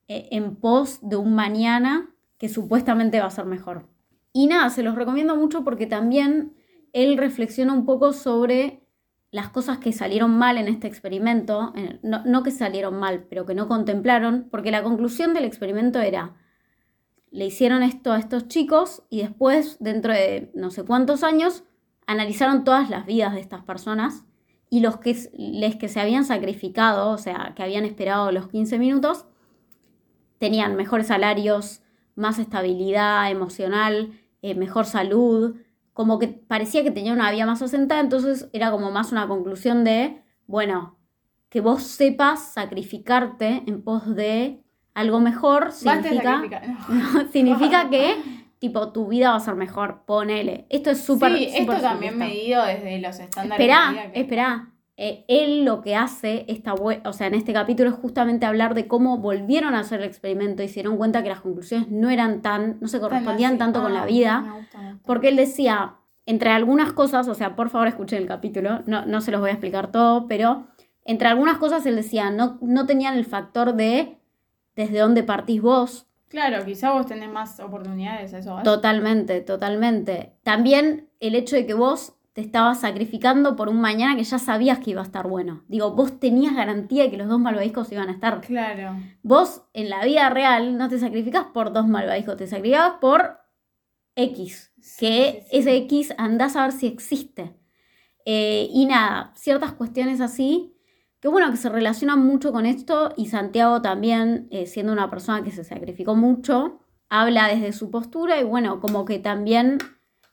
eh, 0.07 0.29
en 0.31 0.55
pos 0.55 0.99
de 1.01 1.15
un 1.15 1.33
mañana 1.33 2.13
que 2.37 2.49
supuestamente 2.49 3.19
va 3.19 3.27
a 3.27 3.31
ser 3.31 3.45
mejor. 3.45 3.87
Y 4.33 4.47
nada, 4.47 4.69
se 4.69 4.83
los 4.83 4.95
recomiendo 4.95 5.35
mucho 5.35 5.63
porque 5.63 5.87
también 5.87 6.53
él 6.93 7.17
reflexiona 7.17 7.73
un 7.73 7.85
poco 7.85 8.13
sobre 8.13 8.83
las 9.31 9.49
cosas 9.49 9.77
que 9.77 9.93
salieron 9.93 10.37
mal 10.37 10.57
en 10.57 10.67
este 10.67 10.87
experimento, 10.87 11.73
no, 12.03 12.23
no 12.25 12.43
que 12.43 12.51
salieron 12.51 12.99
mal, 12.99 13.25
pero 13.29 13.45
que 13.45 13.55
no 13.55 13.67
contemplaron, 13.67 14.47
porque 14.51 14.71
la 14.71 14.83
conclusión 14.83 15.33
del 15.33 15.45
experimento 15.45 15.99
era, 16.01 16.35
le 17.31 17.45
hicieron 17.45 17.81
esto 17.81 18.11
a 18.11 18.19
estos 18.19 18.47
chicos 18.47 19.03
y 19.09 19.21
después, 19.21 19.77
dentro 19.79 20.13
de 20.13 20.51
no 20.53 20.69
sé 20.69 20.83
cuántos 20.83 21.23
años, 21.23 21.63
analizaron 22.05 22.63
todas 22.63 22.89
las 22.89 23.05
vidas 23.05 23.33
de 23.33 23.39
estas 23.39 23.63
personas 23.63 24.25
y 24.69 24.81
los 24.81 24.97
que, 24.97 25.17
les 25.33 25.75
que 25.77 25.87
se 25.87 25.99
habían 25.99 26.25
sacrificado, 26.25 27.09
o 27.09 27.17
sea, 27.17 27.53
que 27.55 27.63
habían 27.63 27.85
esperado 27.85 28.31
los 28.31 28.47
15 28.49 28.77
minutos, 28.79 29.25
tenían 30.37 30.75
mejores 30.75 31.07
salarios, 31.07 31.81
más 32.15 32.37
estabilidad 32.37 33.31
emocional, 33.31 34.11
eh, 34.41 34.55
mejor 34.55 34.85
salud, 34.85 35.55
como 35.93 36.19
que 36.19 36.27
parecía 36.27 36.83
que 36.83 36.91
tenía 36.91 37.13
una 37.13 37.31
vida 37.31 37.45
más 37.45 37.61
asentada, 37.61 38.01
entonces 38.01 38.49
era 38.53 38.71
como 38.71 38.91
más 38.91 39.11
una 39.11 39.27
conclusión 39.27 39.83
de, 39.83 40.21
bueno, 40.47 40.97
que 41.49 41.61
vos 41.61 41.83
sepas 41.83 42.53
sacrificarte 42.53 43.63
en 43.67 43.83
pos 43.83 44.15
de 44.15 44.63
algo 44.93 45.19
mejor 45.19 45.71
significa, 45.71 46.41
significa 47.31 47.89
que 47.91 48.17
tipo 48.59 48.91
tu 48.91 49.07
vida 49.07 49.31
va 49.31 49.37
a 49.37 49.39
ser 49.39 49.55
mejor, 49.55 50.03
ponele. 50.05 50.65
Esto 50.69 50.91
es 50.91 51.01
súper 51.03 51.35
sí, 51.37 51.45
esto 51.51 51.73
también 51.77 52.13
simplista. 52.13 52.33
medido 52.33 52.65
desde 52.65 52.99
los 52.99 53.19
estándares 53.19 53.57
de 53.57 53.63
Esperá, 53.63 53.91
vida 53.91 54.11
que- 54.11 54.19
esperá. 54.21 54.67
Eh, 54.97 55.25
él 55.29 55.65
lo 55.65 55.81
que 55.81 55.95
hace, 55.95 56.45
esta 56.47 56.75
o 56.75 57.13
sea, 57.13 57.25
en 57.25 57.33
este 57.33 57.53
capítulo 57.53 57.89
es 57.89 57.95
justamente 57.95 58.45
hablar 58.45 58.75
de 58.75 58.87
cómo 58.87 59.17
volvieron 59.17 59.73
a 59.73 59.79
hacer 59.79 60.01
el 60.01 60.05
experimento 60.05 60.61
y 60.61 60.67
se 60.67 60.75
dieron 60.75 60.97
cuenta 60.97 61.23
que 61.23 61.29
las 61.29 61.41
conclusiones 61.41 61.89
no 61.89 62.11
eran 62.11 62.43
tan, 62.43 62.77
no 62.81 62.87
se 62.87 62.99
correspondían 62.99 63.57
tanto 63.57 63.81
con 63.81 63.93
Ah, 63.93 64.01
la 64.01 64.05
vida. 64.05 64.41
me 64.41 64.51
gusta, 64.59 64.77
me 64.79 64.91
gusta. 64.91 65.03
Porque 65.07 65.29
él 65.29 65.37
decía, 65.37 65.95
entre 66.27 66.51
algunas 66.51 66.93
cosas, 66.93 67.27
o 67.29 67.33
sea, 67.33 67.55
por 67.55 67.69
favor 67.69 67.87
escuchen 67.87 68.21
el 68.21 68.27
capítulo, 68.27 68.81
no, 68.85 69.03
no 69.07 69.21
se 69.21 69.31
los 69.31 69.41
voy 69.41 69.49
a 69.49 69.53
explicar 69.53 69.91
todo, 69.91 70.27
pero 70.27 70.67
entre 71.03 71.29
algunas 71.29 71.57
cosas 71.57 71.83
él 71.87 71.95
decía, 71.95 72.29
no, 72.29 72.59
no 72.61 72.85
tenían 72.85 73.15
el 73.17 73.25
factor 73.25 73.73
de 73.73 74.19
desde 74.83 74.99
dónde 74.99 75.23
partís 75.23 75.61
vos. 75.61 76.07
Claro, 76.27 76.63
quizá 76.65 76.91
vos 76.93 77.05
tenés 77.07 77.29
más 77.29 77.59
oportunidades, 77.59 78.31
eso. 78.33 78.59
Totalmente, 78.63 79.41
totalmente. 79.41 80.33
También 80.43 81.09
el 81.19 81.35
hecho 81.35 81.55
de 81.57 81.65
que 81.65 81.73
vos 81.73 82.13
te 82.33 82.39
estabas 82.39 82.79
sacrificando 82.79 83.57
por 83.57 83.67
un 83.67 83.81
mañana 83.81 84.15
que 84.15 84.23
ya 84.23 84.39
sabías 84.39 84.79
que 84.79 84.91
iba 84.91 85.01
a 85.01 85.03
estar 85.05 85.27
bueno. 85.27 85.63
Digo, 85.67 85.91
vos 85.91 86.19
tenías 86.19 86.55
garantía 86.55 87.03
de 87.03 87.11
que 87.11 87.17
los 87.17 87.27
dos 87.27 87.39
malvaviscos 87.41 87.91
iban 87.91 88.07
a 88.07 88.13
estar. 88.13 88.39
Claro. 88.39 88.95
Vos 89.21 89.63
en 89.73 89.89
la 89.89 90.05
vida 90.05 90.29
real 90.29 90.77
no 90.77 90.87
te 90.87 90.97
sacrificas 90.97 91.47
por 91.53 91.73
dos 91.73 91.87
malvaviscos, 91.87 92.37
te 92.37 92.47
sacrificas 92.47 92.93
por 93.01 93.39
X, 94.15 94.71
que 94.75 94.81
Sí, 94.81 95.39
sí, 95.41 95.47
sí. 95.51 95.57
ese 95.57 95.75
X 95.77 96.13
andás 96.17 96.55
a 96.55 96.63
ver 96.63 96.71
si 96.71 96.87
existe. 96.87 97.57
Eh, 98.25 98.69
y 98.71 98.85
nada, 98.85 99.33
ciertas 99.35 99.73
cuestiones 99.73 100.21
así, 100.21 100.73
que 101.21 101.27
bueno, 101.29 101.49
que 101.51 101.57
se 101.57 101.69
relacionan 101.69 102.25
mucho 102.25 102.51
con 102.51 102.65
esto 102.65 103.13
y 103.15 103.27
Santiago 103.27 103.81
también, 103.81 104.47
eh, 104.51 104.65
siendo 104.65 104.91
una 104.91 105.09
persona 105.09 105.43
que 105.43 105.51
se 105.51 105.63
sacrificó 105.63 106.15
mucho, 106.15 106.79
habla 107.09 107.47
desde 107.47 107.71
su 107.73 107.89
postura 107.91 108.39
y 108.41 108.43
bueno, 108.43 108.79
como 108.81 109.05
que 109.05 109.19
también 109.19 109.77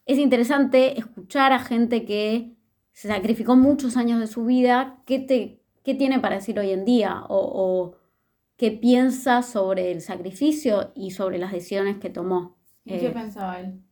es 0.07 0.19
interesante 0.19 0.99
escuchar 0.99 1.53
a 1.53 1.59
gente 1.61 2.05
que 2.05 2.57
se 2.93 3.09
sacrificó 3.09 3.55
muchos 3.55 3.97
años 3.97 4.19
de 4.19 4.27
su 4.27 4.45
vida, 4.47 4.97
qué, 5.05 5.19
te, 5.21 5.63
qué 5.85 5.95
tiene 5.95 6.19
para 6.21 6.37
decir 6.37 6.59
hoy 6.59 6.71
en 6.71 6.85
día 6.85 7.23
o, 7.29 7.37
o 7.39 7.97
qué 8.57 8.71
piensa 8.73 9.43
sobre 9.43 9.93
el 9.93 10.01
sacrificio 10.01 10.91
y 10.97 11.11
sobre 11.13 11.39
las 11.39 11.53
decisiones 11.53 11.99
que 11.99 12.11
tomó. 12.11 12.57
¿Y 12.85 12.95
Eh, 12.95 13.01
qué 13.01 13.11
pensaba 13.11 13.61
él? 13.61 13.83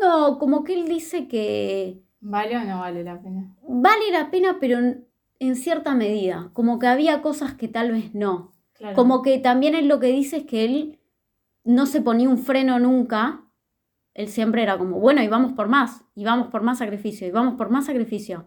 no, 0.00 0.38
como 0.38 0.64
que 0.64 0.74
él 0.74 0.88
dice 0.88 1.28
que 1.28 2.02
¿Vale 2.20 2.56
o 2.56 2.64
no 2.64 2.80
vale 2.80 3.04
la 3.04 3.20
pena? 3.20 3.54
vale 3.68 4.10
la 4.10 4.30
pena, 4.30 4.56
pero 4.58 4.78
en, 5.38 5.56
cierta 5.56 5.94
medida, 5.94 6.50
como 6.52 6.78
que 6.78 6.86
había 6.86 7.22
cosas 7.22 7.54
que 7.54 7.68
tal 7.68 7.92
vez 7.92 8.14
no. 8.14 8.52
Claro. 8.74 8.96
Como 8.96 9.22
que 9.22 9.38
también 9.38 9.74
él 9.74 9.88
lo 9.88 10.00
que 10.00 10.08
dice 10.08 10.38
es 10.38 10.44
que 10.44 10.64
él 10.64 10.98
no 11.64 11.86
se 11.86 12.00
ponía 12.00 12.28
un 12.28 12.38
freno 12.38 12.78
nunca. 12.78 13.42
Él 14.14 14.28
siempre 14.28 14.62
era 14.62 14.78
como, 14.78 15.00
bueno, 15.00 15.22
y 15.22 15.28
vamos 15.28 15.52
por 15.52 15.68
más, 15.68 16.04
y 16.14 16.24
vamos 16.24 16.48
por 16.48 16.62
más 16.62 16.78
sacrificio, 16.78 17.26
y 17.26 17.30
vamos 17.30 17.54
por 17.54 17.70
más 17.70 17.86
sacrificio. 17.86 18.46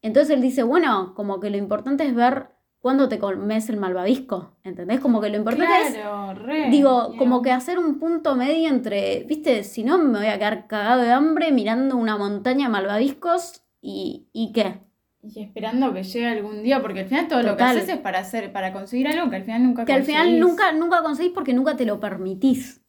Entonces 0.00 0.34
él 0.34 0.42
dice, 0.42 0.62
bueno, 0.62 1.14
como 1.14 1.40
que 1.40 1.50
lo 1.50 1.56
importante 1.56 2.04
es 2.04 2.14
ver 2.14 2.48
cuándo 2.82 3.08
te 3.08 3.18
comes 3.18 3.68
el 3.70 3.76
malvavisco, 3.76 4.56
¿entendés? 4.64 5.00
Como 5.00 5.20
que 5.20 5.30
lo 5.30 5.36
importante 5.36 5.72
es 5.86 5.94
Claro, 5.94 6.34
re. 6.34 6.68
Digo, 6.68 7.14
como 7.16 7.40
que 7.40 7.52
hacer 7.52 7.78
un 7.78 7.98
punto 7.98 8.34
medio 8.34 8.68
entre, 8.68 9.22
viste, 9.24 9.62
si 9.62 9.84
no 9.84 9.98
me 9.98 10.18
voy 10.18 10.26
a 10.26 10.38
quedar 10.38 10.66
cagado 10.66 11.02
de 11.02 11.12
hambre 11.12 11.52
mirando 11.52 11.96
una 11.96 12.18
montaña 12.18 12.66
de 12.66 12.72
malvaviscos 12.72 13.62
y, 13.80 14.26
y 14.32 14.52
qué. 14.52 14.80
Y 15.24 15.40
esperando 15.40 15.94
que 15.94 16.02
llegue 16.02 16.26
algún 16.26 16.62
día, 16.64 16.82
porque 16.82 17.00
al 17.00 17.06
final 17.06 17.28
todo 17.28 17.42
lo 17.42 17.56
que 17.56 17.62
haces 17.62 17.88
es 17.88 17.98
para 17.98 18.18
hacer, 18.18 18.52
para 18.52 18.72
conseguir 18.72 19.06
algo 19.06 19.30
que 19.30 19.36
al 19.36 19.44
final 19.44 19.62
nunca 19.62 19.84
Que 19.84 19.92
al 19.92 20.02
final 20.02 20.40
nunca, 20.40 20.72
nunca 20.72 21.02
conseguís 21.02 21.32
porque 21.32 21.54
nunca 21.54 21.76
te 21.76 21.84
lo 21.84 22.00
permitís. 22.00 22.82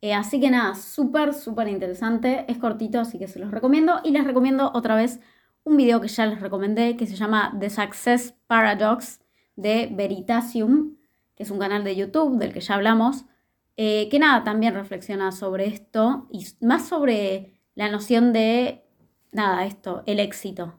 Eh, 0.00 0.14
así 0.14 0.40
que 0.40 0.50
nada, 0.50 0.74
súper, 0.74 1.34
súper 1.34 1.68
interesante. 1.68 2.44
Es 2.48 2.58
cortito, 2.58 3.00
así 3.00 3.18
que 3.18 3.28
se 3.28 3.38
los 3.38 3.50
recomiendo. 3.50 4.00
Y 4.04 4.10
les 4.12 4.24
recomiendo 4.24 4.70
otra 4.74 4.94
vez 4.94 5.20
un 5.64 5.76
video 5.76 6.00
que 6.00 6.08
ya 6.08 6.24
les 6.26 6.40
recomendé, 6.40 6.96
que 6.96 7.06
se 7.06 7.16
llama 7.16 7.54
The 7.60 7.68
Success 7.70 8.34
Paradox 8.46 9.20
de 9.56 9.88
Veritasium, 9.92 10.96
que 11.34 11.42
es 11.42 11.50
un 11.50 11.58
canal 11.58 11.84
de 11.84 11.94
YouTube 11.96 12.38
del 12.38 12.52
que 12.54 12.60
ya 12.60 12.74
hablamos. 12.74 13.24
eh, 13.76 14.08
que 14.10 14.18
nada, 14.18 14.42
también 14.44 14.74
reflexiona 14.74 15.32
sobre 15.32 15.66
esto 15.66 16.28
y 16.30 16.46
más 16.62 16.88
sobre 16.88 17.60
la 17.74 17.90
noción 17.90 18.32
de, 18.32 18.84
nada, 19.32 19.66
esto, 19.66 20.02
el 20.06 20.18
éxito. 20.20 20.78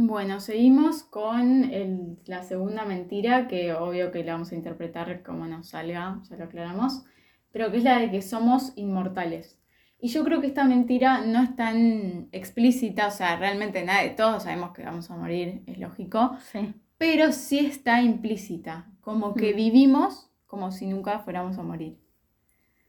Bueno, 0.00 0.38
seguimos 0.38 1.02
con 1.02 1.64
el- 1.64 2.20
la 2.26 2.44
segunda 2.44 2.84
mentira, 2.84 3.48
que 3.48 3.72
obvio 3.74 4.12
que 4.12 4.22
la 4.22 4.34
vamos 4.34 4.52
a 4.52 4.54
interpretar 4.54 5.24
como 5.24 5.44
nos 5.48 5.70
salga, 5.70 6.20
ya 6.30 6.36
lo 6.36 6.44
aclaramos, 6.44 7.04
pero 7.50 7.72
que 7.72 7.78
es 7.78 7.82
la 7.82 7.98
de 7.98 8.08
que 8.08 8.22
somos 8.22 8.72
inmortales. 8.76 9.58
Y 10.00 10.06
yo 10.10 10.22
creo 10.22 10.40
que 10.40 10.46
esta 10.46 10.62
mentira 10.62 11.22
no 11.22 11.42
es 11.42 11.56
tan 11.56 12.28
explícita, 12.30 13.08
o 13.08 13.10
sea, 13.10 13.36
realmente 13.38 13.84
nadie, 13.84 14.10
todos 14.10 14.44
sabemos 14.44 14.70
que 14.70 14.84
vamos 14.84 15.10
a 15.10 15.16
morir, 15.16 15.64
es 15.66 15.78
lógico, 15.80 16.36
Sí. 16.52 16.72
pero 16.96 17.32
sí 17.32 17.58
está 17.58 18.00
implícita, 18.00 18.86
como 19.00 19.34
que 19.34 19.52
Mm. 19.52 19.56
vivimos 19.56 20.30
como 20.46 20.70
si 20.70 20.86
nunca 20.86 21.18
fuéramos 21.18 21.58
a 21.58 21.64
morir. 21.64 21.98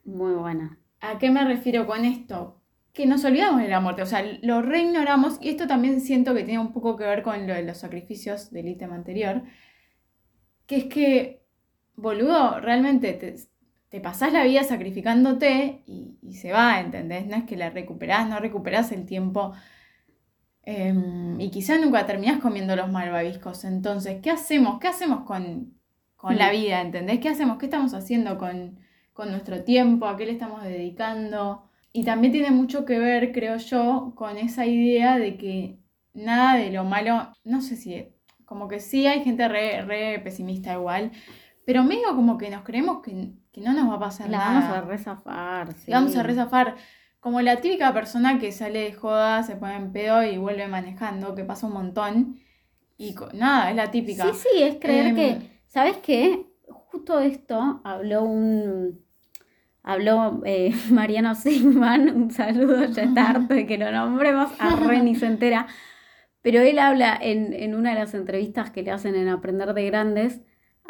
Muy 0.06 0.34
buena. 0.34 0.78
¿A 1.02 1.18
qué 1.18 1.32
me 1.32 1.44
refiero 1.44 1.88
con 1.88 2.06
esto? 2.06 2.59
Que 2.94 3.06
nos 3.06 3.24
olvidamos 3.24 3.62
de 3.62 3.68
la 3.70 3.80
muerte, 3.80 4.02
o 4.02 4.06
sea, 4.06 4.24
lo 4.42 4.62
reignoramos 4.62 5.38
y 5.42 5.50
esto 5.50 5.68
también 5.68 6.02
siento 6.02 6.34
que 6.34 6.44
tiene 6.44 6.60
un 6.60 6.74
poco 6.74 6.98
que 6.98 7.04
ver 7.06 7.24
con 7.24 7.48
lo 7.48 7.54
de 7.54 7.64
los 7.64 7.78
sacrificios 7.78 8.52
del 8.52 8.68
ítem 8.68 8.92
anterior, 8.94 9.44
que 10.66 10.78
es 10.78 10.86
que, 10.86 11.46
boludo, 11.96 12.60
realmente 12.60 13.14
te, 13.14 13.36
te 13.90 14.02
pasás 14.02 14.32
la 14.34 14.44
vida 14.44 14.64
sacrificándote 14.64 15.84
y, 15.88 16.18
y 16.22 16.34
se 16.36 16.52
va, 16.52 16.80
¿entendés? 16.80 17.26
No 17.28 17.36
es 17.38 17.44
que 17.46 17.58
la 17.58 17.70
recuperás, 17.70 18.28
no 18.30 18.40
recuperás 18.40 18.92
el 18.92 19.06
tiempo 19.06 19.54
em, 20.64 21.40
y 21.40 21.50
quizá 21.52 21.78
nunca 21.78 22.06
terminás 22.06 22.40
comiendo 22.42 22.76
los 22.76 22.92
malvaviscos. 22.92 23.64
Entonces, 23.66 24.22
¿qué 24.22 24.32
hacemos? 24.32 24.80
¿Qué 24.80 24.88
hacemos 24.88 25.24
con, 25.26 25.80
con 26.16 26.38
la 26.38 26.50
Mm. 26.50 26.52
vida? 26.52 26.82
¿Entendés? 26.82 27.20
¿Qué 27.20 27.30
hacemos? 27.30 27.58
¿Qué 27.58 27.66
estamos 27.66 27.94
haciendo 27.94 28.38
con, 28.38 28.80
con 29.14 29.32
nuestro 29.32 29.64
tiempo? 29.64 30.06
¿A 30.08 30.18
qué 30.18 30.26
le 30.26 30.34
estamos 30.34 30.64
dedicando? 30.64 31.69
Y 31.92 32.04
también 32.06 32.32
tiene 32.34 32.52
mucho 32.52 32.86
que 32.86 33.00
ver, 33.00 33.32
creo 33.32 33.58
yo, 33.58 34.14
con 34.16 34.38
esa 34.38 34.66
idea 34.66 35.18
de 35.18 35.38
que 35.38 35.80
nada 36.14 36.56
de 36.58 36.72
lo 36.72 36.84
malo, 36.84 37.32
no 37.44 37.62
sé 37.62 37.76
si, 37.76 38.08
como 38.46 38.68
que 38.68 38.80
sí 38.80 39.08
hay 39.08 39.24
gente 39.24 39.48
re, 39.48 39.82
re 39.84 40.20
pesimista 40.20 40.74
igual, 40.74 41.12
pero 41.66 41.84
medio 41.84 42.16
como 42.16 42.38
que 42.38 42.50
nos 42.50 42.64
creemos 42.64 43.02
que, 43.02 43.34
que 43.52 43.62
no 43.62 43.74
nos 43.74 43.90
va 43.90 43.96
a 43.96 44.00
pasar 44.00 44.30
La 44.30 44.38
nada. 44.40 44.50
vamos 44.60 44.70
a 44.70 44.82
rezafar, 44.82 45.74
sí. 45.74 45.92
Y 45.92 45.94
Vamos 45.94 46.16
a 46.16 46.24
rezafar 46.24 46.76
como 47.20 47.42
la 47.42 47.60
típica 47.62 47.94
persona 47.94 48.40
que 48.40 48.52
sale 48.52 48.80
de 48.82 48.94
joda, 48.94 49.44
se 49.44 49.56
pone 49.56 49.76
en 49.76 49.92
pedo 49.92 50.24
y 50.24 50.38
vuelve 50.38 50.68
manejando, 50.68 51.36
que 51.36 51.44
pasa 51.44 51.68
un 51.68 51.74
montón. 51.74 52.40
Y 52.98 53.16
nada, 53.34 53.70
es 53.72 53.76
la 53.76 53.92
típica. 53.92 54.32
Sí, 54.34 54.40
sí, 54.54 54.64
es 54.64 54.76
creer 54.80 55.08
Em, 55.08 55.16
que, 55.16 55.62
¿sabes 55.68 55.98
qué? 55.98 56.46
Justo 56.92 57.20
esto 57.20 57.82
habló 57.84 58.24
un, 58.24 59.06
habló 59.84 60.42
eh, 60.46 60.74
Mariano 60.92 61.36
Sigman, 61.36 62.16
un 62.16 62.32
saludo, 62.32 62.86
ya 62.86 63.04
está 63.04 63.30
harto 63.30 63.54
de 63.54 63.66
que 63.66 63.78
lo 63.78 63.92
nombremos, 63.92 64.52
a 64.60 64.76
re 64.76 65.02
ni 65.02 65.16
se 65.16 65.26
entera, 65.28 65.68
pero 66.42 66.62
él 66.62 66.80
habla 66.80 67.18
en, 67.22 67.54
en 67.54 67.76
una 67.76 67.90
de 67.94 68.00
las 68.00 68.14
entrevistas 68.14 68.72
que 68.72 68.84
le 68.84 68.92
hacen 68.92 69.16
en 69.16 69.28
Aprender 69.30 69.74
de 69.74 69.86
Grandes, 69.86 70.42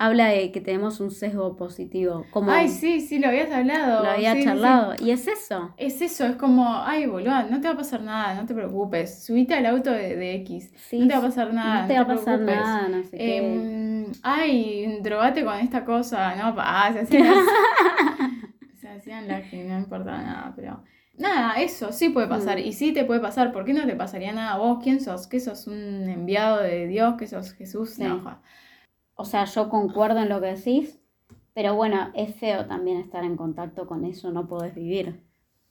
habla 0.01 0.27
de 0.27 0.51
que 0.53 0.61
tenemos 0.61 1.01
un 1.01 1.11
sesgo 1.11 1.57
positivo, 1.57 2.25
como 2.31 2.51
Ay, 2.51 2.69
sí, 2.69 3.01
sí, 3.01 3.19
lo 3.19 3.27
habías 3.27 3.51
hablado. 3.51 4.03
lo 4.03 4.09
había 4.11 4.31
sí, 4.33 4.43
sí, 4.43 4.43
sí. 4.43 4.47
charlado, 4.47 4.93
y 5.03 5.11
es 5.11 5.27
eso. 5.27 5.73
Es 5.75 6.01
eso, 6.01 6.25
es 6.25 6.35
como, 6.37 6.73
ay, 6.83 7.05
boludo, 7.05 7.43
no 7.49 7.59
te 7.59 7.67
va 7.67 7.73
a 7.73 7.77
pasar 7.77 8.01
nada, 8.01 8.33
no 8.35 8.45
te 8.45 8.53
preocupes. 8.53 9.25
Subite 9.25 9.55
al 9.55 9.65
auto 9.65 9.91
de, 9.91 10.15
de 10.15 10.35
X. 10.35 10.71
Sí, 10.77 10.99
no 10.99 11.07
te 11.07 11.13
va 11.15 11.19
a 11.19 11.23
pasar 11.23 11.53
nada. 11.53 11.81
no 11.81 11.87
te 11.87 11.93
va 11.95 12.01
a 12.01 12.07
pasar 12.07 12.39
preocupes. 12.45 12.55
nada, 12.55 12.87
no 12.87 13.03
sé 13.03 13.21
qué. 13.25 13.37
Em, 13.37 14.05
ay, 14.23 14.99
drogate 15.01 15.43
con 15.43 15.55
esta 15.59 15.83
cosa, 15.83 16.33
no, 16.35 16.55
pa, 16.55 16.93
las 19.27 19.49
que 19.49 19.63
no 19.63 19.77
importaba 19.77 20.21
nada, 20.21 20.53
pero 20.55 20.83
nada, 21.17 21.53
eso 21.61 21.91
sí 21.91 22.09
puede 22.09 22.27
pasar 22.27 22.57
Mm. 22.57 22.61
y 22.61 22.73
sí 22.73 22.93
te 22.93 23.03
puede 23.05 23.19
pasar, 23.19 23.51
¿por 23.51 23.65
qué 23.65 23.73
no 23.73 23.85
te 23.85 23.95
pasaría 23.95 24.31
nada 24.31 24.53
a 24.53 24.57
vos? 24.57 24.79
¿Quién 24.83 25.01
sos? 25.01 25.27
¿Qué 25.27 25.39
sos 25.39 25.67
un 25.67 26.07
enviado 26.09 26.61
de 26.61 26.87
Dios? 26.87 27.15
¿Qué 27.17 27.27
sos 27.27 27.53
Jesús? 27.53 27.91
Sí. 27.91 28.03
No. 28.03 28.41
O 29.15 29.25
sea, 29.25 29.45
yo 29.45 29.69
concuerdo 29.69 30.19
en 30.19 30.29
lo 30.29 30.39
que 30.41 30.47
decís, 30.55 30.99
pero 31.53 31.75
bueno, 31.75 32.11
es 32.13 32.35
feo 32.35 32.65
también 32.67 32.97
estar 32.99 33.23
en 33.25 33.35
contacto 33.35 33.85
con 33.87 34.05
eso, 34.05 34.31
no 34.31 34.47
podés 34.47 34.73
vivir. 34.75 35.23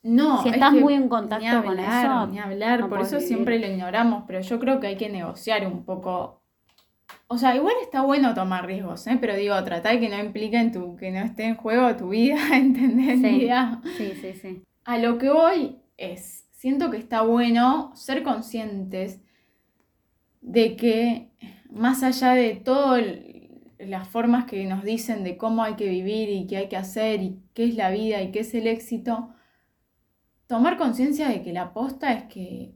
No, 0.02 0.42
Si 0.42 0.48
es 0.50 0.54
estás 0.54 0.74
que 0.74 0.80
muy 0.80 0.94
en 0.94 1.08
contacto 1.08 1.64
con 1.64 1.78
eso, 1.78 2.26
Ni 2.28 2.38
hablar, 2.38 2.80
no 2.80 2.88
por 2.88 3.00
eso 3.00 3.16
vivir. 3.16 3.28
siempre 3.28 3.58
lo 3.58 3.66
ignoramos, 3.66 4.24
pero 4.26 4.40
yo 4.40 4.58
creo 4.60 4.80
que 4.80 4.86
hay 4.88 4.96
que 4.96 5.08
negociar 5.08 5.66
un 5.66 5.84
poco. 5.84 6.42
O 7.26 7.36
sea, 7.36 7.54
igual 7.54 7.74
está 7.82 8.02
bueno 8.02 8.34
tomar 8.34 8.66
riesgos, 8.66 9.06
¿eh? 9.06 9.18
Pero 9.20 9.36
digo, 9.36 9.62
tratar 9.62 9.94
de 9.94 10.00
que 10.00 10.08
no 10.08 10.18
impliquen 10.18 10.72
tu, 10.72 10.96
que 10.96 11.10
no 11.10 11.18
esté 11.20 11.44
en 11.44 11.56
juego 11.56 11.94
tu 11.96 12.08
vida, 12.10 12.38
¿entendés? 12.56 13.20
Sí. 13.20 13.38
Vida. 13.40 13.82
Sí, 13.96 14.12
sí, 14.20 14.32
sí. 14.34 14.62
A 14.84 14.98
lo 14.98 15.18
que 15.18 15.28
voy 15.28 15.76
es, 15.98 16.46
siento 16.52 16.90
que 16.90 16.96
está 16.96 17.22
bueno 17.22 17.94
ser 17.94 18.22
conscientes 18.22 19.20
de 20.40 20.76
que 20.76 21.30
más 21.70 22.02
allá 22.02 22.32
de 22.32 22.54
todas 22.54 23.04
las 23.78 24.08
formas 24.08 24.46
que 24.46 24.64
nos 24.64 24.82
dicen 24.82 25.22
de 25.22 25.36
cómo 25.36 25.62
hay 25.62 25.74
que 25.74 25.88
vivir 25.88 26.30
y 26.30 26.46
qué 26.46 26.56
hay 26.56 26.68
que 26.68 26.76
hacer 26.76 27.22
y 27.22 27.38
qué 27.54 27.64
es 27.64 27.74
la 27.74 27.90
vida 27.90 28.22
y 28.22 28.32
qué 28.32 28.40
es 28.40 28.54
el 28.54 28.66
éxito, 28.66 29.34
tomar 30.46 30.78
conciencia 30.78 31.28
de 31.28 31.42
que 31.42 31.52
la 31.52 31.62
aposta 31.62 32.12
es 32.12 32.24
que, 32.24 32.74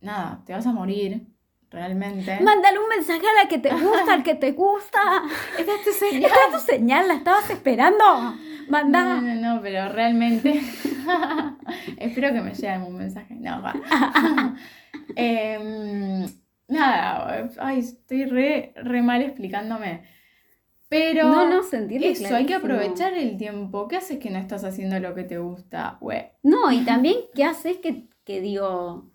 nada, 0.00 0.42
te 0.44 0.52
vas 0.52 0.66
a 0.66 0.72
morir 0.72 1.31
realmente. 1.72 2.38
Mándale 2.40 2.78
un 2.78 2.88
mensaje 2.88 3.26
a 3.26 3.42
la 3.42 3.48
que 3.48 3.58
te 3.58 3.70
gusta, 3.74 4.12
al 4.12 4.22
que 4.22 4.34
te 4.34 4.52
gusta. 4.52 5.00
Esta 5.58 5.74
es 5.74 5.84
tu 5.84 5.92
señal. 5.92 6.24
Esta 6.24 6.46
es 6.46 6.52
tu 6.52 6.72
señal, 6.72 7.08
la 7.08 7.14
estabas 7.14 7.50
esperando. 7.50 8.04
Manda. 8.68 9.02
No, 9.02 9.20
no, 9.20 9.34
no, 9.34 9.62
pero 9.62 9.88
realmente 9.88 10.62
espero 11.98 12.32
que 12.32 12.40
me 12.40 12.54
llegue 12.54 12.68
algún 12.68 12.96
mensaje. 12.96 13.34
No, 13.34 13.62
va. 13.62 13.74
Em, 15.16 16.26
nada, 16.68 17.48
ay, 17.58 17.80
estoy 17.80 18.24
re, 18.26 18.72
re 18.76 19.02
mal 19.02 19.22
explicándome. 19.22 20.04
Pero 20.88 21.26
No, 21.28 21.48
no, 21.48 21.60
eso, 21.62 22.36
hay 22.36 22.44
que 22.44 22.54
aprovechar 22.54 23.14
el 23.14 23.38
tiempo. 23.38 23.88
¿Qué 23.88 23.96
haces 23.96 24.18
que 24.18 24.28
no 24.28 24.38
estás 24.38 24.62
haciendo 24.62 25.00
lo 25.00 25.14
que 25.14 25.24
te 25.24 25.38
gusta? 25.38 25.96
Güey. 26.02 26.32
No, 26.42 26.70
y 26.70 26.84
también, 26.84 27.16
¿qué 27.34 27.44
haces 27.44 27.78
que, 27.78 28.08
que 28.24 28.42
digo? 28.42 29.10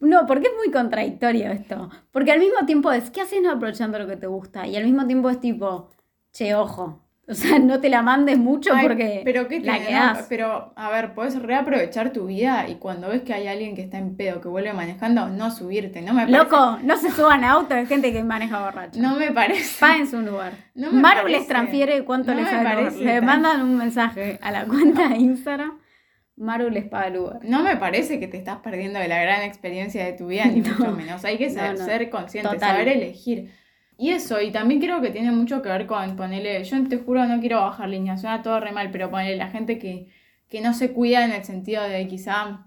No, 0.00 0.26
porque 0.26 0.48
es 0.48 0.54
muy 0.56 0.72
contradictorio 0.72 1.50
esto. 1.50 1.90
Porque 2.10 2.32
al 2.32 2.40
mismo 2.40 2.64
tiempo 2.66 2.90
es, 2.90 3.10
¿qué 3.10 3.20
haces 3.20 3.42
no 3.42 3.52
aprovechando 3.52 3.98
lo 3.98 4.06
que 4.06 4.16
te 4.16 4.26
gusta? 4.26 4.66
Y 4.66 4.76
al 4.76 4.84
mismo 4.84 5.06
tiempo 5.06 5.28
es 5.30 5.40
tipo, 5.40 5.90
che, 6.32 6.54
ojo. 6.54 7.00
O 7.30 7.34
sea, 7.34 7.60
no 7.60 7.80
te 7.80 7.88
la 7.88 8.02
mandes 8.02 8.38
mucho 8.38 8.72
Ay, 8.74 8.82
porque 8.82 9.22
pero 9.24 9.46
qué 9.46 9.60
la 9.60 9.78
quedás. 9.78 10.18
no? 10.18 10.26
Pero, 10.28 10.72
a 10.74 10.90
ver, 10.90 11.14
puedes 11.14 11.40
reaprovechar 11.40 12.12
tu 12.12 12.26
vida 12.26 12.68
y 12.68 12.74
cuando 12.74 13.08
ves 13.08 13.22
que 13.22 13.32
hay 13.32 13.46
alguien 13.46 13.76
que 13.76 13.82
está 13.82 13.98
en 13.98 14.16
pedo, 14.16 14.40
que 14.40 14.48
vuelve 14.48 14.72
manejando, 14.72 15.28
no 15.28 15.52
subirte. 15.52 16.02
No 16.02 16.12
me 16.12 16.22
parece, 16.22 16.38
Loco, 16.38 16.78
no 16.82 16.96
se 16.96 17.10
suban 17.12 17.44
a 17.44 17.52
autos 17.52 17.76
de 17.76 17.86
gente 17.86 18.12
que 18.12 18.24
maneja 18.24 18.64
borracha. 18.64 19.00
No 19.00 19.14
me 19.14 19.30
parece. 19.30 19.78
Paguen 19.78 20.08
su 20.08 20.20
lugar. 20.22 20.54
No 20.74 20.90
Maru 20.90 21.28
les 21.28 21.46
transfiere 21.46 22.04
cuánto 22.04 22.34
No 22.34 22.40
les 22.40 22.48
sale 22.48 22.90
Le 22.90 23.20
mandan 23.20 23.62
un 23.62 23.76
mensaje 23.76 24.40
a 24.42 24.50
la 24.50 24.64
cuenta 24.64 25.08
de 25.08 25.18
Instagram. 25.18 25.78
Maru 26.40 26.70
les 26.70 26.86
Uber. 26.86 27.38
No 27.44 27.62
me 27.62 27.76
parece 27.76 28.18
que 28.18 28.28
te 28.28 28.36
estás 28.38 28.58
perdiendo 28.60 28.98
de 28.98 29.08
la 29.08 29.20
gran 29.22 29.42
experiencia 29.42 30.04
de 30.04 30.12
tu 30.14 30.26
vida, 30.28 30.46
ni 30.46 30.60
No. 30.60 30.70
mucho 30.78 30.92
menos. 30.92 31.24
Hay 31.24 31.38
que 31.38 31.48
No, 31.48 31.52
ser, 31.54 31.78
no. 31.78 31.84
ser 31.84 32.10
consciente, 32.10 32.50
Total. 32.54 32.70
saber 32.72 32.88
elegir. 32.88 33.52
Y 33.96 34.10
eso, 34.10 34.40
y 34.40 34.50
también 34.50 34.80
creo 34.80 35.00
que 35.02 35.10
tiene 35.10 35.30
mucho 35.30 35.60
que 35.62 35.68
ver 35.68 35.86
con 35.86 36.16
ponerle, 36.16 36.64
yo 36.64 36.88
te 36.88 36.96
juro, 36.98 37.26
no 37.26 37.38
quiero 37.40 37.60
bajar 37.60 37.88
líneas, 37.88 38.20
suena 38.22 38.42
todo 38.42 38.58
re 38.60 38.72
mal, 38.72 38.90
pero 38.90 39.10
ponerle 39.10 39.36
la 39.36 39.48
gente 39.50 39.78
que, 39.78 40.08
que 40.48 40.62
no 40.62 40.72
se 40.72 40.92
cuida 40.92 41.24
en 41.26 41.32
el 41.32 41.44
sentido 41.44 41.82
de 41.82 42.06
quizá 42.08 42.66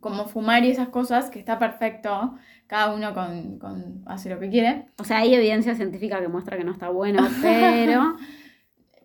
como 0.00 0.26
fumar 0.26 0.64
y 0.64 0.70
esas 0.70 0.88
cosas, 0.88 1.30
que 1.30 1.38
está 1.38 1.58
perfecto, 1.58 2.34
cada 2.66 2.92
uno 2.94 3.14
con, 3.14 3.58
con 3.60 4.02
hace 4.06 4.30
lo 4.30 4.40
que 4.40 4.48
quiere, 4.50 4.86
O 4.98 5.04
sea, 5.04 5.18
hay 5.18 5.34
evidencia 5.34 5.74
científica 5.76 6.20
que 6.20 6.28
muestra 6.28 6.56
que 6.58 6.64
no 6.64 6.72
está 6.72 6.88
bueno, 6.88 7.22
pero 7.42 8.16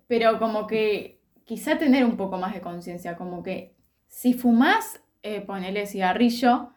pero 0.07 0.39
como 0.39 0.67
que 0.67 1.21
quizá 1.45 1.77
tener 1.77 2.05
un 2.05 2.17
poco 2.17 2.37
más 2.37 2.53
de 2.53 2.61
conciencia, 2.61 3.15
como 3.17 3.43
que 3.43 3.74
si 4.15 4.33
fumás, 4.33 5.01
eh, 5.23 5.41
ponele 5.41 5.85
cigarrillo, 5.87 6.71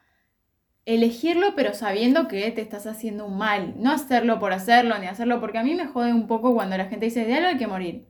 elegirlo 0.86 1.54
pero 1.54 1.72
sabiendo 1.72 2.26
que 2.26 2.50
te 2.50 2.60
estás 2.62 2.88
haciendo 2.88 3.26
un 3.26 3.38
mal, 3.38 3.74
no 3.76 3.92
hacerlo 3.92 4.40
por 4.40 4.52
hacerlo, 4.52 4.98
ni 4.98 5.06
hacerlo, 5.06 5.38
porque 5.38 5.58
a 5.58 5.62
mí 5.62 5.76
me 5.76 5.86
jode 5.86 6.12
un 6.12 6.26
poco 6.26 6.52
cuando 6.52 6.76
la 6.76 6.86
gente 6.86 7.06
dice, 7.06 7.24
de 7.24 7.34
algo 7.34 7.50
hay 7.50 7.56
que 7.56 7.68
morir. 7.68 8.08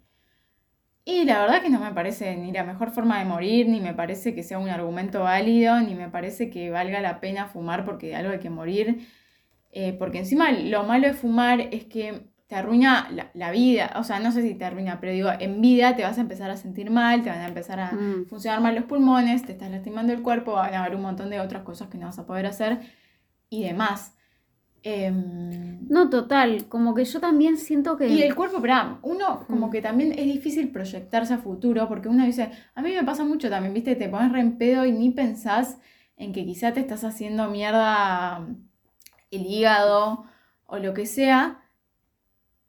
Y 1.04 1.26
la 1.26 1.40
verdad 1.42 1.60
que 1.60 1.68
no 1.68 1.78
me 1.78 1.92
parece 1.92 2.36
ni 2.36 2.52
la 2.52 2.64
mejor 2.64 2.90
forma 2.90 3.18
de 3.18 3.26
morir, 3.26 3.68
ni 3.68 3.80
me 3.80 3.92
parece 3.92 4.34
que 4.34 4.42
sea 4.42 4.58
un 4.58 4.70
argumento 4.70 5.20
válido, 5.20 5.78
ni 5.80 5.94
me 5.94 6.08
parece 6.08 6.48
que 6.48 6.70
valga 6.70 7.02
la 7.02 7.20
pena 7.20 7.48
fumar 7.48 7.84
porque 7.84 8.06
de 8.08 8.16
algo 8.16 8.32
hay 8.32 8.38
que 8.38 8.50
morir. 8.50 9.06
Eh, 9.72 9.92
porque 9.92 10.18
encima 10.18 10.50
lo 10.52 10.84
malo 10.84 11.06
de 11.06 11.12
fumar 11.12 11.60
es 11.60 11.84
que 11.84 12.30
te 12.48 12.56
arruina 12.56 13.08
la, 13.12 13.30
la 13.34 13.50
vida, 13.52 13.92
o 13.96 14.02
sea, 14.04 14.18
no 14.20 14.32
sé 14.32 14.42
si 14.42 14.54
te 14.54 14.64
arruina, 14.64 14.98
pero 15.00 15.12
digo, 15.12 15.28
en 15.38 15.60
vida 15.60 15.94
te 15.94 16.02
vas 16.02 16.18
a 16.18 16.22
empezar 16.22 16.50
a 16.50 16.56
sentir 16.56 16.90
mal, 16.90 17.22
te 17.22 17.28
van 17.30 17.40
a 17.42 17.46
empezar 17.48 17.78
a 17.78 17.92
Mm. 17.92 18.26
funcionar 18.26 18.60
mal 18.60 18.74
los 18.74 18.84
pulmones, 18.84 19.44
te 19.44 19.52
estás 19.52 19.70
lastimando 19.70 20.12
el 20.12 20.22
cuerpo, 20.22 20.54
van 20.54 20.74
a 20.74 20.80
haber 20.84 20.96
un 20.96 21.02
montón 21.02 21.28
de 21.30 21.40
otras 21.40 21.62
cosas 21.62 21.88
que 21.88 21.98
no 21.98 22.06
vas 22.06 22.18
a 22.18 22.26
poder 22.26 22.46
hacer 22.46 22.80
y 23.50 23.62
demás. 23.64 24.14
Em, 24.82 25.86
no, 25.88 26.08
total. 26.08 26.66
Como 26.68 26.94
que 26.94 27.04
yo 27.04 27.20
también 27.20 27.56
siento 27.58 27.96
que. 27.96 28.08
y 28.08 28.22
el 28.22 28.34
cuerpo, 28.34 28.60
pero 28.62 28.98
uno 29.02 29.44
como 29.46 29.66
Mm. 29.66 29.70
que 29.70 29.82
también 29.82 30.12
es 30.12 30.24
difícil 30.26 30.70
proyectarse 30.70 31.34
a 31.34 31.38
futuro 31.38 31.88
porque 31.88 32.08
uno 32.08 32.24
dice, 32.24 32.50
a 32.74 32.80
mí 32.82 32.92
me 32.94 33.04
pasa 33.04 33.24
mucho 33.24 33.50
también, 33.50 33.74
viste, 33.74 33.96
te 33.96 34.08
pones 34.08 34.32
re 34.32 34.40
en 34.40 34.56
pedo 34.56 34.86
y 34.86 34.92
ni 34.92 35.10
pensás 35.10 35.78
en 36.16 36.32
que 36.32 36.44
quizá 36.46 36.72
te 36.72 36.80
estás 36.80 37.04
haciendo 37.04 37.50
mierda 37.50 38.46
el 39.30 39.46
hígado 39.46 40.24
o 40.66 40.78
lo 40.78 40.94
que 40.94 41.06
sea. 41.06 41.60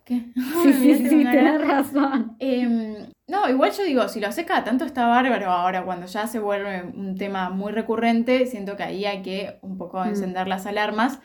¿Qué? 0.09 0.31
Sí, 0.63 0.73
sí, 0.73 1.07
sí, 1.07 1.23
cara. 1.23 1.31
tenés 1.57 1.67
razón. 1.67 2.35
Em, 2.39 2.95
no, 3.27 3.47
igual 3.47 3.71
yo 3.71 3.83
digo, 3.83 4.07
si 4.09 4.19
lo 4.19 4.27
haces 4.27 4.45
cada 4.45 4.63
tanto 4.63 4.85
está 4.85 5.05
bárbaro. 5.05 5.51
Ahora, 5.51 5.83
cuando 5.85 6.07
ya 6.07 6.25
se 6.25 6.39
vuelve 6.39 6.81
un 6.83 7.15
tema 7.15 7.51
muy 7.51 7.71
recurrente, 7.71 8.47
siento 8.47 8.75
que 8.75 8.81
ahí 8.83 9.05
hay 9.05 9.21
que 9.21 9.59
un 9.61 9.77
poco 9.77 10.03
Mm. 10.03 10.07
encender 10.09 10.47
las 10.47 10.65
alarmas. 10.65 11.19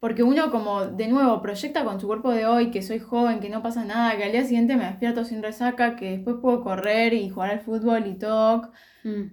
Porque 0.00 0.22
uno 0.22 0.50
como, 0.50 0.86
de 0.86 1.08
nuevo, 1.08 1.40
proyecta 1.42 1.84
con 1.84 2.00
su 2.00 2.06
cuerpo 2.06 2.30
de 2.32 2.46
hoy 2.46 2.70
que 2.70 2.82
soy 2.82 2.98
joven, 2.98 3.40
que 3.40 3.50
no 3.50 3.62
pasa 3.62 3.84
nada, 3.84 4.16
que 4.16 4.24
al 4.24 4.32
día 4.32 4.44
siguiente 4.44 4.76
me 4.76 4.84
despierto 4.86 5.24
sin 5.24 5.42
resaca, 5.42 5.96
que 5.96 6.12
después 6.12 6.36
puedo 6.42 6.62
correr 6.62 7.12
y 7.14 7.28
jugar 7.30 7.50
al 7.50 7.60
fútbol 7.60 8.06
y 8.06 8.14
todo. 8.14 8.70
Mm. 9.04 9.32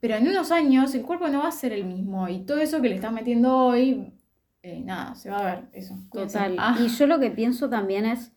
Pero 0.00 0.14
en 0.16 0.28
unos 0.28 0.50
años 0.52 0.94
el 0.94 1.02
cuerpo 1.02 1.28
no 1.28 1.40
va 1.40 1.48
a 1.48 1.52
ser 1.52 1.72
el 1.72 1.84
mismo. 1.84 2.28
Y 2.28 2.44
todo 2.46 2.58
eso 2.60 2.80
que 2.82 2.88
le 2.90 2.94
estás 2.96 3.12
metiendo 3.12 3.54
hoy, 3.56 4.12
eh, 4.62 4.80
nada, 4.80 5.14
se 5.14 5.30
va 5.30 5.38
a 5.38 5.54
ver 5.54 5.68
eso. 5.72 5.98
Total. 6.12 6.56
Ah. 6.58 6.76
Y 6.80 6.88
yo 6.88 7.06
lo 7.06 7.18
que 7.18 7.30
pienso 7.30 7.70
también 7.70 8.04
es, 8.04 8.32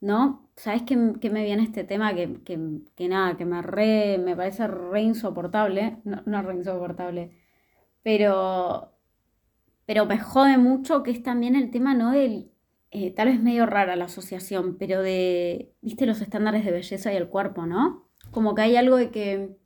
¿no? 0.00 0.48
¿Sabes 0.56 0.82
qué, 0.82 1.14
qué 1.20 1.30
me 1.30 1.44
viene 1.44 1.64
este 1.64 1.84
tema? 1.84 2.14
Que, 2.14 2.42
que, 2.44 2.58
que 2.94 3.08
nada, 3.08 3.36
que 3.36 3.44
me 3.44 3.60
re, 3.62 4.18
me 4.18 4.36
parece 4.36 4.68
re 4.68 5.02
insoportable. 5.02 5.98
No, 6.04 6.22
no 6.26 6.42
re 6.42 6.54
insoportable. 6.54 7.36
Pero, 8.02 8.92
pero 9.86 10.06
me 10.06 10.18
jode 10.18 10.58
mucho 10.58 11.02
que 11.02 11.10
es 11.10 11.22
también 11.22 11.56
el 11.56 11.70
tema, 11.70 11.94
¿no? 11.94 12.12
Del, 12.12 12.52
eh, 12.96 13.10
tal 13.12 13.26
vez 13.26 13.42
medio 13.42 13.66
rara 13.66 13.96
la 13.96 14.04
asociación, 14.04 14.76
pero 14.78 15.02
de, 15.02 15.74
viste, 15.80 16.06
los 16.06 16.20
estándares 16.20 16.64
de 16.64 16.70
belleza 16.70 17.12
y 17.12 17.16
el 17.16 17.28
cuerpo, 17.28 17.66
¿no? 17.66 18.08
Como 18.30 18.54
que 18.54 18.62
hay 18.62 18.76
algo 18.76 18.96
de 18.96 19.10
que, 19.10 19.56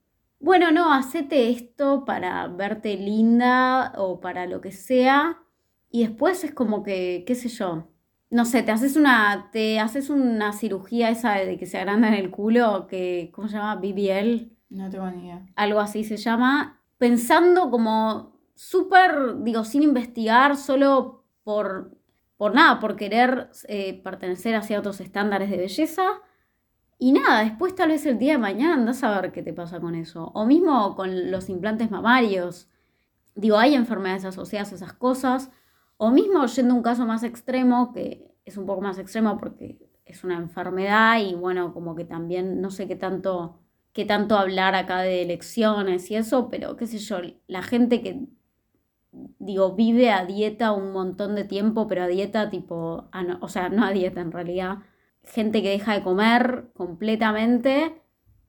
bueno, 0.41 0.71
no, 0.71 0.95
hacete 0.95 1.51
esto 1.51 2.07
para 2.07 2.47
verte 2.49 2.97
linda 2.97 3.93
o 3.99 4.21
para 4.21 4.47
lo 4.47 4.63
que 4.63 4.73
sea. 4.73 5.43
Y 5.91 6.03
después 6.07 6.45
es 6.45 6.53
como 6.55 6.83
que, 6.83 7.25
qué 7.27 7.35
sé 7.35 7.49
yo, 7.49 7.89
no 8.31 8.45
sé, 8.45 8.63
te 8.63 8.73
haces 8.73 8.97
una, 8.97 9.49
te 9.53 9.81
haces 9.81 10.11
una 10.11 10.53
cirugía 10.53 11.09
esa 11.11 11.35
de 11.35 11.57
que 11.59 11.67
se 11.67 11.79
agranda 11.79 12.09
en 12.09 12.15
el 12.15 12.31
culo, 12.31 12.87
que, 12.87 13.31
¿cómo 13.35 13.49
se 13.49 13.57
llama? 13.57 13.77
BBL, 13.77 14.51
No 14.69 14.91
tengo 14.91 15.11
ni 15.11 15.25
idea. 15.25 15.47
algo 15.57 15.81
así 15.81 16.05
se 16.05 16.19
llama, 16.19 16.83
pensando 16.99 17.71
como 17.71 18.39
súper, 18.55 19.43
digo, 19.43 19.65
sin 19.65 19.83
investigar, 19.83 20.57
solo 20.57 21.25
por, 21.43 21.97
por 22.37 22.55
nada, 22.55 22.81
por 22.81 22.97
querer 22.97 23.51
eh, 23.69 24.01
pertenecer 24.03 24.55
a 24.57 24.63
ciertos 24.63 25.01
estándares 25.01 25.49
de 25.51 25.57
belleza. 25.57 26.21
Y 26.99 27.13
nada, 27.13 27.45
después 27.45 27.75
tal 27.77 27.91
vez 27.91 28.05
el 28.07 28.19
día 28.19 28.33
de 28.33 28.39
mañana 28.39 28.75
andás 28.75 29.05
a 29.05 29.21
ver 29.21 29.31
qué 29.33 29.43
te 29.43 29.53
pasa 29.55 29.81
con 29.81 29.95
eso. 29.95 30.33
O 30.35 30.45
mismo 30.45 30.97
con 30.97 31.31
los 31.31 31.49
implantes 31.49 31.91
mamarios. 31.91 32.69
Digo, 33.37 33.57
hay 33.57 33.75
enfermedades 33.77 34.25
asociadas 34.25 34.73
a 34.73 34.75
esas 34.75 34.93
cosas. 34.95 35.51
O 35.99 36.11
mismo 36.11 36.47
yendo 36.47 36.75
a 36.75 36.77
un 36.77 36.83
caso 36.83 37.05
más 37.07 37.23
extremo, 37.25 37.93
que 37.93 38.35
es 38.45 38.57
un 38.57 38.67
poco 38.67 38.81
más 38.81 38.99
extremo 38.99 39.37
porque 39.39 39.79
es 40.05 40.25
una 40.25 40.37
enfermedad 40.37 41.21
y 41.21 41.35
bueno, 41.35 41.75
como 41.75 41.95
que 41.95 42.05
también 42.05 42.61
no 42.61 42.71
sé 42.71 42.89
qué 42.89 42.97
tanto, 42.97 43.61
qué 43.93 44.05
tanto 44.05 44.37
hablar 44.39 44.75
acá 44.75 45.01
de 45.03 45.23
elecciones 45.23 46.11
y 46.11 46.17
eso, 46.17 46.49
pero 46.49 46.77
qué 46.77 46.87
sé 46.87 46.99
yo, 46.99 47.19
la 47.47 47.63
gente 47.63 48.01
que, 48.01 48.27
digo, 49.39 49.75
vive 49.75 50.11
a 50.11 50.25
dieta 50.25 50.73
un 50.73 50.93
montón 50.93 51.35
de 51.35 51.45
tiempo, 51.45 51.87
pero 51.89 52.05
a 52.05 52.07
dieta 52.07 52.49
tipo, 52.49 53.11
no, 53.27 53.39
o 53.41 53.49
sea, 53.49 53.69
no 53.69 53.85
a 53.85 53.91
dieta 53.93 54.21
en 54.21 54.33
realidad, 54.33 54.79
gente 55.25 55.63
que 55.63 55.71
deja 55.71 55.95
de 55.95 56.03
comer 56.03 56.71
completamente 56.75 58.03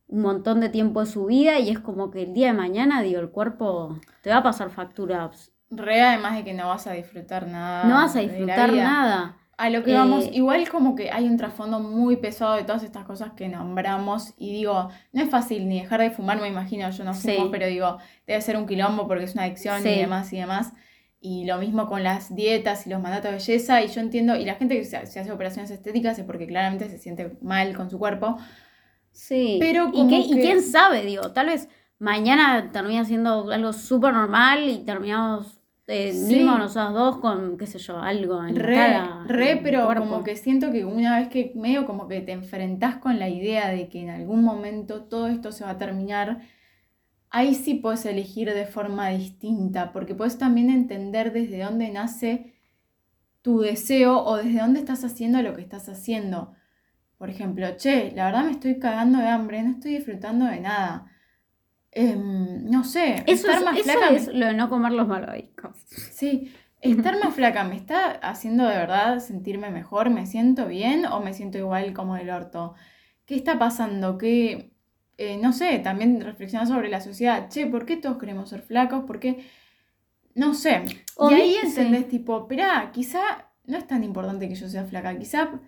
un 0.08 0.22
montón 0.22 0.60
de 0.60 0.70
tiempo 0.70 1.02
de 1.02 1.06
su 1.08 1.26
vida 1.26 1.60
y 1.60 1.70
es 1.70 1.80
como 1.80 2.10
que 2.12 2.24
el 2.24 2.34
día 2.34 2.48
de 2.48 2.54
mañana, 2.54 3.02
digo, 3.02 3.20
el 3.20 3.30
cuerpo 3.32 4.00
te 4.24 4.30
va 4.30 4.38
a 4.38 4.44
pasar 4.44 4.70
facturas. 4.72 5.52
Re, 5.72 6.02
además 6.02 6.36
de 6.36 6.44
que 6.44 6.54
no 6.54 6.68
vas 6.68 6.88
a 6.88 6.94
disfrutar 6.94 7.48
nada. 7.48 7.84
No 7.86 7.96
vas 7.96 8.16
a 8.16 8.20
disfrutar 8.20 8.74
nada. 8.74 9.36
A 9.58 9.70
lo 9.70 9.84
que 9.84 9.92
Eh, 9.92 9.98
vamos, 9.98 10.26
igual 10.32 10.68
como 10.70 10.96
que 10.96 11.12
hay 11.12 11.26
un 11.28 11.36
trasfondo 11.36 11.80
muy 11.82 12.16
pesado 12.16 12.56
de 12.56 12.64
todas 12.64 12.82
estas 12.82 13.04
cosas 13.04 13.34
que 13.36 13.50
nombramos 13.50 14.34
y 14.38 14.54
digo, 14.54 14.90
no 15.12 15.22
es 15.22 15.30
fácil 15.30 15.68
ni 15.68 15.82
dejar 15.82 16.00
de 16.00 16.12
fumar, 16.12 16.40
me 16.40 16.48
imagino, 16.48 16.90
yo 16.90 17.04
no 17.04 17.14
fumo, 17.14 17.34
Sí. 17.44 17.48
pero 17.52 17.68
digo, 17.68 17.98
debe 18.26 18.40
ser 18.42 18.56
un 18.56 18.66
quilombo 18.66 19.06
porque 19.06 19.26
es 19.26 19.34
una 19.34 19.44
adicción 19.44 19.82
Sí. 19.82 19.90
y 19.90 20.00
demás 20.00 20.32
y 20.32 20.38
demás. 20.38 20.72
Y 21.20 21.44
lo 21.46 21.58
mismo 21.58 21.88
con 21.88 22.04
las 22.04 22.34
dietas 22.34 22.88
y 22.88 22.90
los 22.90 23.02
mandatos 23.02 23.26
de 23.32 23.32
belleza 23.38 23.82
y 23.84 23.90
yo 23.90 24.00
entiendo, 24.00 24.38
y 24.38 24.46
la 24.46 24.56
gente 24.56 24.78
que 24.78 24.86
se, 24.86 25.06
se 25.06 25.20
hace 25.20 25.32
operaciones 25.32 25.70
estéticas 25.72 26.18
es 26.18 26.24
porque 26.24 26.48
claramente 26.48 26.88
se 26.88 26.98
siente 26.98 27.38
mal 27.42 27.76
con 27.76 27.90
su 27.90 28.00
cuerpo. 28.00 28.38
Sí. 29.12 29.58
Pero 29.60 29.90
¿Y, 29.90 29.92
como 29.92 30.10
y 30.16 30.30
quién 30.40 30.62
sabe, 30.62 31.04
digo, 31.04 31.32
tal 31.34 31.48
vez 31.48 31.68
mañana 31.98 32.70
termina 32.72 33.04
siendo 33.04 33.52
algo 33.52 33.74
súper 33.74 34.14
normal 34.14 34.64
y 34.70 34.78
terminamos 34.86 35.59
eh, 35.90 36.14
Sí. 36.14 36.36
mismo 36.36 36.58
nosotros 36.58 36.94
dos 36.94 37.18
con, 37.18 37.58
qué 37.58 37.66
sé 37.68 37.80
yo, 37.80 38.00
algo 38.00 38.44
en 38.46 38.56
Re, 38.56 38.76
cara, 38.76 39.24
re, 39.28 39.52
en 39.52 39.64
pero 39.64 39.88
como 39.96 40.24
que 40.24 40.36
siento 40.36 40.72
que 40.72 40.86
una 40.86 41.20
vez 41.20 41.30
que 41.30 41.52
medio 41.56 41.86
como 41.86 42.08
que 42.08 42.22
te 42.22 42.32
enfrentás 42.32 42.98
con 42.98 43.20
la 43.20 43.28
idea 43.30 43.70
de 43.70 43.90
que 43.90 44.02
en 44.02 44.10
algún 44.10 44.44
momento 44.44 45.04
todo 45.06 45.28
esto 45.28 45.52
se 45.52 45.64
va 45.66 45.72
a 45.72 45.78
terminar, 45.78 46.42
ahí 47.30 47.56
sí 47.56 47.76
puedes 47.76 48.06
elegir 48.06 48.54
de 48.54 48.66
forma 48.66 49.10
distinta, 49.10 49.92
porque 49.92 50.16
puedes 50.16 50.38
también 50.38 50.70
entender 50.70 51.34
desde 51.34 51.64
dónde 51.64 51.90
nace 51.92 52.54
tu 53.42 53.60
deseo 53.62 54.24
o 54.24 54.38
desde 54.38 54.60
dónde 54.60 54.80
estás 54.80 55.04
haciendo 55.04 55.42
lo 55.42 55.56
que 55.56 55.62
estás 55.62 55.90
haciendo. 55.90 56.54
Por 57.18 57.30
ejemplo, 57.30 57.68
che, 57.78 58.12
la 58.16 58.26
verdad 58.26 58.46
me 58.46 58.52
estoy 58.52 58.80
cagando 58.80 59.20
de 59.20 59.28
hambre, 59.28 59.62
no 59.64 59.72
estoy 59.72 59.96
disfrutando 59.98 60.46
de 60.46 60.60
nada. 60.62 61.08
Em, 62.02 62.70
no 62.70 62.84
sé, 62.84 63.16
Eso, 63.28 63.48
estar 63.48 63.58
es, 63.58 63.64
más 63.66 63.78
eso 63.78 63.84
flaca 63.92 64.12
me- 64.12 64.18
es 64.18 64.28
lo 64.34 64.46
de 64.46 64.54
no 64.54 64.70
comer 64.70 64.94
los 64.94 65.08
malvaviscos. 65.08 65.76
Sí, 65.88 66.54
estar 66.82 67.20
más 67.22 67.34
flaca 67.36 67.64
me 67.66 67.76
está 67.76 68.12
haciendo 68.22 68.66
de 68.68 68.78
verdad 68.78 69.20
sentirme 69.20 69.70
mejor, 69.70 70.10
me 70.10 70.26
siento 70.26 70.68
bien 70.68 71.06
o 71.06 71.20
me 71.20 71.34
siento 71.34 71.58
igual 71.58 71.94
como 71.94 72.16
el 72.16 72.30
orto. 72.30 72.76
¿Qué 73.26 73.36
está 73.36 73.60
pasando? 73.60 74.18
¿Qué, 74.18 74.72
eh, 75.18 75.38
no 75.38 75.52
sé, 75.52 75.80
también 75.80 76.22
reflexionar 76.22 76.68
sobre 76.68 76.90
la 76.90 77.02
sociedad. 77.02 77.50
Che, 77.50 77.66
¿por 77.68 77.86
qué 77.86 77.98
todos 77.98 78.18
queremos 78.18 78.50
ser 78.50 78.62
flacos? 78.62 79.04
¿Por 79.06 79.20
qué? 79.20 79.44
No 80.36 80.54
sé. 80.54 80.84
O 81.18 81.30
y 81.32 81.34
ahí 81.34 81.56
entendés, 81.62 82.04
sí. 82.04 82.10
tipo, 82.12 82.40
espera, 82.42 82.92
quizá 82.94 83.20
no 83.66 83.78
es 83.78 83.86
tan 83.88 84.04
importante 84.04 84.48
que 84.48 84.56
yo 84.56 84.70
sea 84.70 84.86
flaca, 84.86 85.18
quizá 85.18 85.60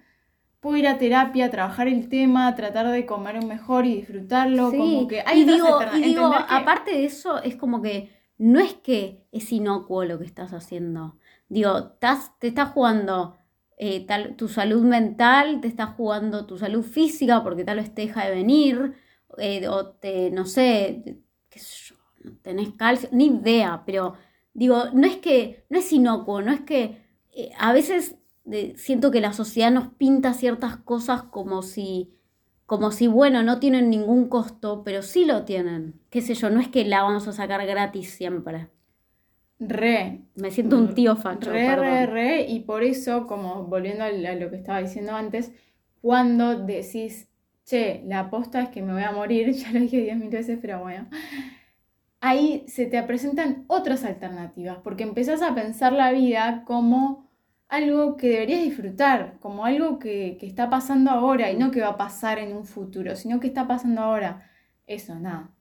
puedo 0.62 0.78
ir 0.78 0.88
a 0.88 0.98
terapia, 0.98 1.50
trabajar 1.52 1.88
el 1.88 2.08
tema, 2.10 2.56
tratar 2.56 2.88
de 2.90 3.06
comer 3.06 3.44
mejor 3.46 3.86
y 3.86 3.96
disfrutarlo, 3.96 4.72
Sí, 4.72 4.78
como 4.78 5.08
que 5.08 5.22
hay 5.26 5.42
y 5.42 5.46
digo, 5.46 5.68
y 5.94 6.04
digo 6.04 6.30
que- 6.32 6.38
aparte 6.50 6.92
de 6.92 7.06
eso, 7.06 7.42
es 7.42 7.56
como 7.56 7.82
que 7.82 8.10
no 8.38 8.60
es 8.60 8.74
que 8.76 9.26
es 9.32 9.52
inocuo 9.52 10.06
lo 10.06 10.18
que 10.20 10.26
estás 10.26 10.54
haciendo. 10.54 11.18
Digo, 11.50 11.78
estás, 11.78 12.38
te 12.40 12.48
estás 12.48 12.70
jugando 12.70 13.38
eh, 13.78 14.06
tal, 14.06 14.36
tu 14.36 14.48
salud 14.48 14.84
mental, 14.84 15.60
te 15.62 15.68
estás 15.68 15.90
jugando 15.96 16.46
tu 16.46 16.58
salud 16.58 16.84
física 16.84 17.44
porque 17.44 17.64
tal 17.64 17.78
vez 17.78 17.94
te 17.94 18.04
deja 18.04 18.26
de 18.26 18.32
venir, 18.32 18.94
eh, 19.38 19.68
o 19.68 19.88
te, 19.88 20.30
no 20.32 20.46
sé, 20.46 21.18
qué 21.50 21.60
sé 21.60 21.94
yo, 21.94 21.96
tenés 22.44 22.70
calcio, 22.78 23.10
ni 23.12 23.28
idea, 23.28 23.84
pero 23.86 24.14
digo, 24.54 24.86
no 24.94 25.08
es 25.08 25.18
que, 25.18 25.66
no 25.70 25.80
es 25.80 25.92
inocuo, 25.92 26.42
no 26.42 26.52
es 26.54 26.62
que 26.62 27.02
eh, 27.32 27.52
a 27.58 27.74
veces 27.74 28.16
siento 28.76 29.12
que 29.12 29.22
la 29.22 29.34
sociedad 29.34 29.72
nos 29.72 29.90
pinta 29.94 30.34
ciertas 30.34 30.78
cosas 30.78 31.24
como 31.24 31.62
si 31.64 32.12
como 32.66 32.92
si, 32.92 33.08
bueno, 33.08 33.44
no 33.44 33.60
tienen 33.60 33.90
ningún 33.90 34.30
costo, 34.30 34.84
pero 34.86 35.02
sí 35.02 35.26
lo 35.26 35.44
tienen. 35.44 36.00
Qué 36.10 36.22
sé 36.22 36.36
yo, 36.36 36.50
no 36.50 36.62
es 36.62 36.70
que 36.70 36.86
la 36.86 37.04
vamos 37.04 37.28
a 37.28 37.34
sacar 37.34 37.66
gratis 37.68 38.12
siempre. 38.12 38.70
Re, 39.60 40.26
Me 40.36 40.52
siento 40.52 40.78
un 40.78 40.94
tío 40.96 41.16
facho, 41.16 41.52
Re, 41.52 41.66
perdón. 41.66 41.86
re, 41.86 42.06
re, 42.08 42.42
y 42.48 42.62
por 42.62 42.84
eso, 42.84 43.28
como 43.28 43.66
volviendo 43.66 44.04
a 44.04 44.12
lo 44.12 44.50
que 44.50 44.56
estaba 44.56 44.82
diciendo 44.82 45.14
antes, 45.14 45.52
cuando 46.02 46.56
decís, 46.58 47.30
che, 47.64 48.04
la 48.08 48.22
aposta 48.22 48.64
es 48.64 48.70
que 48.70 48.82
me 48.82 48.94
voy 48.94 49.04
a 49.04 49.12
morir, 49.12 49.52
ya 49.54 49.72
lo 49.72 49.80
dije 49.80 49.98
10.000 50.00 50.30
veces, 50.32 50.58
pero 50.62 50.80
bueno, 50.82 51.10
ahí 52.20 52.64
se 52.68 52.86
te 52.86 53.02
presentan 53.04 53.66
otras 53.68 54.04
alternativas, 54.04 54.80
porque 54.84 55.04
empezás 55.04 55.42
a 55.42 55.56
pensar 55.56 55.94
la 55.94 56.12
vida 56.12 56.64
como 56.66 57.31
algo 57.72 58.18
que 58.18 58.30
deberías 58.30 58.62
disfrutar, 58.64 59.40
como 59.40 59.66
algo 59.66 60.00
que, 60.00 60.38
que 60.40 60.46
está 60.48 60.70
pasando 60.70 61.12
ahora 61.12 61.52
y 61.52 61.58
no 61.58 61.72
que 61.72 61.82
va 61.82 61.90
a 61.90 61.98
pasar 61.98 62.38
en 62.40 62.56
un 62.56 62.66
futuro, 62.66 63.16
sino 63.16 63.40
que 63.40 63.48
está 63.48 63.68
pasando 63.68 64.02
ahora. 64.02 64.50
Eso, 64.88 65.16
nada. 65.20 65.52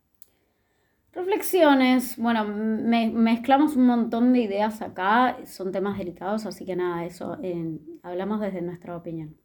Reflexiones. 1.12 2.16
Bueno, 2.16 2.44
me- 2.46 3.10
mezclamos 3.10 3.76
un 3.76 3.86
montón 3.86 4.32
de 4.32 4.40
ideas 4.40 4.80
acá. 4.82 5.38
Son 5.46 5.72
temas 5.72 5.98
delicados, 5.98 6.46
así 6.46 6.64
que 6.64 6.76
nada, 6.76 7.04
eso. 7.04 7.38
eh, 7.42 7.78
hablamos 8.02 8.40
desde 8.40 8.62
nuestra 8.62 8.96
opinión. 8.96 9.36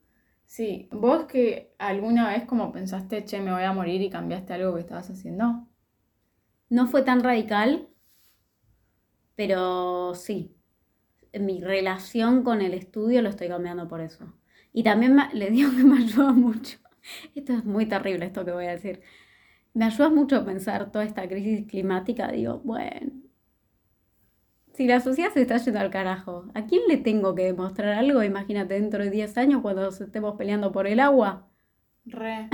Sí, 0.46 0.88
vos 0.92 1.26
que 1.26 1.74
alguna 1.80 2.30
vez 2.30 2.46
como 2.46 2.72
pensaste, 2.72 3.26
che, 3.26 3.42
me 3.42 3.52
voy 3.52 3.64
a 3.64 3.74
morir 3.74 4.02
y 4.02 4.10
cambiaste 4.10 4.54
algo 4.54 4.76
que 4.76 4.82
estabas 4.82 5.10
haciendo. 5.10 5.68
No 6.70 6.86
fue 6.86 7.02
tan 7.02 7.24
radical, 7.24 7.90
pero 9.36 10.14
sí. 10.16 10.55
Mi 11.40 11.62
relación 11.62 12.44
con 12.44 12.62
el 12.62 12.74
estudio 12.74 13.22
lo 13.22 13.30
estoy 13.30 13.48
cambiando 13.50 13.88
por 13.88 14.02
eso. 14.02 14.34
Y 14.74 14.84
también 14.84 15.16
me- 15.16 15.34
les 15.34 15.52
digo 15.52 15.70
que 15.76 15.84
me 15.84 15.98
ayuda 16.04 16.32
mucho. 16.34 16.78
Esto 17.36 17.54
es 17.54 17.66
muy 17.66 17.86
terrible, 17.88 18.26
esto 18.26 18.44
que 18.46 18.52
voy 18.52 18.66
a 18.66 18.72
decir. 18.72 19.02
Me 19.74 19.86
ayuda 19.86 20.10
mucho 20.10 20.38
a 20.38 20.46
pensar 20.46 20.92
toda 20.92 21.06
esta 21.06 21.28
crisis 21.28 21.68
climática. 21.68 22.32
Digo, 22.32 22.60
bueno, 22.64 23.12
Si 24.76 24.86
la 24.86 25.00
sociedad 25.00 25.32
se 25.34 25.42
está 25.42 25.58
yendo 25.58 25.80
al 25.80 25.90
carajo, 25.90 26.52
¿a 26.54 26.68
quién 26.68 26.84
le 26.88 26.98
tengo 26.98 27.34
que 27.34 27.46
demostrar 27.46 27.94
algo? 27.98 28.22
Imagínate 28.24 28.76
dentro 28.76 29.04
de 29.04 29.10
10 29.10 29.38
años 29.40 29.62
cuando 29.64 29.88
estemos 29.90 30.36
peleando 30.38 30.72
por 30.72 30.86
el 30.86 31.00
agua. 31.00 31.50
Re, 32.08 32.48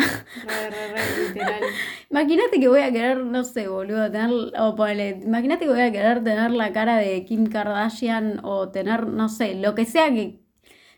re, 0.44 0.70
re, 0.70 0.88
re, 0.94 1.28
literal. 1.28 1.62
Imagínate 2.10 2.60
que 2.60 2.68
voy 2.68 2.82
a 2.82 2.92
querer, 2.92 3.18
no 3.26 3.44
sé, 3.44 3.68
boludo, 3.68 4.10
tener, 4.12 4.30
o 4.60 4.76
ponele, 4.76 5.20
imagínate 5.24 5.66
que 5.66 5.72
voy 5.72 5.82
a 5.82 5.92
querer 5.92 6.24
tener 6.24 6.52
la 6.52 6.72
cara 6.72 6.98
de 6.98 7.26
Kim 7.26 7.48
Kardashian 7.48 8.40
o 8.44 8.70
tener, 8.70 9.08
no 9.08 9.28
sé, 9.30 9.56
lo 9.56 9.76
que 9.76 9.86
sea 9.86 10.10
que, 10.10 10.42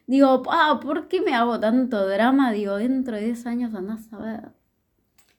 digo, 0.07 0.43
ah, 0.49 0.79
¿por 0.81 1.07
qué 1.07 1.21
me 1.21 1.33
hago 1.35 1.59
tanto 1.59 2.07
drama? 2.07 2.51
Digo, 2.51 2.75
dentro 2.77 3.15
de 3.15 3.25
10 3.25 3.45
años 3.47 3.73
andás 3.73 4.11
a 4.13 4.17
ver. 4.17 4.41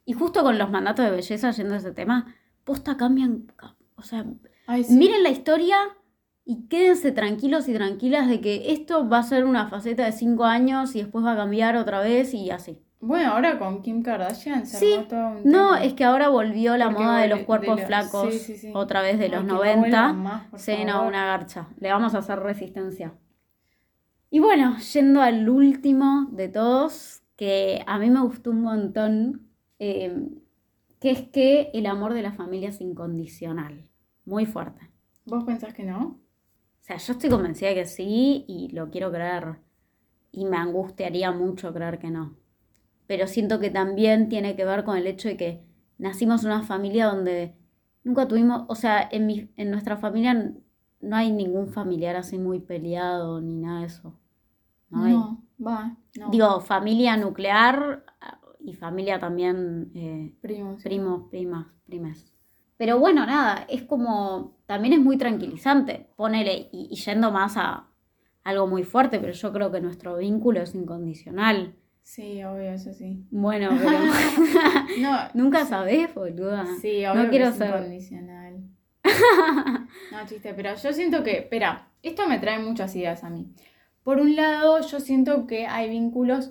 Y 0.04 0.12
justo 0.12 0.42
con 0.42 0.58
los 0.58 0.70
mandatos 0.70 1.04
de 1.04 1.10
belleza, 1.12 1.50
yendo 1.52 1.74
a 1.74 1.78
ese 1.78 1.92
tema, 1.92 2.34
posta 2.64 2.96
cambian, 2.96 3.46
ca- 3.56 3.76
o 3.96 4.02
sea, 4.02 4.24
Ay, 4.66 4.84
sí. 4.84 4.94
miren 4.96 5.22
la 5.22 5.30
historia 5.30 5.76
y 6.44 6.66
quédense 6.68 7.10
tranquilos 7.12 7.68
y 7.68 7.74
tranquilas 7.74 8.28
de 8.28 8.40
que 8.40 8.72
esto 8.72 9.08
va 9.08 9.18
a 9.18 9.22
ser 9.22 9.44
una 9.44 9.68
faceta 9.68 10.04
de 10.04 10.12
5 10.12 10.44
años 10.44 10.94
y 10.94 11.00
después 11.02 11.24
va 11.24 11.32
a 11.32 11.36
cambiar 11.36 11.76
otra 11.76 12.00
vez 12.00 12.34
y 12.34 12.50
así. 12.50 12.80
Bueno, 13.06 13.32
ahora 13.32 13.58
con 13.58 13.82
Kim 13.82 14.02
Kardashian 14.02 14.66
se 14.66 14.78
Sí, 14.78 15.06
todo 15.08 15.28
un 15.28 15.42
No, 15.44 15.76
es 15.76 15.92
que 15.92 16.04
ahora 16.04 16.28
volvió 16.28 16.76
la 16.76 16.88
moda 16.90 17.18
de 17.18 17.28
los 17.28 17.40
cuerpos 17.40 17.76
de 17.76 17.82
los- 17.82 17.86
flacos, 17.86 18.32
sí, 18.32 18.38
sí, 18.38 18.56
sí. 18.56 18.70
otra 18.74 19.02
vez 19.02 19.18
de 19.18 19.28
los 19.28 19.40
que 19.42 19.46
no 19.46 19.54
90. 19.54 19.80
vuelvan 19.80 20.22
más, 20.22 20.46
por 20.48 20.58
Sí, 20.58 20.84
no, 20.86 21.06
una 21.06 21.26
garcha. 21.26 21.68
Le 21.78 21.90
vamos 21.92 22.14
a 22.14 22.18
hacer 22.18 22.38
resistencia. 22.40 23.12
Y 24.30 24.38
bueno, 24.40 24.78
yendo 24.78 25.20
al 25.20 25.48
último 25.48 26.28
de 26.32 26.48
todos, 26.48 27.22
que 27.36 27.84
a 27.86 27.98
mí 27.98 28.08
me 28.10 28.20
gustó 28.22 28.50
un 28.50 28.62
montón, 28.62 29.48
eh, 29.78 30.26
que 30.98 31.10
es 31.10 31.22
que 31.28 31.70
el 31.74 31.86
amor 31.86 32.14
de 32.14 32.22
la 32.22 32.32
familia 32.32 32.70
es 32.70 32.80
incondicional. 32.80 33.86
Muy 34.24 34.46
fuerte. 34.46 34.90
¿Vos 35.26 35.44
pensás 35.44 35.74
que 35.74 35.84
no? 35.84 36.00
O 36.80 36.86
sea, 36.86 36.96
yo 36.96 37.12
estoy 37.12 37.28
convencida 37.30 37.68
de 37.68 37.74
que 37.76 37.84
sí 37.86 38.44
y 38.48 38.68
lo 38.72 38.90
quiero 38.90 39.10
creer. 39.12 39.56
Y 40.32 40.46
me 40.46 40.56
angustiaría 40.56 41.30
mucho 41.32 41.72
creer 41.72 41.98
que 41.98 42.10
no. 42.10 42.34
Pero 43.06 43.26
siento 43.26 43.60
que 43.60 43.70
también 43.70 44.28
tiene 44.28 44.56
que 44.56 44.64
ver 44.64 44.84
con 44.84 44.96
el 44.96 45.06
hecho 45.06 45.28
de 45.28 45.36
que 45.36 45.64
nacimos 45.98 46.42
en 46.44 46.52
una 46.52 46.62
familia 46.62 47.06
donde 47.06 47.54
nunca 48.02 48.28
tuvimos, 48.28 48.64
o 48.68 48.74
sea, 48.74 49.06
en, 49.10 49.26
mi, 49.26 49.50
en 49.56 49.70
nuestra 49.70 49.96
familia 49.96 50.52
no 51.00 51.16
hay 51.16 51.32
ningún 51.32 51.68
familiar 51.68 52.16
así 52.16 52.38
muy 52.38 52.60
peleado 52.60 53.40
ni 53.40 53.56
nada 53.56 53.80
de 53.80 53.86
eso. 53.86 54.18
No, 54.90 55.04
hay. 55.04 55.12
No, 55.12 55.42
va, 55.64 55.96
no. 56.18 56.30
Digo, 56.30 56.60
familia 56.60 57.16
nuclear 57.16 58.04
ah, 58.20 58.40
y 58.60 58.74
familia 58.74 59.18
también 59.18 59.90
eh, 59.94 60.34
Primos. 60.40 60.82
sí. 60.82 60.88
primos, 60.88 61.28
primas, 61.30 61.66
primas. 61.84 62.32
Pero 62.76 62.98
bueno, 62.98 63.24
nada, 63.24 63.66
es 63.68 63.82
como, 63.82 64.56
también 64.66 64.94
es 64.94 65.00
muy 65.00 65.16
tranquilizante, 65.16 66.08
ponele, 66.16 66.68
y, 66.72 66.88
y 66.90 66.96
yendo 66.96 67.30
más 67.30 67.56
a 67.56 67.88
algo 68.42 68.66
muy 68.66 68.82
fuerte, 68.84 69.20
pero 69.20 69.32
yo 69.32 69.52
creo 69.52 69.70
que 69.70 69.80
nuestro 69.80 70.16
vínculo 70.18 70.60
es 70.60 70.74
incondicional. 70.74 71.74
Sí, 72.04 72.44
obvio, 72.44 72.70
eso 72.72 72.92
sí. 72.92 73.24
Bueno, 73.30 73.70
pero 73.82 73.98
No, 75.00 75.18
nunca 75.34 75.64
sabés, 75.64 76.14
boluda. 76.14 76.66
Sí, 76.80 77.04
obvio 77.06 77.14
No 77.14 77.22
que 77.24 77.30
quiero 77.30 77.48
es 77.48 77.56
ser- 77.56 77.68
incondicional. 77.68 78.60
No, 80.12 80.26
chiste, 80.26 80.54
pero 80.54 80.74
yo 80.74 80.92
siento 80.92 81.22
que, 81.24 81.38
espera, 81.38 81.88
esto 82.02 82.26
me 82.28 82.38
trae 82.38 82.58
muchas 82.58 82.94
ideas 82.94 83.24
a 83.24 83.30
mí. 83.30 83.52
Por 84.02 84.20
un 84.20 84.36
lado, 84.36 84.80
yo 84.80 85.00
siento 85.00 85.46
que 85.46 85.66
hay 85.66 85.88
vínculos 85.88 86.50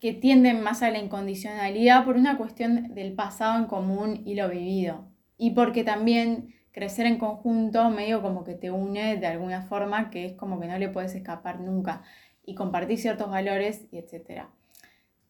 que 0.00 0.12
tienden 0.12 0.62
más 0.62 0.82
a 0.82 0.90
la 0.90 0.98
incondicionalidad 0.98 2.04
por 2.04 2.16
una 2.16 2.36
cuestión 2.38 2.94
del 2.94 3.14
pasado 3.14 3.58
en 3.58 3.66
común 3.66 4.22
y 4.24 4.34
lo 4.36 4.48
vivido. 4.48 5.06
Y 5.36 5.50
porque 5.50 5.82
también 5.82 6.54
crecer 6.72 7.06
en 7.06 7.18
conjunto 7.18 7.90
medio 7.90 8.22
como 8.22 8.44
que 8.44 8.54
te 8.54 8.70
une 8.70 9.16
de 9.16 9.26
alguna 9.26 9.62
forma 9.62 10.10
que 10.10 10.26
es 10.26 10.32
como 10.34 10.60
que 10.60 10.66
no 10.68 10.78
le 10.78 10.88
puedes 10.88 11.14
escapar 11.14 11.60
nunca 11.60 12.02
y 12.44 12.54
compartir 12.54 12.98
ciertos 12.98 13.30
valores 13.30 13.86
y 13.90 13.98
etcétera. 13.98 14.50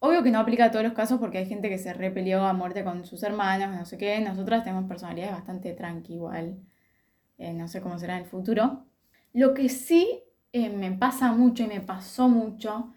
Obvio 0.07 0.23
que 0.23 0.31
no 0.31 0.39
aplica 0.39 0.67
a 0.67 0.71
todos 0.71 0.85
los 0.85 0.93
casos 0.93 1.19
porque 1.19 1.39
hay 1.39 1.47
gente 1.47 1.71
que 1.71 1.79
se 1.79 1.95
repelió 1.95 2.45
a 2.45 2.53
muerte 2.53 2.85
con 2.85 3.07
sus 3.07 3.23
hermanos, 3.23 3.75
no 3.75 3.87
sé 3.87 3.97
qué. 3.97 4.21
Nosotras 4.21 4.63
tenemos 4.63 4.85
personalidades 4.87 5.33
bastante 5.33 5.73
tranqui 5.73 6.13
igual. 6.13 6.59
Eh, 7.39 7.55
no 7.55 7.69
sé 7.69 7.81
cómo 7.81 7.99
será 7.99 8.19
en 8.19 8.25
el 8.25 8.29
futuro. 8.29 8.85
Lo 9.33 9.55
que 9.55 9.71
sí 9.71 10.21
eh, 10.53 10.69
me 10.69 10.93
pasa 10.93 11.33
mucho 11.33 11.63
y 11.63 11.69
me 11.69 11.81
pasó 11.81 12.29
mucho 12.29 12.93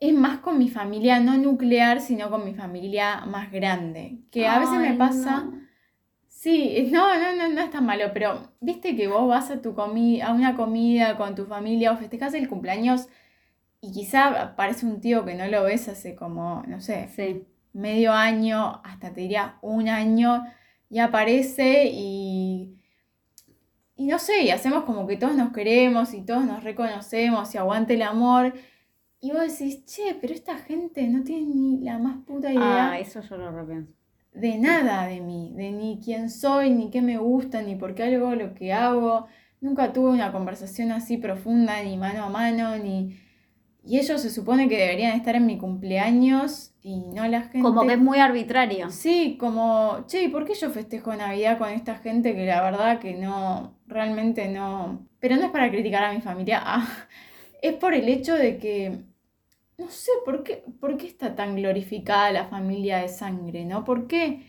es 0.00 0.12
más 0.12 0.40
con 0.40 0.58
mi 0.58 0.68
familia 0.68 1.20
no 1.20 1.38
nuclear, 1.38 2.00
sino 2.00 2.28
con 2.28 2.44
mi 2.44 2.54
familia 2.54 3.24
más 3.26 3.52
grande. 3.52 4.18
Que 4.32 4.48
a 4.48 4.58
veces 4.58 4.80
me 4.80 4.94
pasa... 4.94 5.44
no. 5.44 5.60
Sí, 6.26 6.88
no, 6.90 7.16
no, 7.20 7.36
no, 7.36 7.54
no 7.54 7.60
es 7.60 7.70
tan 7.70 7.86
malo, 7.86 8.06
pero 8.12 8.50
viste 8.60 8.96
que 8.96 9.06
vos 9.06 9.28
vas 9.28 9.50
a 9.52 9.62
tu 9.62 9.74
comi 9.74 10.20
a 10.22 10.32
una 10.32 10.56
comida 10.56 11.16
con 11.16 11.36
tu 11.36 11.44
familia 11.44 11.92
o 11.92 11.96
festejas 11.96 12.34
el 12.34 12.48
cumpleaños 12.48 13.06
y 13.80 13.92
quizá 13.92 14.42
aparece 14.42 14.86
un 14.86 15.00
tío 15.00 15.24
que 15.24 15.34
no 15.34 15.46
lo 15.46 15.64
ves 15.64 15.88
hace 15.88 16.14
como, 16.14 16.62
no 16.66 16.80
sé, 16.80 17.08
Sí, 17.08 17.46
medio 17.72 18.12
año, 18.12 18.80
hasta 18.84 19.12
te 19.12 19.22
diría 19.22 19.58
un 19.62 19.88
año, 19.88 20.44
y 20.90 20.98
aparece 20.98 21.86
y, 21.92 22.76
y 23.96 24.06
no 24.06 24.18
sé, 24.18 24.42
y 24.42 24.50
hacemos 24.50 24.84
como 24.84 25.06
que 25.06 25.16
todos 25.16 25.34
nos 25.36 25.52
queremos 25.52 26.14
y 26.14 26.22
todos 26.24 26.44
nos 26.44 26.64
reconocemos 26.64 27.54
y 27.54 27.58
aguante 27.58 27.94
el 27.94 28.02
amor. 28.02 28.54
Y 29.20 29.32
vos 29.32 29.42
decís, 29.42 29.84
che, 29.84 30.16
pero 30.20 30.32
esta 30.34 30.56
gente 30.58 31.06
no 31.08 31.22
tiene 31.22 31.54
ni 31.54 31.78
la 31.80 31.98
más 31.98 32.24
puta 32.26 32.52
idea 32.52 32.92
ah, 32.92 32.98
eso 32.98 33.20
yo 33.20 33.36
lo 33.36 33.52
repienso. 33.52 33.92
de 34.32 34.58
nada 34.58 35.06
de 35.06 35.20
mí, 35.20 35.52
de 35.56 35.70
ni 35.72 36.00
quién 36.02 36.30
soy, 36.30 36.70
ni 36.70 36.90
qué 36.90 37.02
me 37.02 37.18
gusta, 37.18 37.62
ni 37.62 37.76
por 37.76 37.94
qué 37.94 38.04
hago 38.04 38.34
lo 38.34 38.54
que 38.54 38.72
hago. 38.72 39.26
Nunca 39.60 39.92
tuve 39.92 40.10
una 40.10 40.32
conversación 40.32 40.90
así 40.92 41.18
profunda, 41.18 41.82
ni 41.82 41.96
mano 41.96 42.24
a 42.24 42.28
mano, 42.30 42.76
ni... 42.78 43.19
Y 43.90 43.98
ellos 43.98 44.22
se 44.22 44.30
supone 44.30 44.68
que 44.68 44.78
deberían 44.78 45.16
estar 45.16 45.34
en 45.34 45.46
mi 45.46 45.58
cumpleaños 45.58 46.72
y 46.80 47.00
no 47.00 47.26
la 47.26 47.42
gente... 47.42 47.62
Como 47.62 47.84
que 47.84 47.94
es 47.94 47.98
muy 47.98 48.20
arbitrario. 48.20 48.88
Sí, 48.88 49.36
como, 49.36 50.04
che, 50.06 50.22
¿y 50.22 50.28
por 50.28 50.44
qué 50.44 50.54
yo 50.54 50.70
festejo 50.70 51.12
Navidad 51.16 51.58
con 51.58 51.70
esta 51.70 51.96
gente 51.96 52.36
que 52.36 52.46
la 52.46 52.62
verdad 52.62 53.00
que 53.00 53.14
no, 53.14 53.80
realmente 53.88 54.46
no... 54.46 55.08
Pero 55.18 55.34
no 55.34 55.46
es 55.46 55.50
para 55.50 55.68
criticar 55.72 56.04
a 56.04 56.12
mi 56.12 56.20
familia, 56.20 56.62
ah, 56.64 56.88
es 57.62 57.74
por 57.74 57.92
el 57.92 58.08
hecho 58.08 58.36
de 58.36 58.58
que, 58.58 59.06
no 59.76 59.90
sé, 59.90 60.12
¿por 60.24 60.44
qué, 60.44 60.62
por 60.78 60.96
qué 60.96 61.08
está 61.08 61.34
tan 61.34 61.56
glorificada 61.56 62.30
la 62.30 62.44
familia 62.44 62.98
de 62.98 63.08
sangre, 63.08 63.64
¿no? 63.64 63.84
¿Por 63.84 64.06
qué, 64.06 64.46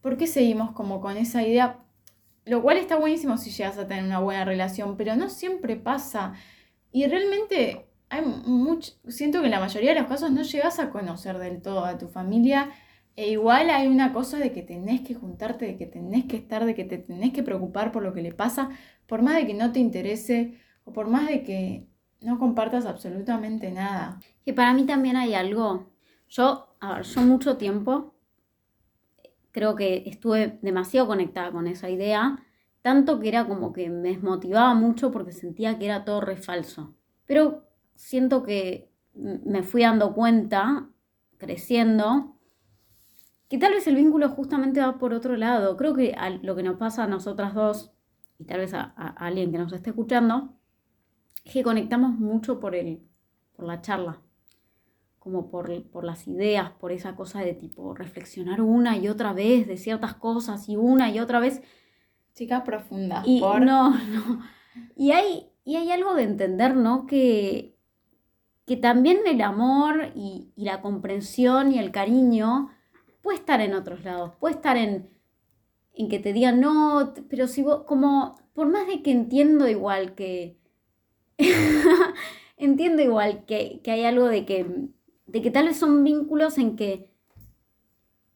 por 0.00 0.16
qué 0.16 0.28
seguimos 0.28 0.70
como 0.70 1.00
con 1.00 1.16
esa 1.16 1.42
idea? 1.42 1.80
Lo 2.44 2.62
cual 2.62 2.76
está 2.76 2.94
buenísimo 2.94 3.36
si 3.36 3.50
llegas 3.50 3.78
a 3.78 3.88
tener 3.88 4.04
una 4.04 4.20
buena 4.20 4.44
relación, 4.44 4.96
pero 4.96 5.16
no 5.16 5.28
siempre 5.28 5.74
pasa. 5.74 6.34
Y 6.92 7.04
realmente 7.06 7.85
hay 8.08 8.22
mucho, 8.24 8.92
siento 9.08 9.40
que 9.40 9.46
en 9.46 9.50
la 9.52 9.60
mayoría 9.60 9.94
de 9.94 10.00
los 10.00 10.08
casos 10.08 10.30
no 10.30 10.42
llegas 10.42 10.78
a 10.78 10.90
conocer 10.90 11.38
del 11.38 11.60
todo 11.60 11.84
a 11.84 11.98
tu 11.98 12.08
familia. 12.08 12.70
E 13.16 13.30
igual 13.30 13.70
hay 13.70 13.88
una 13.88 14.12
cosa 14.12 14.38
de 14.38 14.52
que 14.52 14.62
tenés 14.62 15.00
que 15.00 15.14
juntarte, 15.14 15.64
de 15.66 15.76
que 15.76 15.86
tenés 15.86 16.26
que 16.26 16.36
estar, 16.36 16.64
de 16.66 16.74
que 16.74 16.84
te 16.84 16.98
tenés 16.98 17.32
que 17.32 17.42
preocupar 17.42 17.90
por 17.90 18.02
lo 18.02 18.12
que 18.12 18.22
le 18.22 18.32
pasa, 18.32 18.70
por 19.06 19.22
más 19.22 19.36
de 19.36 19.46
que 19.46 19.54
no 19.54 19.72
te 19.72 19.80
interese 19.80 20.60
o 20.84 20.92
por 20.92 21.08
más 21.08 21.26
de 21.26 21.42
que 21.42 21.88
no 22.20 22.38
compartas 22.38 22.86
absolutamente 22.86 23.70
nada. 23.70 24.20
Que 24.44 24.52
para 24.52 24.72
mí 24.74 24.84
también 24.84 25.16
hay 25.16 25.34
algo. 25.34 25.90
Yo, 26.28 26.76
a 26.80 26.96
ver, 26.96 27.04
yo 27.04 27.22
mucho 27.22 27.56
tiempo 27.56 28.14
creo 29.50 29.74
que 29.74 30.02
estuve 30.06 30.58
demasiado 30.60 31.06
conectada 31.06 31.50
con 31.50 31.66
esa 31.66 31.88
idea, 31.88 32.38
tanto 32.82 33.18
que 33.18 33.28
era 33.28 33.46
como 33.46 33.72
que 33.72 33.88
me 33.88 34.10
desmotivaba 34.10 34.74
mucho 34.74 35.10
porque 35.10 35.32
sentía 35.32 35.78
que 35.78 35.86
era 35.86 36.04
todo 36.04 36.20
re 36.20 36.36
falso. 36.36 36.94
Pero 37.24 37.66
siento 37.96 38.42
que 38.42 38.90
me 39.14 39.62
fui 39.62 39.82
dando 39.82 40.14
cuenta, 40.14 40.88
creciendo, 41.38 42.36
que 43.48 43.58
tal 43.58 43.72
vez 43.72 43.86
el 43.86 43.96
vínculo 43.96 44.28
justamente 44.28 44.80
va 44.80 44.98
por 44.98 45.12
otro 45.12 45.36
lado. 45.36 45.76
Creo 45.76 45.94
que 45.94 46.14
a 46.14 46.30
lo 46.30 46.54
que 46.54 46.62
nos 46.62 46.78
pasa 46.78 47.04
a 47.04 47.08
nosotras 47.08 47.54
dos, 47.54 47.92
y 48.38 48.44
tal 48.44 48.60
vez 48.60 48.74
a, 48.74 48.94
a 48.96 49.08
alguien 49.26 49.50
que 49.50 49.58
nos 49.58 49.72
esté 49.72 49.90
escuchando, 49.90 50.54
es 51.44 51.52
que 51.52 51.62
conectamos 51.62 52.18
mucho 52.18 52.60
por 52.60 52.74
el, 52.74 53.00
por 53.54 53.66
la 53.66 53.80
charla 53.80 54.22
como 55.26 55.50
por, 55.50 55.82
por 55.90 56.04
las 56.04 56.28
ideas, 56.28 56.70
por 56.78 56.92
esa 56.92 57.16
cosa 57.16 57.40
de 57.40 57.52
tipo 57.52 57.94
reflexionar 57.94 58.60
una 58.60 58.96
y 58.96 59.08
otra 59.08 59.32
vez 59.32 59.66
de 59.66 59.76
ciertas 59.76 60.14
cosas 60.14 60.68
y 60.68 60.76
una 60.76 61.10
y 61.10 61.18
otra 61.18 61.40
vez. 61.40 61.62
Chicas 62.32 62.62
profundas, 62.62 63.24
Y 63.26 63.40
por... 63.40 63.60
no, 63.60 63.90
no. 63.90 64.40
Y 64.94 65.10
hay, 65.10 65.50
y 65.64 65.74
hay 65.74 65.90
algo 65.90 66.14
de 66.14 66.22
entender, 66.22 66.76
¿no? 66.76 67.06
Que, 67.06 67.75
que 68.66 68.76
también 68.76 69.20
el 69.26 69.40
amor 69.40 70.12
y, 70.14 70.52
la 70.56 70.82
comprensión 70.82 71.72
y 71.72 71.78
el 71.78 71.92
cariño 71.92 72.70
puede 73.22 73.38
estar 73.38 73.60
en 73.60 73.74
otros 73.74 74.04
lados, 74.04 74.32
puede 74.40 74.56
estar 74.56 74.76
en, 74.76 75.08
en 75.94 76.08
que 76.08 76.18
te 76.18 76.32
digan, 76.32 76.60
no, 76.60 77.14
pero 77.30 77.46
si 77.46 77.62
vos, 77.62 77.84
como, 77.84 78.38
por 78.52 78.68
más 78.68 78.86
de 78.86 79.02
que 79.02 79.12
entiendo 79.12 79.68
igual 79.68 80.14
que, 80.14 80.58
entiendo 82.56 83.02
igual 83.02 83.44
que, 83.46 83.80
que 83.82 83.90
hay 83.92 84.04
algo 84.04 84.26
de 84.26 84.44
que, 84.44 84.66
de 85.26 85.42
que 85.42 85.50
tal 85.50 85.66
vez 85.66 85.78
son 85.78 86.02
vínculos 86.04 86.58
en 86.58 86.76
que, 86.76 87.08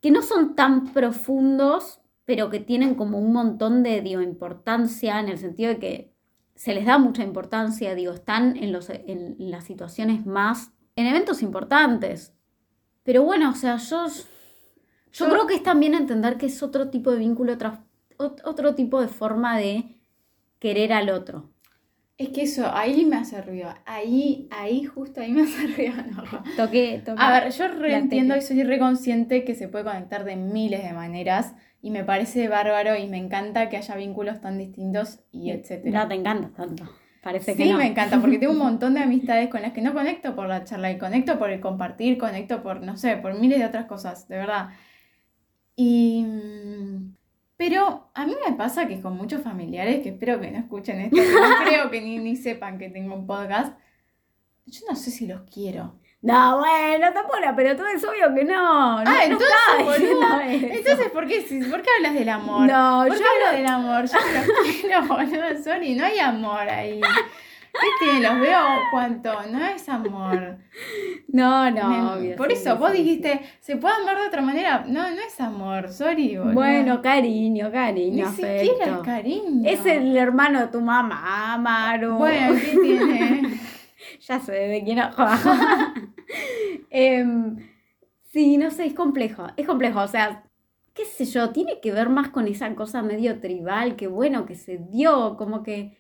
que 0.01 0.11
no 0.11 0.23
son 0.23 0.55
tan 0.55 0.93
profundos, 0.93 2.01
pero 2.25 2.51
que 2.51 2.61
tienen 2.61 2.95
como 2.95 3.19
un 3.19 3.33
montón 3.33 3.83
de, 3.83 3.99
importancia 3.99 5.19
en 5.19 5.29
el 5.29 5.39
sentido 5.39 5.71
de 5.71 5.79
que 5.79 6.15
se 6.61 6.75
les 6.75 6.85
da 6.85 6.99
mucha 6.99 7.23
importancia, 7.23 7.95
digo, 7.95 8.13
están 8.13 8.55
en, 8.59 8.71
los, 8.71 8.91
en 8.91 9.35
las 9.39 9.65
situaciones 9.65 10.27
más, 10.27 10.73
en 10.95 11.07
eventos 11.07 11.41
importantes. 11.43 12.35
Pero 13.03 13.23
bueno, 13.23 13.49
o 13.49 13.55
sea, 13.55 13.77
yo, 13.79 14.09
yo, 14.09 14.23
Yo- 15.11 15.31
creo 15.31 15.47
que 15.47 15.55
es 15.55 15.63
también 15.63 15.95
entender 15.95 16.37
que 16.37 16.45
es 16.47 16.63
otro 16.63 16.91
tipo 16.91 17.13
de 17.13 17.19
vínculo, 17.19 17.55
otra- 17.55 17.83
ot- 18.19 18.43
otro 18.45 18.75
tipo 18.75 19.01
de 19.01 19.09
forma 19.09 19.57
de 19.57 19.99
querer 20.59 20.93
al 20.93 21.09
otro. 21.09 21.49
Es 22.21 22.29
que 22.31 22.43
eso, 22.43 22.71
ahí 22.71 23.07
me 23.07 23.17
hace 23.17 23.41
ruido. 23.41 23.73
Ahí, 23.87 24.47
ahí, 24.51 24.85
justo 24.85 25.21
ahí 25.23 25.33
me 25.33 25.43
hace 25.43 25.67
ruido. 25.77 25.95
no. 26.15 26.23
Toqué, 26.57 27.03
toqué. 27.05 27.23
A 27.23 27.33
ver, 27.33 27.51
yo 27.51 27.69
reentiendo 27.69 28.35
tecla. 28.35 28.37
y 28.37 28.43
soy 28.43 28.63
reconsciente 28.63 29.45
que 29.45 29.55
se 29.55 29.69
puede 29.69 29.85
conectar 29.85 30.25
de 30.25 30.37
miles 30.37 30.83
de 30.85 30.93
maneras 30.93 31.55
y 31.81 31.91
me 31.91 32.05
parece 32.05 32.49
bárbaro 32.49 32.95
y 32.97 33.07
me 33.09 33.17
encanta 33.17 33.71
que 33.71 33.79
haya 33.79 33.97
vínculos 33.97 34.41
tan 34.43 34.59
distintos 34.59 35.21
y 35.33 35.51
etcétera. 35.51 36.03
No 36.03 36.09
te 36.09 36.15
encanta 36.15 36.51
tanto. 36.55 36.85
Parece 37.23 37.53
Sí, 37.55 37.59
que 37.65 37.71
no. 37.73 37.79
me 37.79 37.87
encanta 37.87 38.21
porque 38.21 38.39
tengo 38.39 38.53
un 38.53 38.59
montón 38.69 38.95
de 38.95 39.01
amistades 39.01 39.49
con 39.49 39.63
las 39.63 39.73
que 39.73 39.81
no 39.83 39.95
conecto 39.95 40.35
por 40.37 40.47
la 40.49 40.65
charla 40.65 40.91
y 40.91 40.99
conecto 40.99 41.39
por 41.39 41.51
el 41.51 41.61
compartir, 41.61 42.19
conecto 42.19 42.63
por, 42.63 42.83
no 42.83 42.97
sé, 42.99 43.17
por 43.17 43.35
miles 43.39 43.59
de 43.61 43.65
otras 43.67 43.87
cosas, 43.87 44.29
de 44.29 44.37
verdad. 44.37 44.69
Y... 45.77 46.27
Pero 47.61 48.09
a 48.15 48.25
mí 48.25 48.35
me 48.43 48.57
pasa 48.57 48.89
que 48.89 49.03
con 49.03 49.19
muchos 49.19 49.43
familiares, 49.43 50.03
que 50.03 50.09
espero 50.09 50.41
que 50.41 50.51
no 50.51 50.61
escuchen 50.61 50.99
esto, 50.99 51.19
no 51.19 51.57
creo 51.67 51.91
que 51.91 52.01
ni, 52.01 52.17
ni 52.17 52.35
sepan 52.35 52.79
que 52.79 52.89
tengo 52.89 53.15
un 53.15 53.27
podcast, 53.27 53.79
yo 54.65 54.81
no 54.89 54.97
sé 54.97 55.11
si 55.11 55.27
los 55.27 55.43
quiero. 55.43 55.93
No, 56.23 56.61
bueno, 56.61 57.13
tampoco, 57.13 57.37
pero 57.55 57.77
todo 57.77 57.89
es 57.89 58.03
obvio 58.03 58.35
que 58.35 58.45
no. 58.45 59.05
no 59.05 59.11
Ah, 59.11 59.25
entonces, 59.25 59.49
eso. 59.99 60.41
Entonces, 60.43 61.11
¿por 61.11 61.27
qué, 61.27 61.43
¿por 61.71 61.83
qué 61.83 61.91
hablas 61.99 62.15
del 62.15 62.31
amor? 62.31 62.67
No, 62.67 63.05
¿Por 63.07 63.19
yo 63.19 63.23
qué 63.23 63.29
hablo 63.29 63.59
del 63.59 63.67
amor? 63.67 64.07
Yo 64.07 64.15
no 64.15 64.71
quiero, 64.81 65.07
boludo, 65.07 65.63
sorry, 65.63 65.95
no 65.95 66.07
hay 66.07 66.19
amor 66.19 66.67
ahí. 66.67 66.99
¿Qué 67.73 67.89
tiene? 68.05 68.29
Los 68.29 68.41
veo 68.41 68.59
cuánto, 68.93 69.33
no 69.51 69.65
es 69.67 69.89
amor. 69.89 70.59
No, 71.29 71.71
no, 71.71 71.89
Me- 71.89 72.03
obvio, 72.03 72.37
Por 72.37 72.49
sí, 72.49 72.55
eso, 72.55 72.73
sí, 72.73 72.79
vos 72.79 72.91
sí. 72.93 72.99
dijiste, 72.99 73.41
¿se 73.61 73.77
puede 73.77 73.95
amar 73.95 74.19
de 74.19 74.27
otra 74.27 74.43
manera? 74.43 74.85
No, 74.87 75.03
no 75.11 75.21
es 75.21 75.41
amor, 75.41 75.89
sorry, 75.91 76.37
boludo. 76.37 76.55
Bueno, 76.55 77.03
cariño, 77.03 77.67
ni 77.67 77.73
cariño, 77.73 78.31
siquiera 78.33 78.57
afecto. 78.59 78.97
el 78.99 79.03
cariño. 79.03 79.71
Es 79.71 79.87
el 79.87 80.17
hermano 80.17 80.61
de 80.61 80.67
tu 80.69 80.81
mamá, 80.81 81.57
Maru. 81.59 82.15
Bueno, 82.15 82.55
¿qué 82.55 82.79
tiene? 82.83 83.43
ya 84.21 84.41
sé 84.41 84.53
de 84.53 84.83
quién 84.85 84.99
Em, 86.91 87.57
Sí, 88.33 88.57
no 88.59 88.71
sé, 88.71 88.87
es 88.87 88.95
complejo. 88.95 89.49
Es 89.57 89.67
complejo, 89.67 90.01
o 90.01 90.07
sea, 90.09 90.45
qué 90.95 91.05
sé 91.05 91.25
yo, 91.25 91.51
tiene 91.51 91.81
que 91.81 91.91
ver 91.93 92.09
más 92.09 92.29
con 92.29 92.47
esa 92.47 92.73
cosa 92.77 93.03
medio 93.03 93.41
tribal, 93.41 93.97
que 93.97 94.07
bueno, 94.07 94.47
que 94.47 94.55
se 94.55 94.79
dio, 94.79 95.37
como 95.37 95.63
que. 95.65 96.00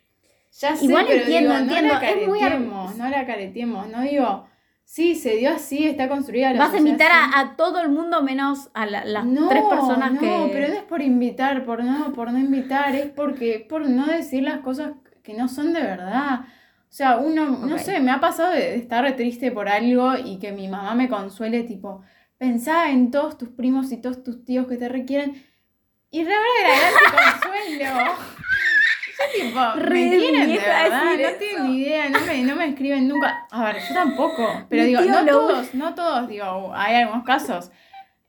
Ya 0.53 0.75
sé, 0.77 0.85
Igual 0.85 1.07
pero 1.07 1.21
entiendo, 1.21 1.51
digo, 1.51 1.63
entiendo, 1.63 1.95
no 1.95 2.01
la 2.01 2.09
es 2.11 2.29
muy 2.29 2.41
careteemos, 2.41 2.97
no 2.97 3.09
la 3.09 3.27
careteemos, 3.27 3.89
no 3.89 4.01
digo, 4.03 4.47
sí, 4.85 5.15
se 5.15 5.37
dio 5.37 5.53
así, 5.53 5.87
está 5.87 6.09
construida 6.09 6.53
la 6.53 6.59
Vas 6.59 6.75
a 6.75 6.79
invitar 6.79 7.13
a, 7.13 7.39
a 7.39 7.57
todo 7.57 7.81
el 7.81 7.89
mundo 7.89 8.23
menos 8.23 8.69
a 8.75 8.85
la- 8.87 9.05
las 9.05 9.25
no, 9.25 9.49
tres 9.49 9.63
personas 9.71 10.13
no, 10.13 10.21
que. 10.21 10.51
pero 10.53 10.69
no 10.69 10.75
es 10.75 10.83
por 10.83 11.03
invitar, 11.03 11.65
por 11.65 11.85
no, 11.85 12.13
por 12.13 12.33
no 12.33 12.39
invitar, 12.39 12.95
es 12.97 13.07
porque 13.11 13.65
por 13.69 13.89
no 13.89 14.07
decir 14.07 14.43
las 14.43 14.59
cosas 14.61 14.93
que 15.23 15.35
no 15.35 15.49
son 15.49 15.73
de 15.73 15.81
verdad. 15.83 16.41
O 16.41 16.93
sea, 16.93 17.19
uno, 17.19 17.45
no 17.65 17.75
Ok. 17.77 17.81
sé, 17.83 18.01
me 18.01 18.11
ha 18.11 18.19
pasado 18.19 18.51
de, 18.51 18.75
estar 18.75 19.15
triste 19.15 19.53
por 19.53 19.69
algo 19.69 20.15
y 20.17 20.41
que 20.41 20.51
mi 20.51 20.67
mamá 20.67 20.97
me 20.97 21.09
consuele, 21.09 21.63
tipo, 21.63 22.03
pensá 22.37 22.91
en 22.91 23.13
todos 23.13 23.39
tus 23.39 23.51
primos 23.51 23.93
y 23.93 23.99
todos 23.99 24.25
tus 24.25 24.45
tíos 24.45 24.67
que 24.67 24.77
te 24.77 24.89
requieren. 24.89 25.41
Y 26.11 26.25
re 26.25 26.35
agradable 26.35 26.99
consuelo. 27.41 28.13
Tipo, 29.35 29.61
Re 29.77 29.91
me 29.91 30.09
quieren 30.11 30.49
de 30.49 30.59
verdad, 30.59 31.01
no 31.17 31.29
eso. 31.29 31.39
tienen 31.39 31.65
ni 31.65 31.77
idea, 31.83 32.09
no 32.09 32.19
me, 32.27 32.43
no 32.45 32.57
me 32.57 32.69
escriben 32.69 33.09
nunca. 33.09 33.47
A 33.51 33.65
ver, 33.65 33.77
yo 33.89 33.95
tampoco, 33.95 34.67
pero 34.69 34.83
Mi 34.83 34.89
digo, 34.89 35.01
no 35.03 35.23
lo- 35.23 35.33
todos, 35.33 35.75
no 35.75 35.95
todos, 35.95 36.29
digo, 36.29 36.73
hay 36.75 36.97
algunos 36.97 37.25
casos. 37.25 37.71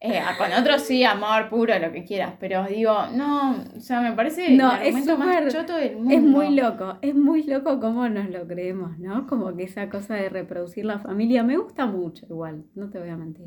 Eh, 0.03 0.19
con 0.39 0.51
otros 0.51 0.81
sí, 0.81 1.03
amor 1.03 1.47
puro, 1.47 1.77
lo 1.77 1.91
que 1.91 2.03
quieras, 2.03 2.33
pero 2.39 2.63
digo, 2.65 3.05
no, 3.13 3.51
o 3.77 3.79
sea, 3.79 4.01
me 4.01 4.13
parece 4.13 4.49
No, 4.57 4.71
el 4.71 4.77
es 4.87 4.95
argumento 4.95 5.17
más 5.17 5.53
choto 5.53 5.75
del 5.75 5.95
mundo. 5.97 6.15
Es 6.15 6.21
muy 6.23 6.55
loco, 6.55 6.97
es 7.03 7.13
muy 7.13 7.43
loco 7.43 7.79
cómo 7.79 8.09
nos 8.09 8.27
lo 8.31 8.47
creemos, 8.47 8.97
¿no? 8.97 9.27
Como 9.27 9.55
que 9.55 9.61
esa 9.63 9.89
cosa 9.89 10.15
de 10.15 10.29
reproducir 10.29 10.85
la 10.85 10.97
familia 10.97 11.43
me 11.43 11.55
gusta 11.57 11.85
mucho 11.85 12.25
igual, 12.27 12.63
no 12.73 12.89
te 12.89 12.97
voy 12.97 13.09
a 13.09 13.15
mentir. 13.15 13.45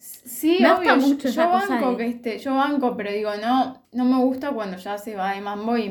Sí, 0.00 0.58
Me 0.62 0.72
obvio, 0.72 0.96
mucho 0.96 1.24
yo, 1.24 1.28
esa 1.28 1.50
cosa 1.50 1.74
banco 1.74 1.90
de- 1.90 1.96
que 1.98 2.06
este, 2.06 2.38
yo 2.38 2.54
banco, 2.54 2.96
pero 2.96 3.12
digo, 3.12 3.30
no, 3.36 3.84
no 3.92 4.04
me 4.06 4.18
gusta 4.24 4.50
cuando 4.50 4.78
ya 4.78 4.96
se 4.96 5.14
va 5.14 5.34
de 5.34 5.42
mambo 5.42 5.76
y 5.76 5.90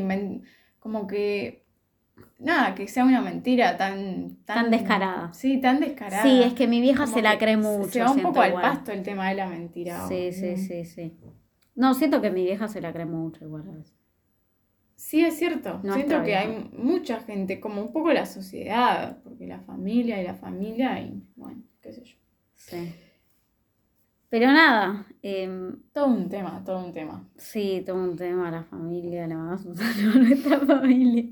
como 0.80 1.06
que 1.06 1.64
nada, 2.40 2.74
que 2.74 2.88
sea 2.88 3.06
una 3.06 3.22
mentira 3.22 3.78
tan, 3.78 4.38
Tan 4.46 4.72
descarada. 4.72 5.32
Sí, 5.34 5.62
tan 5.62 5.80
descarada. 5.80 6.24
Sí, 6.24 6.42
es 6.42 6.54
que 6.54 6.68
mi 6.68 6.82
vieja 6.82 7.04
Como 7.04 7.14
se 7.14 7.22
la 7.22 7.38
cree 7.38 7.56
mucho. 7.58 7.92
Se 7.92 8.02
va 8.02 8.12
un 8.12 8.22
poco 8.22 8.42
al 8.42 8.54
pasto 8.54 8.92
el 8.92 9.04
tema 9.04 9.30
de 9.30 9.36
la 9.36 9.48
mentira. 9.48 10.08
Sí, 10.08 10.30
o- 10.30 10.34
sí, 10.34 10.58
sí, 10.58 10.86
sí. 10.86 11.18
No, 11.76 11.94
siento 11.94 12.20
que 12.22 12.32
mi 12.32 12.44
vieja 12.44 12.68
se 12.68 12.82
la 12.82 12.92
cree 12.92 13.06
mucho 13.06 13.46
igual 13.46 13.64
a 13.70 13.72
veces. 13.72 13.94
Sí, 14.96 15.24
es 15.24 15.38
cierto. 15.38 15.80
No 15.84 15.94
Siento 15.94 16.24
que 16.24 16.36
hay 16.36 16.70
mucha 16.78 17.20
gente, 17.22 17.60
como 17.60 17.82
un 17.82 17.94
poco 17.94 18.12
la 18.12 18.26
sociedad, 18.26 19.20
porque 19.24 19.46
la 19.48 19.60
familia 19.60 20.20
y 20.22 20.26
la 20.26 20.34
familia 20.34 21.00
y 21.00 21.24
bueno, 21.36 21.62
qué 21.80 21.94
sé 21.94 22.04
yo. 22.04 22.16
Sí. 22.56 22.92
Pero 24.30 24.48
nada, 24.52 25.06
em, 25.24 25.76
Todo 25.92 26.06
un 26.08 26.30
tema, 26.30 26.62
todo 26.64 26.86
un 26.86 26.94
tema. 26.94 27.28
sí, 27.36 27.84
todo 27.86 27.96
un 27.96 28.16
tema, 28.16 28.52
la 28.52 28.64
familia, 28.64 29.26
le 29.28 29.36
mandamos 29.36 29.66
un 29.66 29.76
saludo 29.76 30.12
a 30.20 30.24
nuestra 30.24 30.60
familia. 30.60 31.26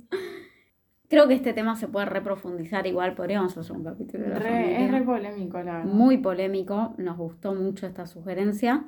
Creo 1.10 1.28
que 1.28 1.36
este 1.36 1.54
tema 1.54 1.76
se 1.76 1.88
puede 1.88 2.06
reprofundizar 2.08 2.86
igual, 2.88 3.14
podríamos 3.16 3.58
hacer 3.58 3.76
un 3.78 3.84
capítulo 3.84 4.24
de 4.24 4.30
la 4.32 4.40
Re- 4.40 4.50
familia. 4.52 4.80
es 4.86 4.92
re 4.92 5.02
polémico, 5.04 5.58
la 5.62 5.78
verdad. 5.78 5.86
Muy 5.94 6.18
polémico, 6.18 6.96
nos 6.98 7.18
gustó 7.18 7.54
mucho 7.54 7.86
esta 7.88 8.08
sugerencia. 8.08 8.86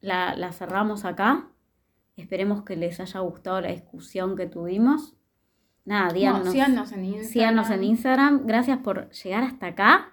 La, 0.00 0.36
la 0.36 0.52
cerramos 0.52 1.04
acá. 1.06 1.48
Esperemos 2.16 2.64
que 2.64 2.76
les 2.76 3.00
haya 3.00 3.20
gustado 3.20 3.60
la 3.62 3.68
discusión 3.68 4.36
que 4.36 4.46
tuvimos. 4.46 5.16
Nada, 5.86 6.08
No, 6.08 6.12
díganos, 6.14 6.50
síganos 6.50 6.92
en 6.92 7.04
Instagram. 7.06 7.32
síganos 7.32 7.70
en 7.70 7.84
Instagram. 7.84 8.46
Gracias 8.46 8.78
por 8.78 9.08
llegar 9.10 9.44
hasta 9.44 9.66
acá. 9.68 10.12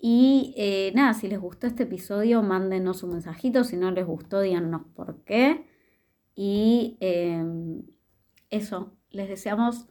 Y 0.00 0.54
eh, 0.56 0.92
nada, 0.94 1.12
si 1.12 1.26
les 1.26 1.40
gustó 1.40 1.66
este 1.66 1.82
episodio, 1.82 2.42
mándenos 2.42 3.02
un 3.02 3.10
mensajito. 3.10 3.64
Si 3.64 3.76
no 3.76 3.90
les 3.90 4.06
gustó, 4.06 4.40
díganos 4.40 4.82
por 4.94 5.24
qué. 5.24 5.66
Y 6.36 6.96
eh, 7.00 7.44
eso, 8.50 8.96
les 9.10 9.28
deseamos 9.28 9.88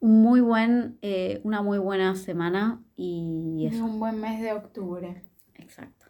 un 0.00 0.22
muy 0.22 0.40
buen, 0.40 0.98
eh, 1.02 1.40
una 1.44 1.60
muy 1.60 1.78
buena 1.78 2.14
semana. 2.14 2.82
Y 2.96 3.66
eso, 3.70 3.84
un 3.84 4.00
buen 4.00 4.18
mes 4.18 4.40
de 4.40 4.52
octubre. 4.52 5.22
exacto. 5.54 6.03